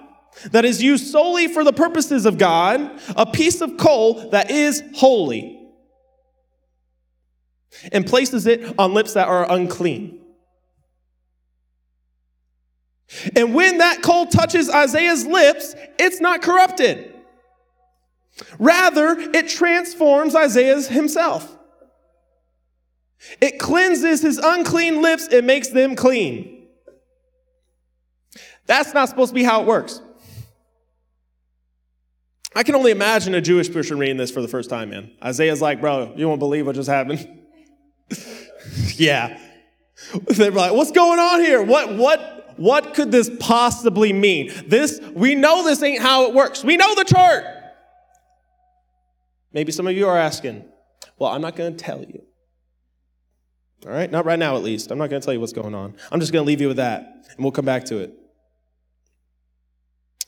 that 0.53 0.65
is 0.65 0.83
used 0.83 1.09
solely 1.09 1.49
for 1.49 1.65
the 1.65 1.73
purposes 1.73 2.25
of 2.25 2.39
God, 2.39 2.99
a 3.15 3.27
piece 3.27 3.61
of 3.61 3.77
coal 3.77 4.31
that 4.31 4.51
is 4.51 4.83
holy, 4.95 5.69
and 7.93 8.07
places 8.07 8.47
it 8.47 8.75
on 8.79 8.95
lips 8.95 9.15
that 9.15 9.29
are 9.29 9.51
unclean. 9.51 10.20
And 13.35 13.55
when 13.55 13.79
that 13.79 14.03
coal 14.03 14.27
touches 14.27 14.71
Isaiah's 14.71 15.27
lips, 15.27 15.75
it's 15.99 16.21
not 16.21 16.43
corrupted. 16.43 17.15
Rather, 18.59 19.17
it 19.19 19.49
transforms 19.49 20.35
Isaiah 20.35 20.81
himself. 20.81 21.57
It 23.41 23.59
cleanses 23.59 24.23
his 24.23 24.39
unclean 24.39 25.03
lips, 25.03 25.29
it 25.31 25.45
makes 25.45 25.69
them 25.69 25.95
clean. 25.95 26.69
That's 28.67 28.95
not 28.95 29.09
supposed 29.09 29.31
to 29.31 29.35
be 29.35 29.43
how 29.43 29.63
it 29.63 29.67
works. 29.67 30.01
I 32.55 32.63
can 32.63 32.75
only 32.75 32.91
imagine 32.91 33.35
a 33.35 33.41
Jewish 33.41 33.73
person 33.73 33.99
reading 33.99 34.17
this 34.17 34.31
for 34.31 34.43
the 34.43 34.49
first 34.49 34.71
time, 34.71 34.91
man. 34.91 35.13
Isaiah's 35.23 35.61
like, 35.61 35.81
bro, 35.81 36.13
you 36.17 36.29
won't 36.29 36.41
believe 36.41 36.67
what 36.67 36.75
just 36.75 36.89
happened. 36.89 37.29
yeah. 38.97 39.39
They're 40.29 40.51
like, 40.51 40.73
what's 40.73 40.91
going 40.93 41.19
on 41.19 41.41
here? 41.41 41.63
What, 41.63 41.95
what, 41.97 42.40
what 42.61 42.93
could 42.93 43.11
this 43.11 43.31
possibly 43.41 44.13
mean? 44.13 44.53
This, 44.67 45.01
we 45.15 45.35
know 45.35 45.65
this 45.65 45.83
ain't 45.83 46.03
how 46.03 46.27
it 46.27 46.35
works. 46.35 46.63
We 46.63 46.77
know 46.77 46.95
the 46.95 47.05
chart. 47.05 47.43
Maybe 49.51 49.73
some 49.73 49.87
of 49.87 49.97
you 49.97 50.07
are 50.07 50.19
asking, 50.19 50.67
well, 51.19 51.31
I'm 51.31 51.41
not 51.41 51.57
going 51.57 51.75
to 51.75 51.83
tell 51.83 52.01
you. 52.01 52.23
All 53.87 53.93
right? 53.93 54.11
Not 54.11 54.27
right 54.27 54.39
now, 54.39 54.57
at 54.57 54.63
least. 54.63 54.91
I'm 54.91 54.99
not 54.99 55.09
going 55.09 55.23
to 55.23 55.25
tell 55.25 55.33
you 55.33 55.41
what's 55.41 55.55
going 55.55 55.75
on. 55.75 55.97
I'm 56.13 56.21
just 56.21 56.35
going 56.35 56.45
to 56.45 56.47
leave 56.47 56.61
you 56.61 56.69
with 56.69 56.77
that, 56.77 57.25
and 57.35 57.39
we'll 57.39 57.51
come 57.51 57.65
back 57.65 57.87
to 57.87 57.97
it. 57.97 58.13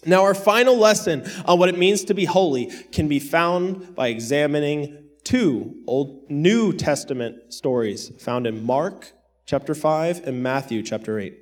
Now, 0.06 0.22
our 0.22 0.34
final 0.34 0.78
lesson 0.78 1.30
on 1.44 1.58
what 1.58 1.68
it 1.68 1.76
means 1.76 2.02
to 2.04 2.14
be 2.14 2.24
holy 2.24 2.72
can 2.92 3.08
be 3.08 3.18
found 3.18 3.94
by 3.94 4.08
examining 4.08 5.04
two 5.22 5.82
Old 5.86 6.30
New 6.30 6.72
Testament 6.72 7.52
stories 7.52 8.10
found 8.20 8.46
in 8.46 8.64
Mark 8.64 9.12
chapter 9.44 9.74
5 9.74 10.26
and 10.26 10.42
Matthew 10.42 10.82
chapter 10.82 11.18
8. 11.18 11.41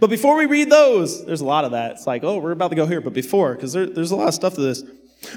But 0.00 0.10
before 0.10 0.36
we 0.36 0.46
read 0.46 0.70
those, 0.70 1.24
there's 1.24 1.40
a 1.40 1.46
lot 1.46 1.64
of 1.64 1.72
that. 1.72 1.92
It's 1.92 2.06
like, 2.06 2.24
oh, 2.24 2.38
we're 2.38 2.52
about 2.52 2.68
to 2.68 2.76
go 2.76 2.86
here. 2.86 3.00
But 3.00 3.12
before, 3.12 3.54
because 3.54 3.72
there, 3.72 3.86
there's 3.86 4.10
a 4.10 4.16
lot 4.16 4.28
of 4.28 4.34
stuff 4.34 4.54
to 4.54 4.60
this. 4.60 4.82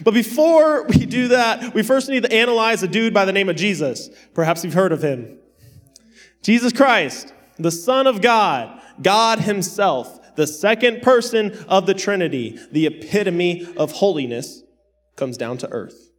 But 0.04 0.14
before 0.14 0.84
we 0.90 1.06
do 1.06 1.30
that, 1.30 1.74
we 1.74 1.84
first 1.84 2.10
need 2.10 2.24
to 2.24 2.34
analyze 2.34 2.84
a 2.84 2.88
dude 2.88 3.14
by 3.14 3.26
the 3.26 3.34
name 3.34 3.50
of 3.50 3.56
Jesus. 3.56 4.10
Perhaps 4.34 4.64
you've 4.64 4.74
heard 4.74 4.92
of 4.92 5.04
him. 5.04 5.38
Jesus 6.42 6.74
Christ, 6.74 7.34
the 7.58 7.72
Son 7.72 8.08
of 8.08 8.22
God, 8.22 8.82
God 9.02 9.40
Himself, 9.40 10.36
the 10.36 10.48
second 10.48 11.02
person 11.02 11.52
of 11.68 11.86
the 11.86 11.94
Trinity, 11.94 12.60
the 12.72 12.88
epitome 12.88 13.68
of 13.78 13.92
holiness, 13.92 14.64
comes 15.16 15.38
down 15.38 15.58
to 15.60 15.70
earth 15.70 16.10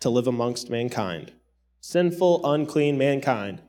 to 0.00 0.08
live 0.08 0.26
amongst 0.26 0.70
mankind. 0.70 1.32
Sinful, 1.80 2.50
unclean 2.50 2.96
mankind. 2.96 3.60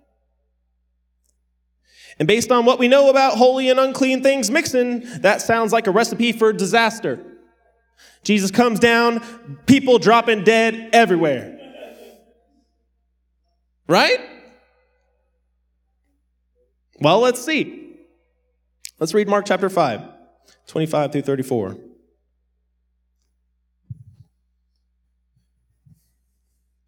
And 2.18 2.28
based 2.28 2.52
on 2.52 2.66
what 2.66 2.80
we 2.80 2.88
know 2.88 3.10
about 3.10 3.38
holy 3.38 3.70
and 3.70 3.80
unclean 3.80 4.24
things 4.24 4.50
mixing, 4.50 5.02
that 5.22 5.42
sounds 5.42 5.74
like 5.74 5.88
a 5.88 5.92
recipe 5.92 6.32
for 6.32 6.54
disaster. 6.54 7.20
Jesus 8.24 8.52
comes 8.52 8.80
down, 8.80 9.22
people 9.66 10.00
dropping 10.00 10.44
dead 10.44 10.90
everywhere. 10.94 11.60
Right? 13.88 14.20
Well, 17.00 17.20
let's 17.20 17.44
see. 17.44 17.98
Let's 19.00 19.14
read 19.14 19.28
Mark 19.28 19.46
chapter 19.46 19.70
5, 19.70 20.02
25 20.68 21.12
through 21.12 21.22
34. 21.22 21.78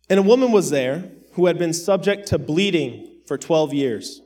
And 0.10 0.20
a 0.20 0.24
woman 0.24 0.54
was 0.54 0.70
there 0.70 1.12
who 1.34 1.48
had 1.48 1.58
been 1.58 1.74
subject 1.74 2.28
to 2.30 2.40
bleeding 2.40 3.22
for 3.28 3.38
12 3.38 3.74
years. 3.74 4.22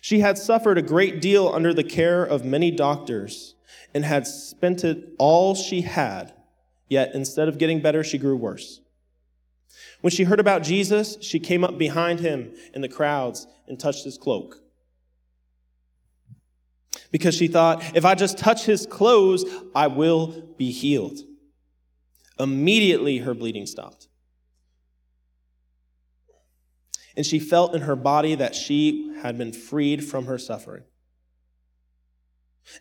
She 0.00 0.20
had 0.20 0.38
suffered 0.38 0.78
a 0.78 0.82
great 0.82 1.20
deal 1.20 1.48
under 1.48 1.74
the 1.74 1.84
care 1.84 2.24
of 2.24 2.44
many 2.44 2.70
doctors 2.70 3.54
and 3.94 4.04
had 4.04 4.26
spent 4.26 4.84
it 4.84 5.14
all 5.18 5.54
she 5.54 5.82
had, 5.82 6.32
yet 6.88 7.14
instead 7.14 7.48
of 7.48 7.58
getting 7.58 7.80
better, 7.80 8.02
she 8.02 8.18
grew 8.18 8.36
worse. 8.36 8.80
When 10.00 10.10
she 10.10 10.24
heard 10.24 10.40
about 10.40 10.62
Jesus, 10.62 11.16
she 11.20 11.38
came 11.38 11.64
up 11.64 11.78
behind 11.78 12.20
him 12.20 12.52
in 12.74 12.80
the 12.80 12.88
crowds 12.88 13.46
and 13.66 13.78
touched 13.78 14.04
his 14.04 14.18
cloak. 14.18 14.58
Because 17.10 17.34
she 17.34 17.46
thought, 17.46 17.82
if 17.94 18.04
I 18.04 18.14
just 18.14 18.38
touch 18.38 18.64
his 18.64 18.86
clothes, 18.86 19.44
I 19.74 19.86
will 19.86 20.54
be 20.56 20.70
healed. 20.70 21.20
Immediately, 22.38 23.18
her 23.18 23.34
bleeding 23.34 23.66
stopped. 23.66 24.08
And 27.16 27.26
she 27.26 27.38
felt 27.38 27.74
in 27.74 27.82
her 27.82 27.96
body 27.96 28.34
that 28.34 28.54
she 28.54 29.14
had 29.22 29.38
been 29.38 29.52
freed 29.52 30.04
from 30.04 30.26
her 30.26 30.38
suffering. 30.38 30.84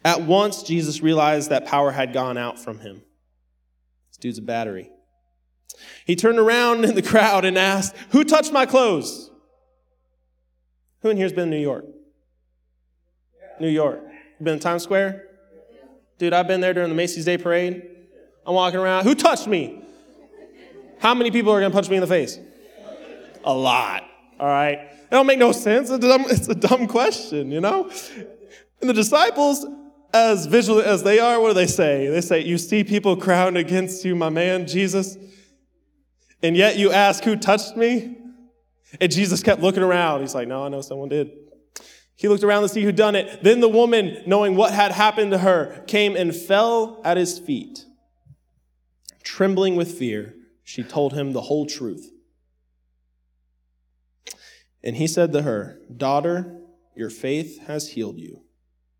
At 0.05 0.21
once, 0.21 0.63
Jesus 0.63 1.01
realized 1.01 1.49
that 1.49 1.65
power 1.65 1.91
had 1.91 2.13
gone 2.13 2.37
out 2.37 2.59
from 2.59 2.79
him. 2.79 3.01
This 4.09 4.17
dude's 4.17 4.37
a 4.37 4.43
battery. 4.43 4.89
He 6.05 6.15
turned 6.15 6.39
around 6.39 6.85
in 6.85 6.95
the 6.95 7.01
crowd 7.01 7.45
and 7.45 7.57
asked, 7.57 7.95
Who 8.11 8.23
touched 8.23 8.51
my 8.51 8.65
clothes? 8.65 9.29
Who 11.01 11.09
in 11.09 11.17
here's 11.17 11.33
been 11.33 11.45
in 11.45 11.49
New 11.49 11.57
York? 11.57 11.85
New 13.59 13.69
York. 13.69 14.01
Been 14.41 14.55
in 14.55 14.59
Times 14.59 14.83
Square? 14.83 15.25
Dude, 16.19 16.33
I've 16.33 16.47
been 16.47 16.61
there 16.61 16.73
during 16.73 16.89
the 16.89 16.95
Macy's 16.95 17.25
Day 17.25 17.37
Parade. 17.37 17.81
I'm 18.45 18.53
walking 18.53 18.79
around. 18.79 19.05
Who 19.05 19.15
touched 19.15 19.47
me? 19.47 19.83
How 20.99 21.15
many 21.15 21.31
people 21.31 21.51
are 21.51 21.59
going 21.59 21.71
to 21.71 21.75
punch 21.75 21.89
me 21.89 21.95
in 21.95 22.01
the 22.01 22.07
face? 22.07 22.37
A 23.43 23.53
lot. 23.53 24.03
All 24.41 24.47
right. 24.47 24.79
It 24.79 25.11
don't 25.11 25.27
make 25.27 25.37
no 25.37 25.51
sense. 25.51 25.91
It's 25.91 26.03
a 26.03 26.07
dumb, 26.07 26.25
it's 26.27 26.47
a 26.47 26.55
dumb 26.55 26.87
question, 26.87 27.51
you 27.51 27.61
know? 27.61 27.91
And 28.81 28.89
the 28.89 28.93
disciples, 28.93 29.63
as 30.11 30.47
visual 30.47 30.81
as 30.81 31.03
they 31.03 31.19
are, 31.19 31.39
what 31.39 31.49
do 31.49 31.53
they 31.53 31.67
say? 31.67 32.07
They 32.07 32.21
say, 32.21 32.39
You 32.39 32.57
see 32.57 32.83
people 32.83 33.15
crowding 33.15 33.57
against 33.57 34.03
you, 34.03 34.15
my 34.15 34.29
man, 34.29 34.65
Jesus, 34.65 35.15
and 36.41 36.57
yet 36.57 36.75
you 36.75 36.91
ask, 36.91 37.23
Who 37.23 37.35
touched 37.35 37.77
me? 37.77 38.17
And 38.99 39.11
Jesus 39.11 39.43
kept 39.43 39.61
looking 39.61 39.83
around. 39.83 40.21
He's 40.21 40.33
like, 40.33 40.47
No, 40.47 40.65
I 40.65 40.69
know 40.69 40.81
someone 40.81 41.09
did. 41.09 41.31
He 42.15 42.27
looked 42.27 42.43
around 42.43 42.63
to 42.63 42.69
see 42.69 42.83
who 42.83 42.91
done 42.91 43.15
it. 43.15 43.43
Then 43.43 43.59
the 43.59 43.69
woman, 43.69 44.23
knowing 44.25 44.55
what 44.55 44.73
had 44.73 44.91
happened 44.91 45.31
to 45.31 45.37
her, 45.37 45.83
came 45.85 46.15
and 46.15 46.35
fell 46.35 46.99
at 47.05 47.15
his 47.15 47.37
feet. 47.37 47.85
Trembling 49.23 49.75
with 49.75 49.97
fear, 49.97 50.33
she 50.63 50.81
told 50.81 51.13
him 51.13 51.33
the 51.33 51.41
whole 51.41 51.67
truth. 51.67 52.11
And 54.83 54.95
he 54.95 55.07
said 55.07 55.31
to 55.33 55.43
her, 55.43 55.79
Daughter, 55.95 56.61
your 56.95 57.09
faith 57.09 57.67
has 57.67 57.89
healed 57.89 58.17
you. 58.17 58.43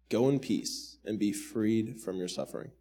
Go 0.10 0.30
in 0.30 0.40
peace 0.40 0.98
and 1.06 1.18
be 1.18 1.32
freed 1.32 2.00
from 2.00 2.18
your 2.18 2.28
suffering. 2.28 2.72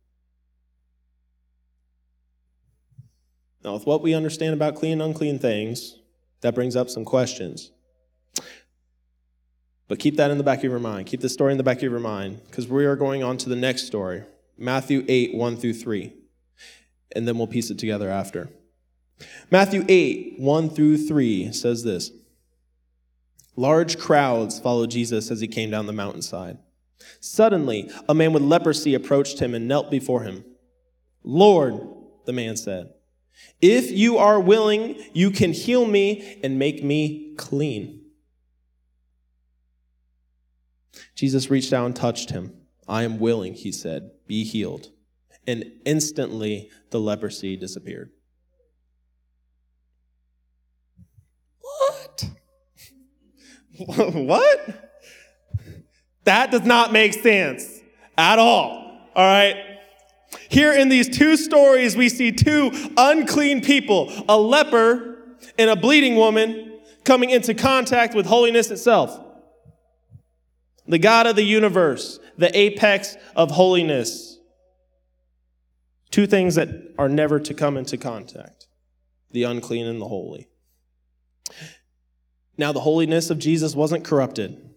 Now, 3.63 3.75
with 3.75 3.87
what 3.87 4.03
we 4.03 4.15
understand 4.15 4.55
about 4.55 4.75
clean 4.75 4.95
and 4.95 5.03
unclean 5.03 5.39
things, 5.39 5.99
that 6.41 6.55
brings 6.55 6.77
up 6.77 6.89
some 6.89 7.05
questions. 7.05 7.71
But 9.89 9.99
keep 9.99 10.17
that 10.17 10.31
in 10.31 10.39
the 10.39 10.45
back 10.45 10.59
of 10.59 10.65
your 10.65 10.79
mind. 10.79 11.07
Keep 11.07 11.21
the 11.21 11.29
story 11.29 11.53
in 11.53 11.59
the 11.59 11.65
back 11.65 11.79
of 11.79 11.83
your 11.83 11.99
mind 11.99 12.41
because 12.47 12.69
we 12.69 12.87
are 12.87 12.97
going 12.97 13.23
on 13.23 13.37
to 13.39 13.49
the 13.49 13.57
next 13.57 13.87
story 13.87 14.25
Matthew 14.57 15.05
8, 15.09 15.35
1 15.35 15.57
through 15.57 15.75
3. 15.75 16.13
And 17.17 17.27
then 17.27 17.39
we'll 17.39 17.49
piece 17.49 17.71
it 17.71 17.79
together 17.79 18.09
after. 18.09 18.51
Matthew 19.51 19.85
8, 19.89 20.37
1 20.39 20.71
through 20.71 20.99
3 21.09 21.53
says 21.53 21.83
this 21.83 22.13
Large 23.57 23.99
crowds 23.99 24.59
followed 24.59 24.91
Jesus 24.91 25.31
as 25.31 25.41
he 25.41 25.49
came 25.49 25.71
down 25.71 25.87
the 25.87 25.93
mountainside. 25.93 26.59
Suddenly, 27.21 27.91
a 28.09 28.15
man 28.15 28.33
with 28.33 28.43
leprosy 28.43 28.95
approached 28.95 29.41
him 29.41 29.55
and 29.55 29.67
knelt 29.67 29.91
before 29.91 30.23
him. 30.23 30.45
Lord, 31.23 31.81
the 32.27 32.33
man 32.33 32.57
said, 32.57 32.93
if 33.61 33.91
you 33.91 34.19
are 34.19 34.41
willing, 34.41 35.03
you 35.13 35.31
can 35.31 35.53
heal 35.53 35.87
me 35.87 36.39
and 36.43 36.59
make 36.59 36.85
me 36.85 37.35
clean. 37.37 38.03
Jesus 41.15 41.51
reached 41.51 41.73
out 41.73 41.87
and 41.87 41.97
touched 41.97 42.31
him. 42.31 42.55
I 42.89 43.03
am 43.03 43.19
willing, 43.19 43.55
he 43.55 43.73
said, 43.73 44.11
be 44.27 44.45
healed. 44.45 44.91
And 45.47 45.73
instantly 45.85 46.71
the 46.91 47.01
leprosy 47.01 47.57
disappeared. 47.57 48.11
what? 53.87 54.91
That 56.25 56.51
does 56.51 56.65
not 56.65 56.93
make 56.93 57.15
sense 57.15 57.81
at 58.19 58.39
all. 58.39 59.09
All 59.15 59.25
right? 59.25 59.57
Here 60.49 60.73
in 60.73 60.89
these 60.89 61.09
two 61.09 61.37
stories, 61.37 61.97
we 61.97 62.09
see 62.09 62.31
two 62.31 62.71
unclean 62.97 63.63
people, 63.63 64.13
a 64.29 64.39
leper 64.39 65.19
and 65.59 65.71
a 65.71 65.77
bleeding 65.77 66.17
woman, 66.17 66.79
coming 67.05 67.31
into 67.31 67.55
contact 67.55 68.15
with 68.15 68.27
holiness 68.27 68.71
itself 68.71 69.19
the 70.87 70.99
God 70.99 71.27
of 71.27 71.37
the 71.37 71.45
universe, 71.45 72.19
the 72.37 72.57
apex 72.57 73.17
of 73.37 73.53
holiness. 73.53 74.39
Two 76.11 76.27
things 76.27 76.57
that 76.57 76.69
are 76.99 77.09
never 77.09 77.39
to 77.39 77.55
come 77.55 77.77
into 77.77 77.97
contact 77.97 78.67
the 79.31 79.45
unclean 79.45 79.87
and 79.87 80.01
the 80.01 80.09
holy. 80.09 80.49
Now, 82.57 82.73
the 82.73 82.81
holiness 82.81 83.31
of 83.31 83.39
Jesus 83.39 83.75
wasn't 83.75 84.05
corrupted. 84.05 84.71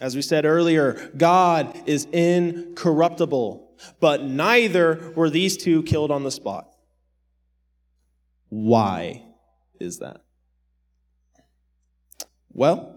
As 0.00 0.16
we 0.16 0.22
said 0.22 0.46
earlier, 0.46 1.10
God 1.16 1.76
is 1.86 2.06
incorruptible, 2.06 3.70
but 4.00 4.22
neither 4.22 5.12
were 5.14 5.28
these 5.28 5.56
two 5.56 5.82
killed 5.82 6.10
on 6.10 6.24
the 6.24 6.30
spot. 6.30 6.68
Why 8.48 9.22
is 9.78 9.98
that? 9.98 10.22
Well, 12.52 12.96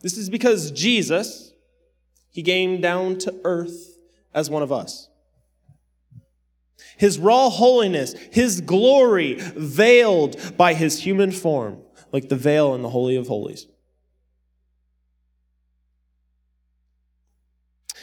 this 0.00 0.16
is 0.16 0.30
because 0.30 0.70
Jesus, 0.70 1.52
he 2.30 2.42
came 2.42 2.80
down 2.80 3.18
to 3.18 3.34
earth 3.44 3.98
as 4.34 4.50
one 4.50 4.62
of 4.62 4.72
us. 4.72 5.08
His 6.96 7.18
raw 7.18 7.50
holiness, 7.50 8.14
his 8.30 8.60
glory 8.60 9.36
veiled 9.38 10.56
by 10.56 10.74
his 10.74 11.02
human 11.02 11.32
form, 11.32 11.83
like 12.14 12.30
the 12.30 12.36
veil 12.36 12.74
in 12.74 12.80
the 12.80 12.88
Holy 12.88 13.16
of 13.16 13.26
Holies. 13.26 13.66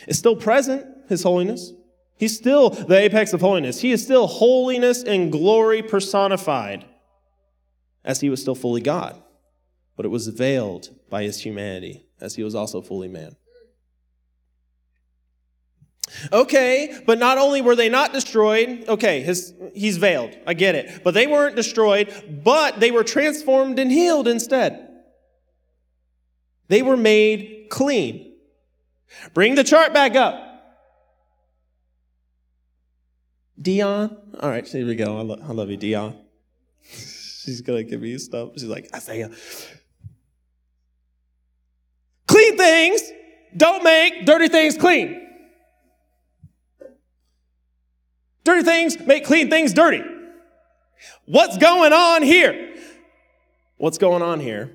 Is 0.07 0.19
still 0.19 0.35
present, 0.35 0.85
his 1.09 1.23
holiness. 1.23 1.73
He's 2.17 2.37
still 2.37 2.69
the 2.69 2.97
apex 2.99 3.33
of 3.33 3.41
holiness. 3.41 3.81
He 3.81 3.91
is 3.91 4.03
still 4.03 4.27
holiness 4.27 5.01
and 5.01 5.31
glory 5.31 5.81
personified, 5.81 6.85
as 8.05 8.21
he 8.21 8.29
was 8.29 8.39
still 8.39 8.53
fully 8.53 8.81
God 8.81 9.19
but 10.01 10.05
it 10.07 10.09
was 10.09 10.27
veiled 10.29 10.89
by 11.11 11.21
his 11.21 11.41
humanity, 11.41 12.07
as 12.19 12.33
he 12.33 12.43
was 12.43 12.55
also 12.55 12.81
fully 12.81 13.07
man. 13.07 13.35
Okay, 16.31 17.01
but 17.05 17.19
not 17.19 17.37
only 17.37 17.61
were 17.61 17.75
they 17.75 17.89
not 17.89 18.13
destroyed, 18.13 18.85
okay, 18.87 19.21
his, 19.21 19.53
he's 19.73 19.97
veiled, 19.97 20.35
I 20.45 20.53
get 20.53 20.75
it, 20.75 21.03
but 21.03 21.13
they 21.13 21.27
weren't 21.27 21.55
destroyed, 21.55 22.13
but 22.43 22.79
they 22.79 22.91
were 22.91 23.03
transformed 23.03 23.79
and 23.79 23.91
healed 23.91 24.27
instead. 24.27 24.89
They 26.67 26.81
were 26.81 26.97
made 26.97 27.67
clean. 27.69 28.33
Bring 29.33 29.55
the 29.55 29.63
chart 29.63 29.93
back 29.93 30.15
up. 30.15 30.47
Dion. 33.61 34.17
All 34.39 34.49
right, 34.49 34.67
here 34.67 34.85
we 34.85 34.95
go. 34.95 35.17
I, 35.17 35.21
lo- 35.21 35.39
I 35.41 35.51
love 35.51 35.69
you, 35.69 35.77
Dion. 35.77 36.17
She's 36.83 37.61
gonna 37.61 37.83
give 37.83 38.01
me 38.01 38.17
stuff. 38.17 38.51
She's 38.55 38.65
like, 38.65 38.89
Isaiah, 38.93 39.27
uh, 39.27 39.35
Clean 42.27 42.57
things 42.57 43.01
don't 43.57 43.83
make 43.83 44.25
dirty 44.25 44.47
things 44.47 44.77
clean. 44.77 45.27
Dirty 48.43 48.63
things 48.63 48.99
make 48.99 49.25
clean 49.25 49.49
things 49.49 49.73
dirty. 49.73 50.03
What's 51.25 51.57
going 51.57 51.93
on 51.93 52.23
here? 52.23 52.75
What's 53.77 53.97
going 53.97 54.21
on 54.21 54.39
here 54.39 54.71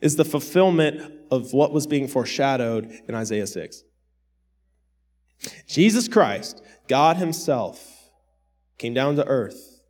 is 0.00 0.16
the 0.16 0.24
fulfillment 0.24 1.12
of 1.30 1.52
what 1.52 1.72
was 1.72 1.86
being 1.86 2.08
foreshadowed 2.08 2.90
in 3.08 3.14
Isaiah 3.14 3.46
6. 3.46 3.84
Jesus 5.66 6.08
Christ, 6.08 6.62
God 6.88 7.16
Himself, 7.16 8.10
came 8.78 8.94
down 8.94 9.16
to 9.16 9.26
earth, 9.26 9.80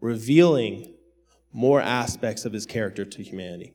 revealing 0.00 0.94
more 1.52 1.80
aspects 1.80 2.44
of 2.44 2.52
His 2.52 2.66
character 2.66 3.04
to 3.04 3.22
humanity. 3.22 3.74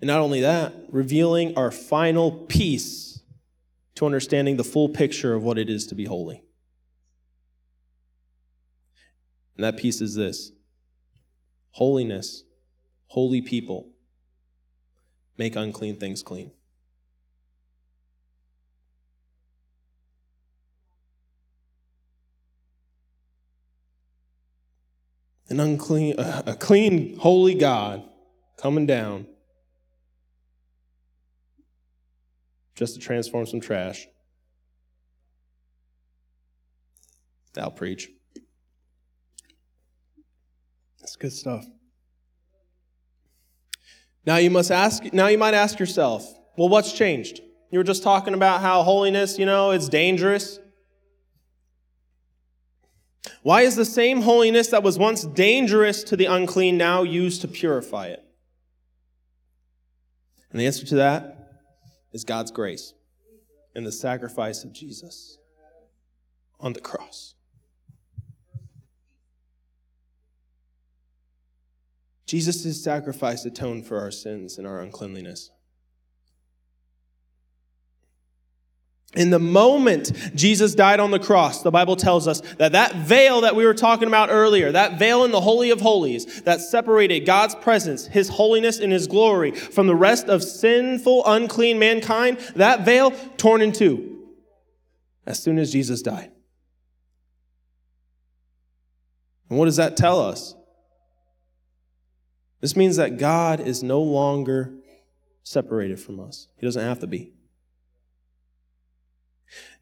And 0.00 0.08
not 0.08 0.20
only 0.20 0.42
that, 0.42 0.74
revealing 0.90 1.56
our 1.56 1.70
final 1.70 2.30
piece 2.30 3.15
to 3.96 4.06
understanding 4.06 4.56
the 4.56 4.64
full 4.64 4.88
picture 4.88 5.34
of 5.34 5.42
what 5.42 5.58
it 5.58 5.68
is 5.68 5.86
to 5.86 5.94
be 5.94 6.04
holy. 6.04 6.42
And 9.56 9.64
that 9.64 9.76
piece 9.76 10.00
is 10.00 10.14
this 10.14 10.52
holiness, 11.70 12.44
holy 13.08 13.40
people 13.40 13.90
make 15.38 15.56
unclean 15.56 15.96
things 15.96 16.22
clean. 16.22 16.50
An 25.48 25.60
unclean, 25.60 26.16
a 26.18 26.56
clean, 26.58 27.16
holy 27.18 27.54
God 27.54 28.02
coming 28.56 28.84
down 28.84 29.26
just 32.76 32.94
to 32.94 33.00
transform 33.00 33.46
some 33.46 33.60
trash. 33.60 34.06
I'll 37.58 37.70
preach. 37.70 38.10
It's 41.02 41.16
good 41.16 41.32
stuff. 41.32 41.64
Now 44.26 44.36
you 44.36 44.50
must 44.50 44.70
ask, 44.70 45.12
now 45.12 45.28
you 45.28 45.38
might 45.38 45.54
ask 45.54 45.78
yourself, 45.78 46.30
well, 46.58 46.68
what's 46.68 46.92
changed? 46.92 47.40
You 47.70 47.78
were 47.78 47.84
just 47.84 48.02
talking 48.02 48.34
about 48.34 48.60
how 48.60 48.82
holiness, 48.82 49.38
you 49.38 49.46
know, 49.46 49.70
it's 49.70 49.88
dangerous. 49.88 50.58
Why 53.42 53.62
is 53.62 53.76
the 53.76 53.84
same 53.84 54.22
holiness 54.22 54.68
that 54.68 54.82
was 54.82 54.98
once 54.98 55.24
dangerous 55.24 56.02
to 56.04 56.16
the 56.16 56.26
unclean 56.26 56.76
now 56.76 57.04
used 57.04 57.40
to 57.42 57.48
purify 57.48 58.08
it? 58.08 58.22
And 60.50 60.60
the 60.60 60.66
answer 60.66 60.84
to 60.86 60.96
that 60.96 61.35
is 62.16 62.24
God's 62.24 62.50
grace 62.50 62.94
and 63.74 63.84
the 63.84 63.92
sacrifice 63.92 64.64
of 64.64 64.72
Jesus 64.72 65.36
on 66.58 66.72
the 66.72 66.80
cross. 66.80 67.34
Jesus' 72.24 72.82
sacrifice 72.82 73.44
atoned 73.44 73.86
for 73.86 74.00
our 74.00 74.10
sins 74.10 74.56
and 74.56 74.66
our 74.66 74.80
uncleanliness. 74.80 75.50
In 79.14 79.30
the 79.30 79.38
moment 79.38 80.12
Jesus 80.34 80.74
died 80.74 81.00
on 81.00 81.10
the 81.10 81.18
cross, 81.18 81.62
the 81.62 81.70
Bible 81.70 81.96
tells 81.96 82.26
us 82.26 82.40
that 82.58 82.72
that 82.72 82.94
veil 82.96 83.42
that 83.42 83.54
we 83.54 83.64
were 83.64 83.74
talking 83.74 84.08
about 84.08 84.30
earlier, 84.30 84.72
that 84.72 84.98
veil 84.98 85.24
in 85.24 85.30
the 85.30 85.40
Holy 85.40 85.70
of 85.70 85.80
Holies 85.80 86.42
that 86.42 86.60
separated 86.60 87.20
God's 87.20 87.54
presence, 87.54 88.06
His 88.06 88.28
holiness, 88.28 88.78
and 88.78 88.92
His 88.92 89.06
glory 89.06 89.52
from 89.52 89.86
the 89.86 89.94
rest 89.94 90.26
of 90.26 90.42
sinful, 90.42 91.22
unclean 91.24 91.78
mankind, 91.78 92.38
that 92.56 92.84
veil 92.84 93.12
torn 93.36 93.62
in 93.62 93.72
two 93.72 94.24
as 95.24 95.42
soon 95.42 95.58
as 95.58 95.72
Jesus 95.72 96.02
died. 96.02 96.32
And 99.48 99.58
what 99.58 99.66
does 99.66 99.76
that 99.76 99.96
tell 99.96 100.20
us? 100.20 100.54
This 102.60 102.74
means 102.74 102.96
that 102.96 103.18
God 103.18 103.60
is 103.60 103.82
no 103.82 104.02
longer 104.02 104.74
separated 105.44 106.00
from 106.00 106.18
us, 106.18 106.48
He 106.58 106.66
doesn't 106.66 106.82
have 106.82 106.98
to 107.00 107.06
be. 107.06 107.35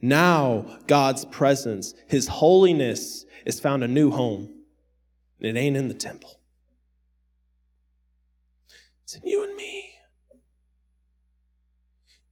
Now, 0.00 0.78
God's 0.86 1.24
presence, 1.24 1.94
His 2.08 2.28
holiness, 2.28 3.24
is 3.46 3.60
found 3.60 3.84
a 3.84 3.88
new 3.88 4.10
home. 4.10 4.50
And 5.40 5.56
it 5.56 5.60
ain't 5.60 5.76
in 5.76 5.88
the 5.88 5.94
temple, 5.94 6.40
it's 9.02 9.16
in 9.16 9.26
you 9.26 9.44
and 9.44 9.56
me. 9.56 9.90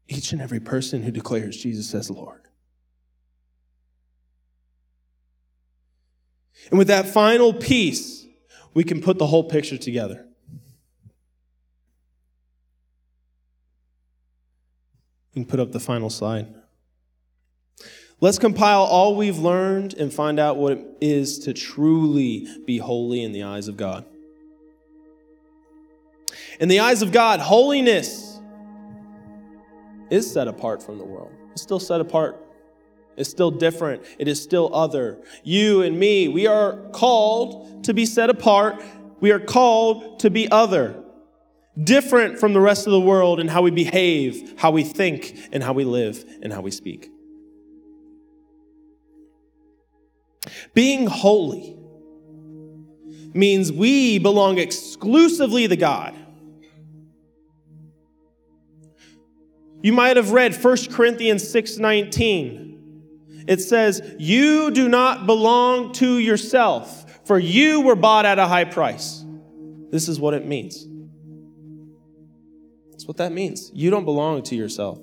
Each 0.08 0.32
and 0.32 0.42
every 0.42 0.60
person 0.60 1.02
who 1.02 1.10
declares 1.10 1.56
Jesus 1.56 1.94
as 1.94 2.10
Lord. 2.10 2.42
And 6.70 6.78
with 6.78 6.88
that 6.88 7.06
final 7.06 7.52
piece, 7.52 8.26
we 8.74 8.84
can 8.84 9.00
put 9.00 9.18
the 9.18 9.26
whole 9.26 9.44
picture 9.44 9.78
together. 9.78 10.26
You 15.32 15.42
can 15.42 15.44
put 15.46 15.60
up 15.60 15.72
the 15.72 15.80
final 15.80 16.10
slide. 16.10 16.46
Let's 18.22 18.38
compile 18.38 18.82
all 18.82 19.16
we've 19.16 19.38
learned 19.38 19.94
and 19.94 20.14
find 20.14 20.38
out 20.38 20.56
what 20.56 20.74
it 20.74 20.86
is 21.00 21.40
to 21.40 21.52
truly 21.52 22.46
be 22.64 22.78
holy 22.78 23.24
in 23.24 23.32
the 23.32 23.42
eyes 23.42 23.66
of 23.66 23.76
God. 23.76 24.04
In 26.60 26.68
the 26.68 26.78
eyes 26.78 27.02
of 27.02 27.10
God, 27.10 27.40
holiness 27.40 28.40
is 30.08 30.32
set 30.32 30.46
apart 30.46 30.84
from 30.84 30.98
the 30.98 31.04
world. 31.04 31.32
It's 31.50 31.62
still 31.62 31.80
set 31.80 32.00
apart. 32.00 32.40
It's 33.16 33.28
still 33.28 33.50
different. 33.50 34.04
It 34.20 34.28
is 34.28 34.40
still 34.40 34.72
other. 34.72 35.18
You 35.42 35.82
and 35.82 35.98
me, 35.98 36.28
we 36.28 36.46
are 36.46 36.76
called 36.92 37.82
to 37.86 37.92
be 37.92 38.06
set 38.06 38.30
apart. 38.30 38.80
We 39.18 39.32
are 39.32 39.40
called 39.40 40.20
to 40.20 40.30
be 40.30 40.48
other. 40.48 41.02
Different 41.82 42.38
from 42.38 42.52
the 42.52 42.60
rest 42.60 42.86
of 42.86 42.92
the 42.92 43.00
world 43.00 43.40
in 43.40 43.48
how 43.48 43.62
we 43.62 43.72
behave, 43.72 44.54
how 44.58 44.70
we 44.70 44.84
think, 44.84 45.36
and 45.50 45.60
how 45.60 45.72
we 45.72 45.82
live, 45.82 46.24
and 46.40 46.52
how 46.52 46.60
we 46.60 46.70
speak. 46.70 47.10
Being 50.74 51.06
holy 51.06 51.76
means 53.34 53.72
we 53.72 54.18
belong 54.18 54.58
exclusively 54.58 55.68
to 55.68 55.76
God. 55.76 56.14
You 59.82 59.92
might 59.92 60.16
have 60.16 60.30
read 60.30 60.54
1 60.54 60.90
Corinthians 60.90 61.42
6:19. 61.48 62.78
It 63.48 63.60
says, 63.60 64.00
"You 64.18 64.70
do 64.70 64.88
not 64.88 65.26
belong 65.26 65.92
to 65.94 66.18
yourself, 66.18 67.20
for 67.24 67.38
you 67.38 67.80
were 67.80 67.96
bought 67.96 68.24
at 68.24 68.38
a 68.38 68.46
high 68.46 68.64
price." 68.64 69.24
This 69.90 70.08
is 70.08 70.20
what 70.20 70.34
it 70.34 70.46
means. 70.46 70.86
That's 72.90 73.08
what 73.08 73.16
that 73.16 73.32
means. 73.32 73.72
You 73.74 73.90
don't 73.90 74.04
belong 74.04 74.42
to 74.44 74.54
yourself. 74.54 75.00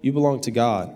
You 0.00 0.12
belong 0.12 0.40
to 0.42 0.50
God. 0.50 0.94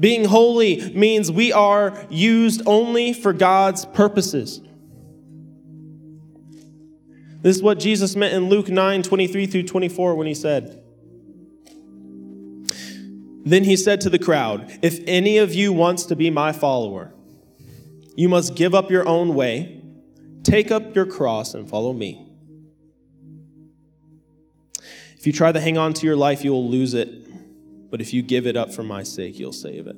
Being 0.00 0.24
holy 0.24 0.92
means 0.94 1.30
we 1.30 1.52
are 1.52 2.06
used 2.08 2.62
only 2.64 3.12
for 3.12 3.34
God's 3.34 3.84
purposes. 3.84 4.62
This 7.42 7.56
is 7.56 7.62
what 7.62 7.78
Jesus 7.78 8.16
meant 8.16 8.32
in 8.32 8.48
Luke 8.48 8.68
9 8.68 9.02
23 9.02 9.46
through 9.46 9.62
24 9.64 10.14
when 10.14 10.26
he 10.26 10.34
said, 10.34 10.82
Then 13.44 13.64
he 13.64 13.76
said 13.76 14.00
to 14.02 14.10
the 14.10 14.18
crowd, 14.18 14.78
If 14.82 15.00
any 15.06 15.36
of 15.36 15.54
you 15.54 15.72
wants 15.72 16.04
to 16.06 16.16
be 16.16 16.30
my 16.30 16.52
follower, 16.52 17.12
you 18.16 18.28
must 18.28 18.54
give 18.54 18.74
up 18.74 18.90
your 18.90 19.06
own 19.06 19.34
way, 19.34 19.82
take 20.42 20.70
up 20.70 20.94
your 20.94 21.06
cross, 21.06 21.54
and 21.54 21.68
follow 21.68 21.92
me. 21.92 22.26
If 25.18 25.26
you 25.26 25.32
try 25.34 25.52
to 25.52 25.60
hang 25.60 25.76
on 25.76 25.92
to 25.94 26.06
your 26.06 26.16
life, 26.16 26.42
you 26.42 26.52
will 26.52 26.68
lose 26.68 26.94
it. 26.94 27.29
But 27.90 28.00
if 28.00 28.14
you 28.14 28.22
give 28.22 28.46
it 28.46 28.56
up 28.56 28.72
for 28.72 28.82
my 28.82 29.02
sake, 29.02 29.38
you'll 29.38 29.52
save 29.52 29.86
it. 29.86 29.96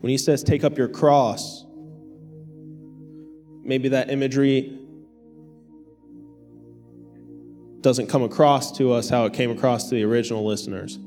When 0.00 0.10
he 0.10 0.18
says, 0.18 0.42
take 0.42 0.64
up 0.64 0.76
your 0.76 0.88
cross, 0.88 1.64
maybe 3.62 3.88
that 3.90 4.10
imagery 4.10 4.78
doesn't 7.80 8.08
come 8.08 8.22
across 8.22 8.72
to 8.78 8.92
us 8.92 9.08
how 9.08 9.24
it 9.24 9.32
came 9.32 9.50
across 9.50 9.88
to 9.88 9.94
the 9.94 10.02
original 10.02 10.44
listeners. 10.44 10.98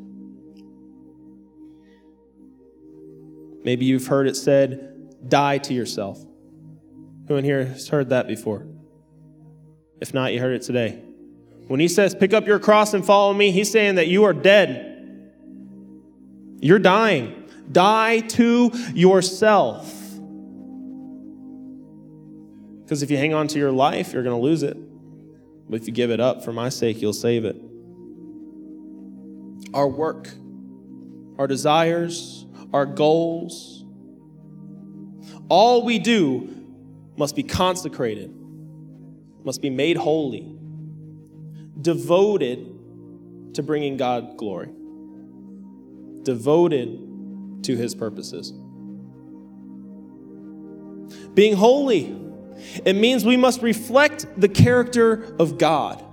Maybe 3.63 3.85
you've 3.85 4.07
heard 4.07 4.27
it 4.27 4.35
said, 4.35 5.29
die 5.29 5.57
to 5.57 5.73
yourself. 5.73 6.23
Who 7.27 7.35
in 7.35 7.43
here 7.43 7.65
has 7.65 7.89
heard 7.89 8.09
that 8.09 8.27
before? 8.27 8.65
If 9.99 10.13
not, 10.13 10.33
you 10.33 10.39
heard 10.39 10.55
it 10.55 10.61
today. 10.61 11.03
When 11.67 11.79
he 11.79 11.87
says, 11.87 12.15
pick 12.15 12.33
up 12.33 12.47
your 12.47 12.59
cross 12.59 12.93
and 12.93 13.05
follow 13.05 13.33
me, 13.33 13.51
he's 13.51 13.71
saying 13.71 13.95
that 13.95 14.07
you 14.07 14.23
are 14.23 14.33
dead. 14.33 14.95
You're 16.61 16.79
dying. 16.79 17.43
Die 17.71 18.19
to 18.19 18.71
yourself. 18.93 19.93
Because 22.83 23.03
if 23.03 23.11
you 23.11 23.17
hang 23.17 23.33
on 23.33 23.49
to 23.49 23.59
your 23.59 23.71
life, 23.71 24.13
you're 24.13 24.23
going 24.23 24.35
to 24.35 24.41
lose 24.41 24.63
it. 24.63 24.77
But 25.69 25.81
if 25.81 25.87
you 25.87 25.93
give 25.93 26.09
it 26.09 26.21
up 26.21 26.45
for 26.45 26.53
my 26.53 26.69
sake, 26.69 27.01
you'll 27.01 27.11
save 27.11 27.43
it. 27.43 27.57
Our 29.73 29.89
work, 29.89 30.29
our 31.37 31.47
desires, 31.47 32.45
our 32.71 32.85
goals, 32.85 33.83
all 35.49 35.83
we 35.83 35.99
do 35.99 36.49
must 37.17 37.35
be 37.35 37.43
consecrated, 37.43 38.33
must 39.43 39.61
be 39.61 39.69
made 39.69 39.97
holy, 39.97 40.56
devoted 41.81 43.53
to 43.53 43.63
bringing 43.63 43.97
God 43.97 44.37
glory, 44.37 44.69
devoted 46.23 47.63
to 47.63 47.75
his 47.75 47.95
purposes. 47.95 48.51
Being 51.33 51.55
holy 51.55 52.27
it 52.85 52.93
means 52.93 53.23
we 53.23 53.37
must 53.37 53.61
reflect 53.61 54.25
the 54.39 54.49
character 54.49 55.35
of 55.39 55.57
God. 55.57 56.03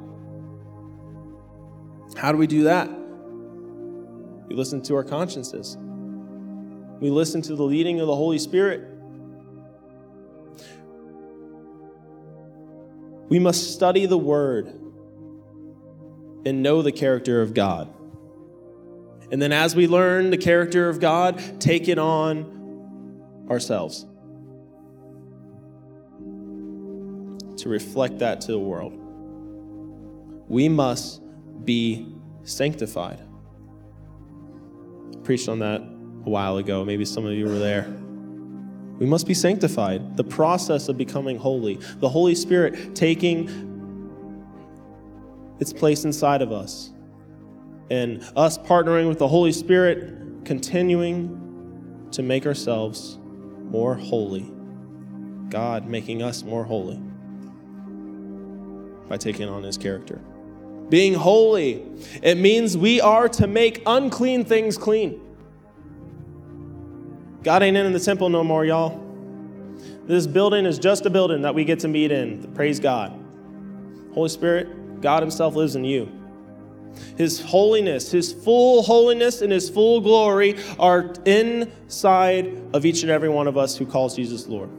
How 2.17 2.33
do 2.33 2.39
we 2.39 2.47
do 2.47 2.65
that? 2.65 2.89
We 4.49 4.55
listen 4.55 4.83
to 4.83 4.95
our 4.95 5.05
consciences. 5.05 5.77
We 7.01 7.11
listen 7.11 7.43
to 7.43 7.57
the 7.57 7.63
leading 7.63 8.01
of 8.01 8.07
the 8.07 8.15
Holy 8.15 8.39
Spirit. 8.39 8.89
We 13.29 13.39
must 13.39 13.73
study 13.73 14.07
the 14.07 14.19
Word 14.19 14.79
and 16.47 16.63
know 16.63 16.83
the 16.83 16.93
character 16.93 17.41
of 17.43 17.55
God. 17.55 17.93
And 19.31 19.41
then, 19.41 19.53
as 19.53 19.75
we 19.75 19.89
learn 19.89 20.31
the 20.31 20.37
character 20.37 20.89
of 20.89 21.01
God, 21.01 21.61
take 21.61 21.89
it 21.89 21.99
on 21.99 23.47
ourselves. 23.51 24.07
to 27.65 27.71
reflect 27.71 28.19
that 28.19 28.43
to 28.43 28.53
the 28.53 28.59
world. 28.59 28.93
We 30.49 30.69
must 30.69 31.23
be 31.65 32.15
sanctified. 32.43 33.23
I 35.15 35.19
preached 35.21 35.49
on 35.49 35.61
that 35.61 35.81
a 35.81 36.29
while 36.29 36.59
ago. 36.59 36.85
Maybe 36.85 37.07
some 37.07 37.25
of 37.25 37.33
you 37.33 37.47
were 37.47 37.59
there. 37.59 37.89
We 38.99 39.07
must 39.07 39.27
be 39.27 39.33
sanctified. 39.33 40.15
The 40.19 40.25
process 40.25 40.91
of 40.91 40.99
becoming 40.99 41.39
holy. 41.39 41.77
The 42.01 42.09
Holy 42.11 42.35
Spirit 42.35 42.95
taking 42.95 43.74
its 45.61 45.73
place 45.73 46.05
inside 46.05 46.43
of 46.43 46.53
us. 46.53 46.91
And 47.91 48.25
us 48.37 48.59
partnering 48.59 49.09
with 49.09 49.19
the 49.19 49.29
Holy 49.29 49.53
Spirit, 49.53 50.45
continuing 50.45 52.09
to 52.13 52.23
make 52.23 52.47
ourselves 52.47 53.19
more 53.71 53.95
holy. 53.95 54.51
God 55.51 55.87
making 55.87 56.23
us 56.23 56.43
more 56.43 56.65
holy 56.65 57.01
by 59.09 59.17
taking 59.17 59.49
on 59.49 59.63
his 59.63 59.77
character. 59.77 60.21
Being 60.89 61.15
holy, 61.15 61.85
it 62.23 62.37
means 62.37 62.77
we 62.77 63.01
are 63.01 63.29
to 63.31 63.47
make 63.47 63.83
unclean 63.87 64.45
things 64.45 64.77
clean. 64.77 65.21
God 67.43 67.63
ain't 67.63 67.77
in 67.77 67.93
the 67.93 68.01
temple 68.01 68.29
no 68.29 68.43
more, 68.43 68.65
y'all. 68.65 69.01
This 70.07 70.27
building 70.27 70.67
is 70.67 70.79
just 70.79 71.07
a 71.07 71.11
building 71.11 71.43
that 71.43 71.55
we 71.55 71.65
get 71.65 71.81
to 71.81 71.89
meet 71.89 72.11
in. 72.11 72.53
Praise 72.55 72.81
God. 72.81 73.13
Holy 74.13 74.29
Spirit, 74.29 74.69
God 75.01 75.23
Himself 75.23 75.55
lives 75.55 75.77
in 75.77 75.85
you. 75.85 76.11
His 77.17 77.41
holiness, 77.41 78.11
His 78.11 78.33
full 78.33 78.83
holiness, 78.83 79.43
and 79.43 79.53
His 79.53 79.69
full 79.69 80.01
glory 80.01 80.57
are 80.79 81.13
inside 81.25 82.61
of 82.73 82.87
each 82.87 83.03
and 83.03 83.11
every 83.11 83.29
one 83.29 83.47
of 83.47 83.57
us 83.57 83.77
who 83.77 83.87
calls 83.87 84.17
Jesus 84.17 84.47
Lord. 84.47 84.71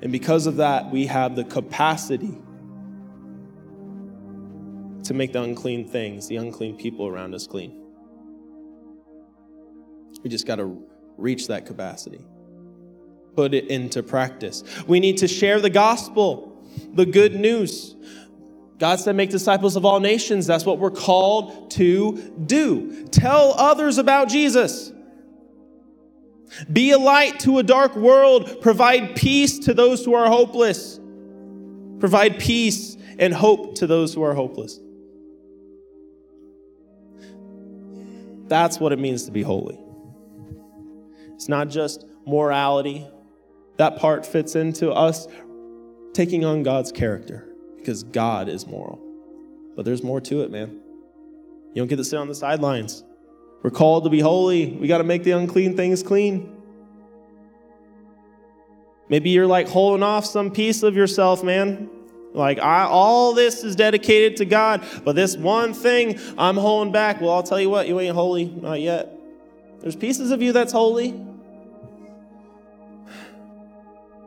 And 0.00 0.12
because 0.12 0.46
of 0.46 0.56
that, 0.56 0.90
we 0.90 1.06
have 1.06 1.34
the 1.34 1.44
capacity 1.44 2.38
to 5.04 5.14
make 5.14 5.32
the 5.32 5.42
unclean 5.42 5.88
things, 5.88 6.28
the 6.28 6.36
unclean 6.36 6.76
people 6.76 7.06
around 7.06 7.34
us 7.34 7.46
clean. 7.46 7.74
We 10.22 10.30
just 10.30 10.46
got 10.46 10.56
to 10.56 10.82
reach 11.16 11.48
that 11.48 11.66
capacity, 11.66 12.20
put 13.34 13.54
it 13.54 13.68
into 13.68 14.02
practice. 14.02 14.62
We 14.86 15.00
need 15.00 15.18
to 15.18 15.28
share 15.28 15.60
the 15.60 15.70
gospel, 15.70 16.47
the 16.92 17.06
good 17.06 17.34
news. 17.34 17.94
God 18.78 19.00
said, 19.00 19.16
Make 19.16 19.30
disciples 19.30 19.76
of 19.76 19.84
all 19.84 20.00
nations. 20.00 20.46
That's 20.46 20.64
what 20.64 20.78
we're 20.78 20.90
called 20.90 21.70
to 21.72 22.16
do. 22.46 23.06
Tell 23.08 23.54
others 23.58 23.98
about 23.98 24.28
Jesus. 24.28 24.92
Be 26.72 26.92
a 26.92 26.98
light 26.98 27.40
to 27.40 27.58
a 27.58 27.62
dark 27.62 27.96
world. 27.96 28.60
Provide 28.62 29.16
peace 29.16 29.58
to 29.60 29.74
those 29.74 30.04
who 30.04 30.14
are 30.14 30.28
hopeless. 30.28 30.98
Provide 31.98 32.38
peace 32.38 32.96
and 33.18 33.34
hope 33.34 33.76
to 33.76 33.86
those 33.86 34.14
who 34.14 34.22
are 34.22 34.34
hopeless. 34.34 34.80
That's 38.46 38.80
what 38.80 38.92
it 38.92 38.98
means 38.98 39.24
to 39.24 39.30
be 39.30 39.42
holy. 39.42 39.78
It's 41.34 41.48
not 41.48 41.68
just 41.68 42.06
morality. 42.26 43.06
That 43.76 43.98
part 43.98 44.24
fits 44.24 44.56
into 44.56 44.90
us 44.90 45.28
taking 46.12 46.44
on 46.44 46.62
God's 46.62 46.92
character 46.92 47.48
because 47.76 48.02
God 48.02 48.48
is 48.48 48.66
moral. 48.66 49.00
But 49.76 49.84
there's 49.84 50.02
more 50.02 50.20
to 50.22 50.42
it, 50.42 50.50
man. 50.50 50.80
You 51.74 51.82
don't 51.82 51.88
get 51.88 51.96
to 51.96 52.04
sit 52.04 52.18
on 52.18 52.28
the 52.28 52.34
sidelines. 52.34 53.04
We're 53.62 53.70
called 53.70 54.04
to 54.04 54.10
be 54.10 54.20
holy. 54.20 54.72
We 54.72 54.88
got 54.88 54.98
to 54.98 55.04
make 55.04 55.24
the 55.24 55.32
unclean 55.32 55.76
things 55.76 56.02
clean. 56.02 56.54
Maybe 59.08 59.30
you're 59.30 59.46
like 59.46 59.68
holding 59.68 60.02
off 60.02 60.26
some 60.26 60.50
piece 60.50 60.82
of 60.82 60.96
yourself, 60.96 61.42
man. 61.42 61.88
Like, 62.34 62.58
I, 62.58 62.84
all 62.84 63.32
this 63.32 63.64
is 63.64 63.74
dedicated 63.74 64.36
to 64.38 64.44
God, 64.44 64.84
but 65.04 65.16
this 65.16 65.36
one 65.36 65.72
thing 65.72 66.20
I'm 66.36 66.56
holding 66.56 66.92
back. 66.92 67.20
Well, 67.20 67.30
I'll 67.30 67.42
tell 67.42 67.60
you 67.60 67.70
what, 67.70 67.88
you 67.88 67.98
ain't 68.00 68.14
holy, 68.14 68.44
not 68.44 68.80
yet. 68.80 69.12
There's 69.80 69.96
pieces 69.96 70.30
of 70.30 70.42
you 70.42 70.52
that's 70.52 70.72
holy. 70.72 71.18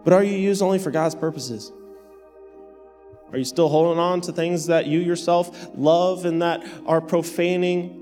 But 0.03 0.13
are 0.13 0.23
you 0.23 0.35
used 0.35 0.61
only 0.61 0.79
for 0.79 0.91
God's 0.91 1.15
purposes? 1.15 1.71
Are 3.31 3.37
you 3.37 3.45
still 3.45 3.69
holding 3.69 3.99
on 3.99 4.21
to 4.21 4.33
things 4.33 4.67
that 4.67 4.87
you 4.87 4.99
yourself 4.99 5.69
love 5.75 6.25
and 6.25 6.41
that 6.41 6.65
are 6.85 6.99
profaning 6.99 8.01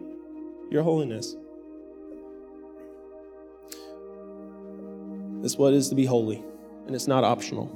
your 0.70 0.84
holiness. 0.84 1.36
It's 5.44 5.58
what 5.58 5.74
it 5.74 5.78
is 5.78 5.90
to 5.90 5.96
be 5.96 6.06
holy, 6.06 6.44
and 6.86 6.96
it's 6.96 7.08
not 7.08 7.24
optional. 7.24 7.76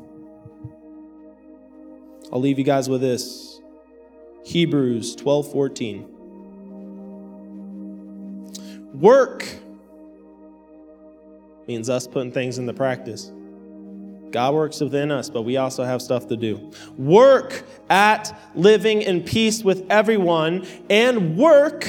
I'll 2.31 2.41
leave 2.41 2.59
you 2.59 2.65
guys 2.65 2.89
with 2.89 3.01
this 3.01 3.61
Hebrews 4.45 5.15
12 5.15 5.51
14. 5.51 6.09
Work 8.93 9.47
means 11.67 11.89
us 11.89 12.05
putting 12.05 12.31
things 12.31 12.57
into 12.57 12.73
practice. 12.73 13.31
God 14.33 14.55
works 14.55 14.81
within 14.81 15.11
us, 15.11 15.29
but 15.29 15.43
we 15.43 15.57
also 15.57 15.83
have 15.83 16.01
stuff 16.01 16.27
to 16.29 16.35
do. 16.35 16.71
Work 16.97 17.63
at 17.87 18.35
living 18.55 19.03
in 19.03 19.21
peace 19.21 19.63
with 19.63 19.85
everyone 19.91 20.65
and 20.89 21.37
work 21.37 21.87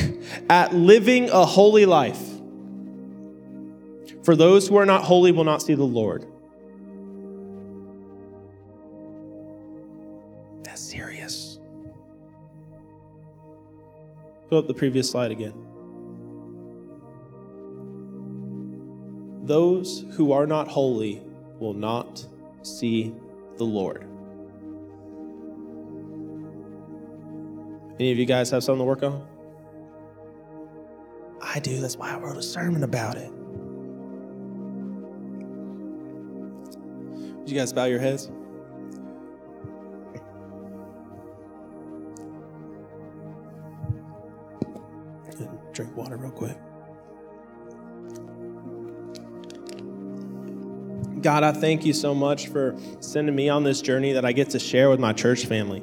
at 0.50 0.74
living 0.74 1.30
a 1.30 1.46
holy 1.46 1.86
life. 1.86 2.20
For 4.24 4.36
those 4.36 4.68
who 4.68 4.76
are 4.76 4.84
not 4.84 5.04
holy 5.04 5.32
will 5.32 5.44
not 5.44 5.62
see 5.62 5.72
the 5.72 5.84
Lord. 5.84 6.26
That's 10.64 10.82
serious. 10.82 11.58
Put 14.50 14.58
up 14.58 14.66
the 14.66 14.74
previous 14.74 15.10
slide 15.10 15.30
again. 15.30 15.54
Those 19.46 20.04
who 20.12 20.32
are 20.32 20.46
not 20.46 20.68
holy 20.68 21.22
will 21.58 21.74
not 21.74 22.26
see 22.64 23.14
the 23.56 23.64
Lord. 23.64 24.06
Any 28.00 28.10
of 28.10 28.18
you 28.18 28.26
guys 28.26 28.50
have 28.50 28.64
something 28.64 28.80
to 28.80 28.84
work 28.84 29.02
on? 29.02 29.24
I 31.40 31.60
do. 31.60 31.80
That's 31.80 31.96
why 31.96 32.12
I 32.12 32.18
wrote 32.18 32.36
a 32.36 32.42
sermon 32.42 32.82
about 32.82 33.16
it. 33.16 33.30
Would 37.38 37.48
you 37.48 37.56
guys 37.56 37.72
bow 37.72 37.84
your 37.84 38.00
heads? 38.00 38.30
Drink 45.72 45.96
water 45.96 46.16
real 46.16 46.30
quick. 46.30 46.56
God, 51.24 51.42
I 51.42 51.52
thank 51.52 51.86
you 51.86 51.94
so 51.94 52.14
much 52.14 52.48
for 52.48 52.76
sending 53.00 53.34
me 53.34 53.48
on 53.48 53.64
this 53.64 53.80
journey 53.80 54.12
that 54.12 54.26
I 54.26 54.32
get 54.32 54.50
to 54.50 54.58
share 54.58 54.90
with 54.90 55.00
my 55.00 55.14
church 55.14 55.46
family. 55.46 55.82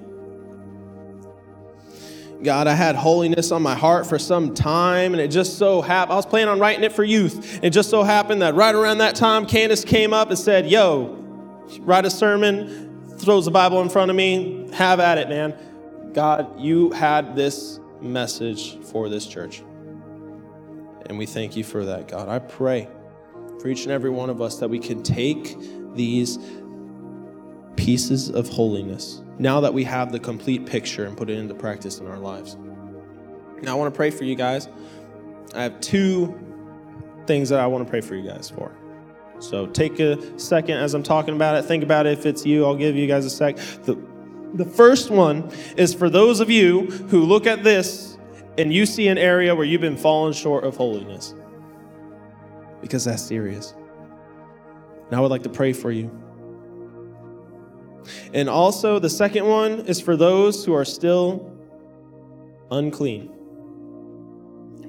God, 2.44 2.68
I 2.68 2.76
had 2.76 2.96
holiness 2.96 3.52
on 3.52 3.64
my 3.64 3.74
heart 3.74 4.06
for 4.06 4.20
some 4.20 4.54
time, 4.54 5.14
and 5.14 5.20
it 5.20 5.30
just 5.30 5.58
so 5.58 5.82
happened, 5.82 6.14
I 6.14 6.16
was 6.18 6.28
planning 6.28 6.50
on 6.50 6.60
writing 6.60 6.84
it 6.84 6.94
for 6.94 7.04
youth. 7.04 7.60
It 7.64 7.72
just 7.72 7.90
so 7.90 8.04
happened 8.04 8.44
that 8.44 8.54
right 8.54 8.76
around 8.76 9.00
that 9.00 9.16
time, 9.16 9.48
Candace 9.48 9.84
came 9.84 10.14
up 10.14 10.30
and 10.30 10.38
said, 10.38 10.70
Yo, 10.70 11.18
write 11.80 12.06
a 12.06 12.12
sermon, 12.12 13.18
throws 13.18 13.46
the 13.46 13.52
Bible 13.52 13.82
in 13.82 13.90
front 13.90 14.12
of 14.12 14.16
me, 14.16 14.70
have 14.74 15.00
at 15.00 15.18
it, 15.18 15.28
man. 15.28 15.56
God, 16.14 16.60
you 16.60 16.92
had 16.92 17.36
this 17.36 17.80
message 18.00 18.80
for 18.84 19.10
this 19.10 19.26
church. 19.26 19.64
And 21.08 21.18
we 21.18 21.26
thank 21.26 21.56
you 21.56 21.64
for 21.64 21.86
that, 21.86 22.08
God. 22.08 22.30
I 22.30 22.38
pray 22.38 22.88
for 23.62 23.68
each 23.68 23.84
and 23.84 23.92
every 23.92 24.10
one 24.10 24.30
of 24.30 24.42
us 24.42 24.58
that 24.60 24.70
we 24.70 24.80
can 24.80 25.04
take 25.04 25.56
these 25.94 26.40
pieces 27.76 28.30
of 28.30 28.50
holiness 28.50 29.22
now 29.40 29.60
that 29.62 29.74
we 29.74 29.84
have 29.84 30.12
the 30.12 30.20
complete 30.20 30.66
picture 30.66 31.06
and 31.06 31.18
put 31.18 31.30
it 31.30 31.38
into 31.38 31.54
practice 31.54 32.00
in 32.00 32.08
our 32.08 32.18
lives. 32.18 32.58
Now, 33.62 33.74
I 33.74 33.76
want 33.76 33.94
to 33.94 33.96
pray 33.96 34.10
for 34.10 34.24
you 34.24 34.36
guys. 34.36 34.68
I 35.54 35.64
have 35.64 35.80
two 35.80 36.40
things 37.26 37.50
that 37.50 37.60
I 37.60 37.68
want 37.68 37.86
to 37.86 37.90
pray 37.90 38.02
for 38.02 38.16
you 38.16 38.28
guys 38.28 38.50
for. 38.50 38.76
So 39.40 39.68
take 39.68 40.00
a 40.00 40.40
second 40.40 40.78
as 40.78 40.94
I'm 40.94 41.04
talking 41.04 41.36
about 41.36 41.56
it. 41.56 41.64
Think 41.64 41.84
about 41.84 42.06
it. 42.06 42.18
If 42.18 42.26
it's 42.26 42.46
you, 42.46 42.66
I'll 42.66 42.76
give 42.76 42.96
you 42.96 43.08
guys 43.08 43.26
a 43.26 43.30
sec. 43.30 43.58
The, 43.84 43.98
the 44.54 44.66
first 44.66 45.10
one 45.10 45.52
is 45.78 45.94
for 45.94 46.10
those 46.10 46.40
of 46.40 46.50
you 46.50 46.86
who 46.86 47.22
look 47.22 47.48
at 47.48 47.64
this 47.64 48.18
and 48.58 48.72
you 48.74 48.86
see 48.86 49.08
an 49.08 49.18
area 49.18 49.56
where 49.56 49.66
you've 49.66 49.82
been 49.82 49.98
falling 49.98 50.34
short 50.34 50.64
of 50.64 50.78
holiness 50.78 51.34
because 52.82 53.06
that's 53.06 53.24
serious. 53.24 53.74
And 55.08 55.16
I 55.16 55.20
would 55.20 55.32
like 55.32 55.44
to 55.44 55.50
pray 55.50 55.74
for 55.74 55.92
you. 55.92 56.10
And 58.34 58.50
also, 58.50 59.00
the 59.00 59.10
second 59.10 59.46
one 59.46 59.86
is 59.86 60.02
for 60.02 60.16
those 60.16 60.66
who 60.66 60.74
are 60.74 60.86
still 60.86 61.56
unclean, 62.72 63.28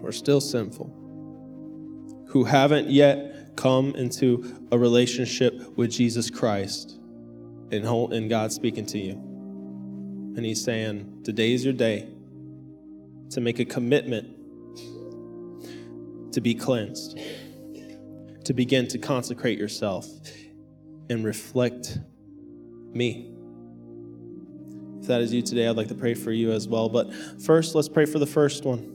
who 0.00 0.06
are 0.06 0.12
still 0.12 0.40
sinful, 0.40 0.86
who 2.28 2.44
haven't 2.44 2.88
yet 2.88 3.56
come 3.56 3.94
into 3.94 4.66
a 4.70 4.78
relationship 4.78 5.76
with 5.76 5.90
Jesus 5.90 6.30
Christ, 6.30 6.98
and, 7.70 7.84
and 7.84 8.30
God 8.30 8.52
speaking 8.52 8.86
to 8.86 8.98
you. 8.98 9.12
And 10.36 10.44
He's 10.44 10.62
saying, 10.62 11.22
Today 11.24 11.52
is 11.52 11.64
your 11.64 11.74
day 11.74 12.08
to 13.30 13.40
make 13.40 13.58
a 13.58 13.64
commitment 13.64 14.28
to 16.32 16.40
be 16.40 16.54
cleansed, 16.54 17.18
to 18.44 18.52
begin 18.52 18.88
to 18.88 18.98
consecrate 18.98 19.58
yourself 19.58 20.06
and 21.08 21.24
reflect 21.24 21.98
me. 22.92 23.28
If 25.00 25.08
that 25.08 25.20
is 25.20 25.32
you 25.32 25.42
today, 25.42 25.66
I'd 25.66 25.76
like 25.76 25.88
to 25.88 25.94
pray 25.94 26.14
for 26.14 26.30
you 26.30 26.52
as 26.52 26.68
well. 26.68 26.88
But 26.88 27.12
first, 27.42 27.74
let's 27.74 27.88
pray 27.88 28.04
for 28.04 28.18
the 28.18 28.26
first 28.26 28.64
one. 28.64 28.88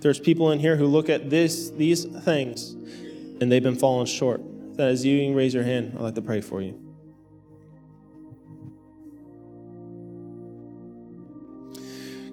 There's 0.00 0.18
people 0.18 0.52
in 0.52 0.58
here 0.58 0.76
who 0.76 0.86
look 0.86 1.08
at 1.08 1.30
this, 1.30 1.70
these 1.70 2.04
things, 2.04 2.72
and 3.40 3.50
they've 3.50 3.62
been 3.62 3.76
falling 3.76 4.06
short. 4.06 4.40
If 4.70 4.76
that 4.76 4.90
is 4.90 5.04
you, 5.04 5.16
you 5.16 5.28
can 5.28 5.34
raise 5.34 5.54
your 5.54 5.64
hand. 5.64 5.92
I'd 5.96 6.02
like 6.02 6.14
to 6.16 6.22
pray 6.22 6.40
for 6.40 6.60
you. 6.60 6.82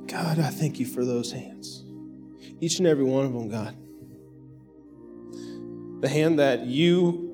God, 0.07 0.39
I 0.39 0.49
thank 0.49 0.79
you 0.79 0.85
for 0.85 1.03
those 1.05 1.31
hands. 1.31 1.83
Each 2.59 2.77
and 2.77 2.87
every 2.87 3.03
one 3.03 3.25
of 3.25 3.33
them, 3.33 3.49
God. 3.49 3.75
The 6.03 6.09
hand 6.09 6.39
that 6.39 6.65
you 6.65 7.31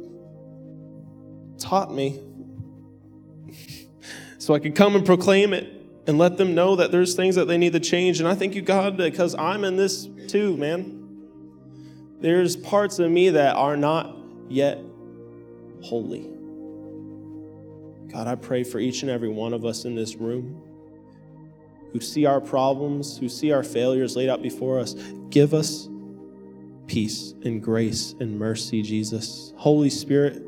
taught 1.58 1.92
me 1.92 2.22
so 4.38 4.54
I 4.54 4.60
could 4.60 4.76
come 4.76 4.96
and 4.96 5.04
proclaim 5.04 5.54
it 5.54 5.74
and 6.06 6.20
let 6.20 6.38
them 6.38 6.54
know 6.54 6.76
that 6.76 6.92
there's 6.92 7.16
things 7.16 7.34
that 7.34 7.46
they 7.48 7.58
need 7.58 7.74
to 7.74 7.80
change. 7.80 8.20
And 8.20 8.30
I 8.30 8.36
thank 8.36 8.54
you, 8.54 8.62
God, 8.62 8.96
because 8.96 9.34
I'm 9.34 9.64
in 9.64 9.76
this 9.76 10.08
too, 10.28 10.56
man. 10.56 11.18
There's 12.22 12.56
parts 12.56 13.00
of 13.00 13.10
me 13.10 13.32
that 13.32 13.56
are 13.56 13.76
not 13.76 14.16
yet 14.50 14.78
holy. 15.82 16.30
God, 18.14 18.28
I 18.28 18.36
pray 18.36 18.64
for 18.64 18.78
each 18.78 19.02
and 19.02 19.10
every 19.10 19.30
one 19.30 19.54
of 19.56 19.66
us 19.66 19.86
in 19.86 19.96
this 19.96 20.16
room 20.16 20.62
who 21.92 22.00
see 22.00 22.28
our 22.28 22.40
problems, 22.40 23.18
who 23.18 23.30
see 23.30 23.52
our 23.52 23.64
failures 23.64 24.16
laid 24.16 24.30
out 24.30 24.44
before 24.44 24.78
us. 24.78 24.94
Give 25.32 25.56
us 25.56 25.90
peace 26.90 27.36
and 27.44 27.62
grace 27.62 28.16
and 28.20 28.38
mercy, 28.38 28.82
Jesus. 28.82 29.54
Holy 29.56 29.92
Spirit, 29.92 30.44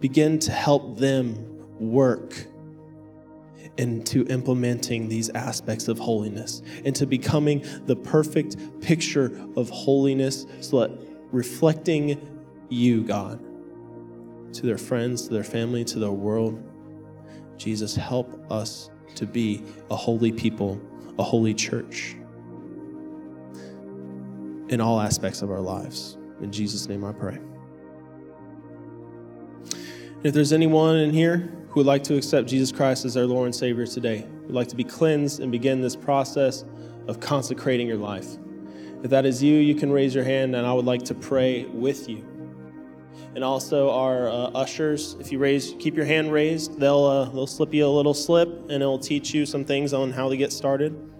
begin 0.00 0.38
to 0.40 0.50
help 0.50 0.98
them 0.98 1.36
work 1.78 2.46
into 3.76 4.26
implementing 4.26 5.08
these 5.08 5.28
aspects 5.30 5.88
of 5.88 5.98
holiness, 5.98 6.62
into 6.84 7.06
becoming 7.06 7.64
the 7.86 7.94
perfect 7.94 8.56
picture 8.80 9.40
of 9.56 9.68
holiness, 9.70 10.46
so 10.60 10.80
that 10.80 10.90
reflecting 11.30 12.40
you, 12.70 13.04
God, 13.04 13.40
to 14.54 14.66
their 14.66 14.78
friends, 14.78 15.28
to 15.28 15.34
their 15.34 15.44
family, 15.44 15.84
to 15.84 15.98
their 15.98 16.10
world. 16.10 16.62
Jesus, 17.58 17.94
help 17.94 18.50
us 18.50 18.90
to 19.14 19.26
be 19.26 19.62
a 19.90 19.96
holy 19.96 20.32
people, 20.32 20.80
a 21.18 21.22
holy 21.22 21.54
church 21.54 22.16
in 24.72 24.80
all 24.80 25.00
aspects 25.00 25.42
of 25.42 25.50
our 25.50 25.60
lives. 25.60 26.16
In 26.40 26.50
Jesus' 26.50 26.88
name 26.88 27.04
I 27.04 27.12
pray. 27.12 27.38
If 30.22 30.32
there's 30.32 30.52
anyone 30.52 30.96
in 30.96 31.12
here 31.12 31.52
who 31.68 31.80
would 31.80 31.86
like 31.86 32.02
to 32.04 32.16
accept 32.16 32.48
Jesus 32.48 32.72
Christ 32.72 33.04
as 33.04 33.14
their 33.14 33.26
Lord 33.26 33.46
and 33.46 33.54
Savior 33.54 33.86
today, 33.86 34.26
would 34.44 34.54
like 34.54 34.68
to 34.68 34.76
be 34.76 34.84
cleansed 34.84 35.40
and 35.40 35.52
begin 35.52 35.80
this 35.80 35.94
process 35.94 36.64
of 37.06 37.20
consecrating 37.20 37.86
your 37.86 37.98
life. 37.98 38.26
If 39.02 39.10
that 39.10 39.26
is 39.26 39.42
you, 39.42 39.56
you 39.58 39.74
can 39.74 39.90
raise 39.90 40.14
your 40.14 40.24
hand 40.24 40.56
and 40.56 40.66
I 40.66 40.72
would 40.72 40.84
like 40.84 41.02
to 41.04 41.14
pray 41.14 41.64
with 41.64 42.08
you. 42.08 42.26
And 43.34 43.42
also 43.42 43.90
our 43.90 44.28
uh, 44.28 44.50
ushers, 44.54 45.16
if 45.18 45.32
you 45.32 45.38
raise, 45.38 45.74
keep 45.78 45.96
your 45.96 46.04
hand 46.04 46.32
raised, 46.32 46.78
they'll 46.78 47.04
uh, 47.04 47.24
they'll 47.30 47.46
slip 47.46 47.74
you 47.74 47.86
a 47.86 47.88
little 47.88 48.14
slip 48.14 48.48
and 48.48 48.82
it'll 48.82 48.98
teach 48.98 49.34
you 49.34 49.44
some 49.44 49.64
things 49.64 49.92
on 49.92 50.12
how 50.12 50.28
to 50.28 50.36
get 50.36 50.52
started. 50.52 51.11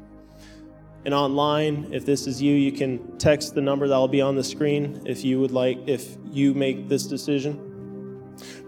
And 1.04 1.12
online, 1.12 1.88
if 1.92 2.06
this 2.06 2.26
is 2.26 2.40
you, 2.40 2.54
you 2.54 2.70
can 2.70 3.18
text 3.18 3.54
the 3.54 3.60
number 3.60 3.88
that 3.88 3.96
will 3.96 4.08
be 4.08 4.20
on 4.20 4.36
the 4.36 4.44
screen 4.44 5.02
if 5.04 5.24
you 5.24 5.40
would 5.40 5.50
like, 5.50 5.78
if 5.88 6.16
you 6.30 6.54
make 6.54 6.88
this 6.88 7.06
decision. 7.06 7.68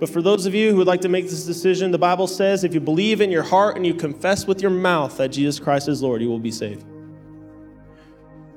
But 0.01 0.09
for 0.09 0.21
those 0.21 0.47
of 0.47 0.55
you 0.55 0.71
who 0.71 0.77
would 0.79 0.87
like 0.87 1.01
to 1.03 1.09
make 1.09 1.25
this 1.25 1.45
decision, 1.45 1.91
the 1.91 1.99
Bible 1.99 2.27
says 2.27 2.65
if 2.65 2.75
you 2.75 2.81
believe 2.81 3.21
in 3.21 3.31
your 3.31 3.43
heart 3.43 3.77
and 3.77 3.87
you 3.87 3.95
confess 3.95 4.47
with 4.47 4.61
your 4.61 4.71
mouth 4.71 5.17
that 5.19 5.29
Jesus 5.29 5.61
Christ 5.61 5.89
is 5.89 6.03
Lord, 6.03 6.21
you 6.21 6.29
will 6.29 6.41
be 6.41 6.51
saved. 6.51 6.85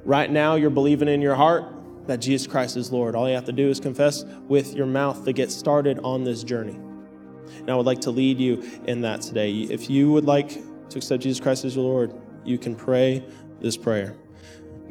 Right 0.03 0.31
now, 0.31 0.55
you're 0.55 0.69
believing 0.69 1.07
in 1.07 1.21
your 1.21 1.35
heart 1.35 1.65
that 2.07 2.17
Jesus 2.17 2.47
Christ 2.47 2.77
is 2.77 2.91
Lord. 2.91 3.15
All 3.15 3.27
you 3.27 3.35
have 3.35 3.45
to 3.45 3.51
do 3.51 3.69
is 3.69 3.79
confess 3.79 4.23
with 4.47 4.73
your 4.73 4.85
mouth 4.85 5.25
to 5.25 5.33
get 5.33 5.51
started 5.51 5.99
on 5.99 6.23
this 6.23 6.43
journey. 6.43 6.79
And 7.59 7.69
I 7.69 7.75
would 7.75 7.85
like 7.85 8.01
to 8.01 8.11
lead 8.11 8.39
you 8.39 8.63
in 8.85 9.01
that 9.01 9.21
today. 9.21 9.51
If 9.51 9.89
you 9.89 10.11
would 10.11 10.25
like 10.25 10.49
to 10.89 10.97
accept 10.97 11.23
Jesus 11.23 11.39
Christ 11.39 11.65
as 11.65 11.75
your 11.75 11.83
Lord, 11.83 12.13
you 12.45 12.57
can 12.57 12.75
pray 12.75 13.25
this 13.61 13.77
prayer 13.77 14.15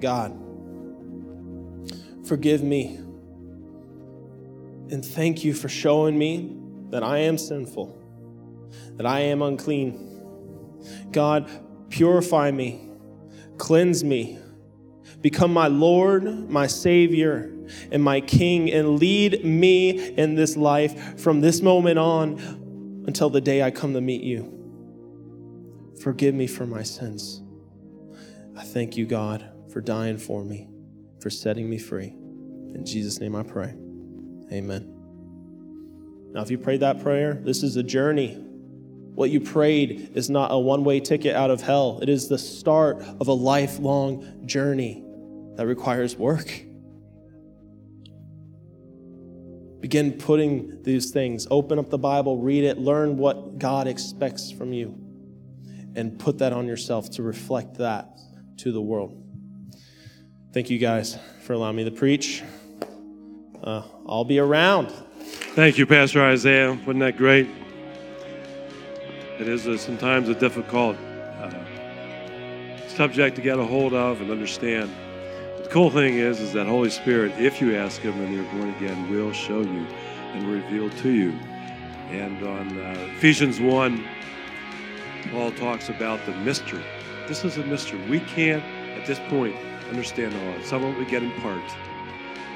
God, 0.01 0.33
forgive 2.25 2.63
me 2.63 3.01
and 4.91 5.05
thank 5.05 5.45
you 5.45 5.53
for 5.53 5.69
showing 5.69 6.17
me 6.17 6.57
that 6.91 7.03
I 7.03 7.19
am 7.19 7.39
sinful, 7.39 7.97
that 8.97 9.07
I 9.07 9.21
am 9.21 9.43
unclean. 9.43 10.03
God, 11.11 11.51
purify 11.91 12.51
me, 12.51 12.89
cleanse 13.59 14.05
me, 14.05 14.39
become 15.21 15.53
my 15.53 15.67
Lord, 15.67 16.49
my 16.49 16.69
Savior, 16.69 17.53
and 17.91 18.03
my 18.03 18.21
King, 18.21 18.71
and 18.71 19.01
lead 19.01 19.45
me 19.45 20.15
in 20.17 20.37
this 20.37 20.57
life 20.57 21.21
from 21.21 21.41
this 21.41 21.61
moment 21.61 21.99
on 21.99 23.05
until 23.07 23.29
the 23.29 23.41
day 23.41 23.63
I 23.63 23.73
come 23.73 23.93
to 23.95 24.01
meet 24.01 24.23
you. 24.23 24.53
Forgive 26.01 26.35
me 26.35 26.47
for 26.47 26.67
my 26.67 26.85
sins. 26.85 27.43
I 28.57 28.65
thank 28.65 28.97
you, 28.97 29.05
God, 29.05 29.47
for 29.71 29.83
dying 29.83 30.17
for 30.17 30.43
me, 30.43 30.69
for 31.21 31.29
setting 31.29 31.69
me 31.69 31.77
free. 31.77 32.09
In 32.75 32.85
Jesus' 32.87 33.21
name 33.21 33.37
I 33.37 33.43
pray. 33.43 33.75
Amen. 34.51 34.93
Now, 36.33 36.41
if 36.41 36.51
you 36.51 36.57
prayed 36.57 36.81
that 36.81 37.03
prayer, 37.03 37.35
this 37.35 37.63
is 37.63 37.77
a 37.77 37.83
journey. 37.83 38.35
What 39.15 39.31
you 39.31 39.41
prayed 39.41 40.13
is 40.15 40.31
not 40.31 40.53
a 40.53 40.59
one 40.59 40.85
way 40.85 41.01
ticket 41.01 41.37
out 41.37 41.51
of 41.51 41.61
hell, 41.61 41.99
it 42.01 42.09
is 42.09 42.29
the 42.29 42.39
start 42.39 43.03
of 43.21 43.29
a 43.29 43.33
lifelong 43.33 44.47
journey 44.47 45.05
that 45.57 45.67
requires 45.67 46.17
work. 46.17 46.63
Begin 49.81 50.13
putting 50.13 50.83
these 50.83 51.11
things, 51.11 51.47
open 51.51 51.79
up 51.79 51.91
the 51.91 51.99
Bible, 51.99 52.39
read 52.39 52.65
it, 52.65 52.79
learn 52.79 53.19
what 53.19 53.59
God 53.59 53.87
expects 53.87 54.51
from 54.51 54.73
you, 54.73 54.99
and 55.95 56.19
put 56.19 56.39
that 56.39 56.53
on 56.53 56.67
yourself 56.67 57.11
to 57.13 57.23
reflect 57.23 57.77
that 57.79 58.19
to 58.59 58.73
the 58.73 58.81
world. 58.81 59.23
Thank 60.53 60.71
you 60.71 60.79
guys 60.79 61.19
for 61.43 61.53
allowing 61.53 61.77
me 61.77 61.85
to 61.85 61.91
preach. 61.91 62.43
Uh, 63.63 63.83
I'll 64.07 64.25
be 64.25 64.39
around. 64.39 64.91
Thank 65.55 65.79
you, 65.79 65.87
Pastor 65.87 66.23
Isaiah. 66.23 66.73
Wasn't 66.73 67.01
that 67.01 67.17
great? 67.17 67.49
It 69.39 69.49
is 69.49 69.67
a, 69.67 69.77
sometimes 69.77 70.29
a 70.29 70.35
difficult 70.35 70.97
uh, 70.97 71.51
subject 72.89 73.37
to 73.37 73.43
get 73.43 73.59
a 73.59 73.65
hold 73.65 73.93
of 73.93 74.21
and 74.21 74.31
understand. 74.31 74.91
But 75.57 75.65
the 75.65 75.71
cool 75.71 75.91
thing 75.91 76.15
is, 76.15 76.41
is 76.41 76.53
that 76.55 76.67
Holy 76.67 76.91
Spirit, 76.91 77.33
if 77.39 77.61
you 77.61 77.77
ask 77.77 78.01
Him 78.01 78.15
and 78.15 78.35
you're 78.35 78.51
born 78.53 78.71
again, 78.75 79.11
will 79.11 79.33
show 79.33 79.61
you 79.61 79.87
and 80.33 80.49
reveal 80.49 80.89
to 80.89 81.11
you. 81.11 81.33
And 82.11 82.43
on 82.47 82.81
uh, 82.81 82.97
Ephesians 83.17 83.61
1, 83.61 84.05
Paul 85.33 85.51
talks 85.53 85.89
about 85.89 86.25
the 86.25 86.33
mystery. 86.37 86.85
This 87.27 87.45
is 87.45 87.57
a 87.57 87.65
mystery. 87.65 88.01
We 88.09 88.21
can't, 88.21 88.63
at 88.99 89.07
this 89.07 89.19
point, 89.29 89.57
understand 89.89 90.35
all. 90.35 90.55
of 90.55 90.61
it. 90.61 90.67
Some 90.67 90.85
of 90.85 90.95
it 90.95 90.99
we 90.99 91.05
get 91.07 91.23
in 91.23 91.33
part. 91.41 91.63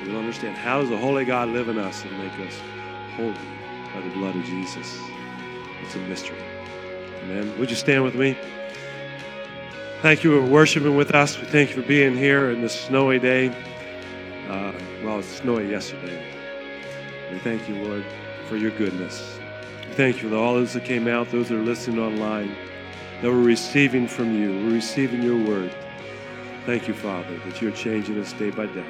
We 0.01 0.07
don't 0.07 0.17
understand 0.17 0.57
how 0.57 0.81
does 0.81 0.91
the 0.91 0.97
Holy 0.97 1.25
God 1.25 1.49
live 1.49 1.69
in 1.69 1.77
us 1.77 2.05
and 2.05 2.19
make 2.19 2.33
us 2.47 2.59
holy 3.17 3.35
by 3.93 4.01
the 4.01 4.15
blood 4.15 4.37
of 4.37 4.45
Jesus. 4.45 4.99
It's 5.83 5.95
a 5.95 5.99
mystery. 5.99 6.39
Amen. 7.25 7.59
Would 7.59 7.69
you 7.69 7.77
stand 7.77 8.05
with 8.05 8.15
me? 8.15 8.37
Thank 10.03 10.25
you 10.25 10.41
for 10.41 10.47
worshiping 10.47 10.97
with 10.97 11.15
us. 11.15 11.39
We 11.39 11.47
thank 11.47 11.71
you 11.71 11.83
for 11.83 11.87
being 11.87 12.17
here 12.17 12.51
in 12.51 12.63
this 12.63 12.79
snowy 12.79 13.19
day. 13.19 13.49
Uh, 14.49 14.73
well, 15.05 15.19
it's 15.19 15.29
snowy 15.29 15.69
yesterday. 15.69 16.25
We 17.31 17.39
thank 17.41 17.69
you, 17.69 17.75
Lord, 17.77 18.05
for 18.49 18.57
your 18.57 18.71
goodness. 18.71 19.39
We 19.89 19.95
thank 19.95 20.23
you 20.23 20.31
for 20.31 20.37
all 20.37 20.55
those 20.55 20.73
that 20.73 20.85
came 20.85 21.07
out, 21.07 21.31
those 21.31 21.49
that 21.49 21.57
are 21.57 21.63
listening 21.63 21.99
online, 21.99 22.55
that 23.23 23.31
we're 23.31 23.43
receiving 23.43 24.09
from 24.09 24.35
you. 24.35 24.67
We're 24.67 24.75
receiving 24.75 25.23
your 25.23 25.37
word. 25.37 25.75
Thank 26.67 26.89
you, 26.89 26.95
Father, 26.95 27.39
that 27.47 27.61
you're 27.61 27.73
changing 27.73 28.21
us 28.21 28.33
day 28.35 28.51
by 28.51 28.67
day 28.67 28.87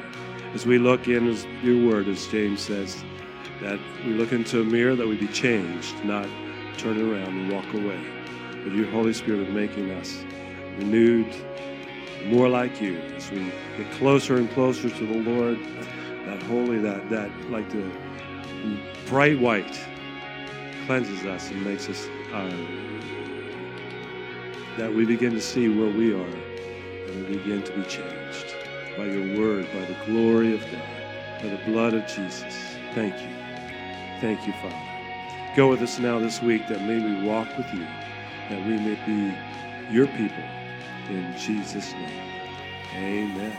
as 0.55 0.67
we 0.67 0.79
look 0.79 1.07
in 1.07 1.37
your 1.63 1.87
word, 1.87 2.09
as 2.09 2.27
James 2.27 2.61
says, 2.61 3.05
that 3.61 3.79
we 4.05 4.13
look 4.13 4.33
into 4.33 4.61
a 4.61 4.65
mirror 4.65 4.97
that 4.97 5.07
we 5.07 5.17
be 5.17 5.29
changed, 5.29 5.95
not 6.05 6.29
turn 6.77 7.01
around 7.01 7.29
and 7.29 7.53
walk 7.53 7.67
away. 7.73 8.01
But 8.65 8.73
your 8.73 8.91
Holy 8.91 9.13
Spirit 9.13 9.49
is 9.49 9.55
making 9.55 9.91
us 9.93 10.25
renewed, 10.77 11.33
more 12.27 12.49
like 12.49 12.81
you 12.81 12.99
as 13.17 13.31
we 13.31 13.53
get 13.77 13.91
closer 13.93 14.37
and 14.37 14.51
closer 14.51 14.91
to 14.91 15.07
the 15.07 15.31
Lord. 15.31 15.59
That 16.27 16.43
holy, 16.45 16.79
that 16.81 17.09
that 17.11 17.31
like 17.51 17.71
the 17.71 17.91
bright 19.07 19.41
white 19.41 19.81
cleanses 20.87 21.25
us 21.25 21.51
and 21.51 21.65
makes 21.65 21.89
us 21.89 22.09
uh, 22.33 22.51
that 24.77 24.93
we 24.93 25.05
begin 25.05 25.33
to 25.33 25.41
see 25.41 25.69
where 25.69 25.91
we 25.91 26.15
are 26.15 26.37
and 27.09 27.29
we 27.29 27.37
begin 27.37 27.63
to 27.63 27.73
be 27.73 27.83
changed 27.85 28.55
by 28.97 29.07
your 29.07 29.39
word, 29.39 29.67
by 29.73 29.85
the 29.85 29.97
glory 30.07 30.55
of 30.55 30.61
God, 30.71 31.43
by 31.43 31.49
the 31.49 31.61
blood 31.67 31.95
of 31.95 32.07
Jesus. 32.07 32.77
Thank 32.95 33.15
you. 33.21 33.29
Thank 34.21 34.47
you, 34.47 34.53
Father. 34.55 34.77
Go 35.57 35.69
with 35.69 35.83
us 35.83 35.99
now 35.99 36.19
this 36.19 36.41
week 36.41 36.69
that 36.69 36.83
may 36.83 37.01
we 37.01 37.27
walk 37.27 37.49
with 37.57 37.73
you, 37.73 37.87
that 38.51 38.67
we 38.67 38.77
may 38.79 38.99
be 39.07 39.35
your 39.93 40.07
people. 40.07 40.45
In 41.09 41.35
Jesus' 41.39 41.93
name, 41.93 42.23
amen. 42.95 43.57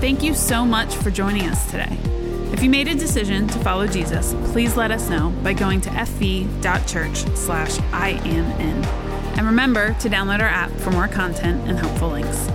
Thank 0.00 0.22
you 0.22 0.34
so 0.34 0.64
much 0.64 0.96
for 0.96 1.10
joining 1.10 1.44
us 1.48 1.70
today. 1.70 1.96
If 2.52 2.62
you 2.62 2.70
made 2.70 2.88
a 2.88 2.94
decision 2.94 3.46
to 3.48 3.58
follow 3.60 3.86
Jesus, 3.86 4.34
please 4.52 4.76
let 4.76 4.90
us 4.90 5.08
know 5.08 5.30
by 5.42 5.52
going 5.52 5.80
to 5.82 5.90
fv.church 5.90 7.16
slash 7.36 7.78
I 7.92 8.10
am 8.24 8.60
in. 8.60 9.07
And 9.38 9.46
remember 9.46 9.94
to 10.00 10.08
download 10.10 10.40
our 10.40 10.48
app 10.48 10.72
for 10.72 10.90
more 10.90 11.06
content 11.06 11.68
and 11.68 11.78
helpful 11.78 12.08
links. 12.08 12.48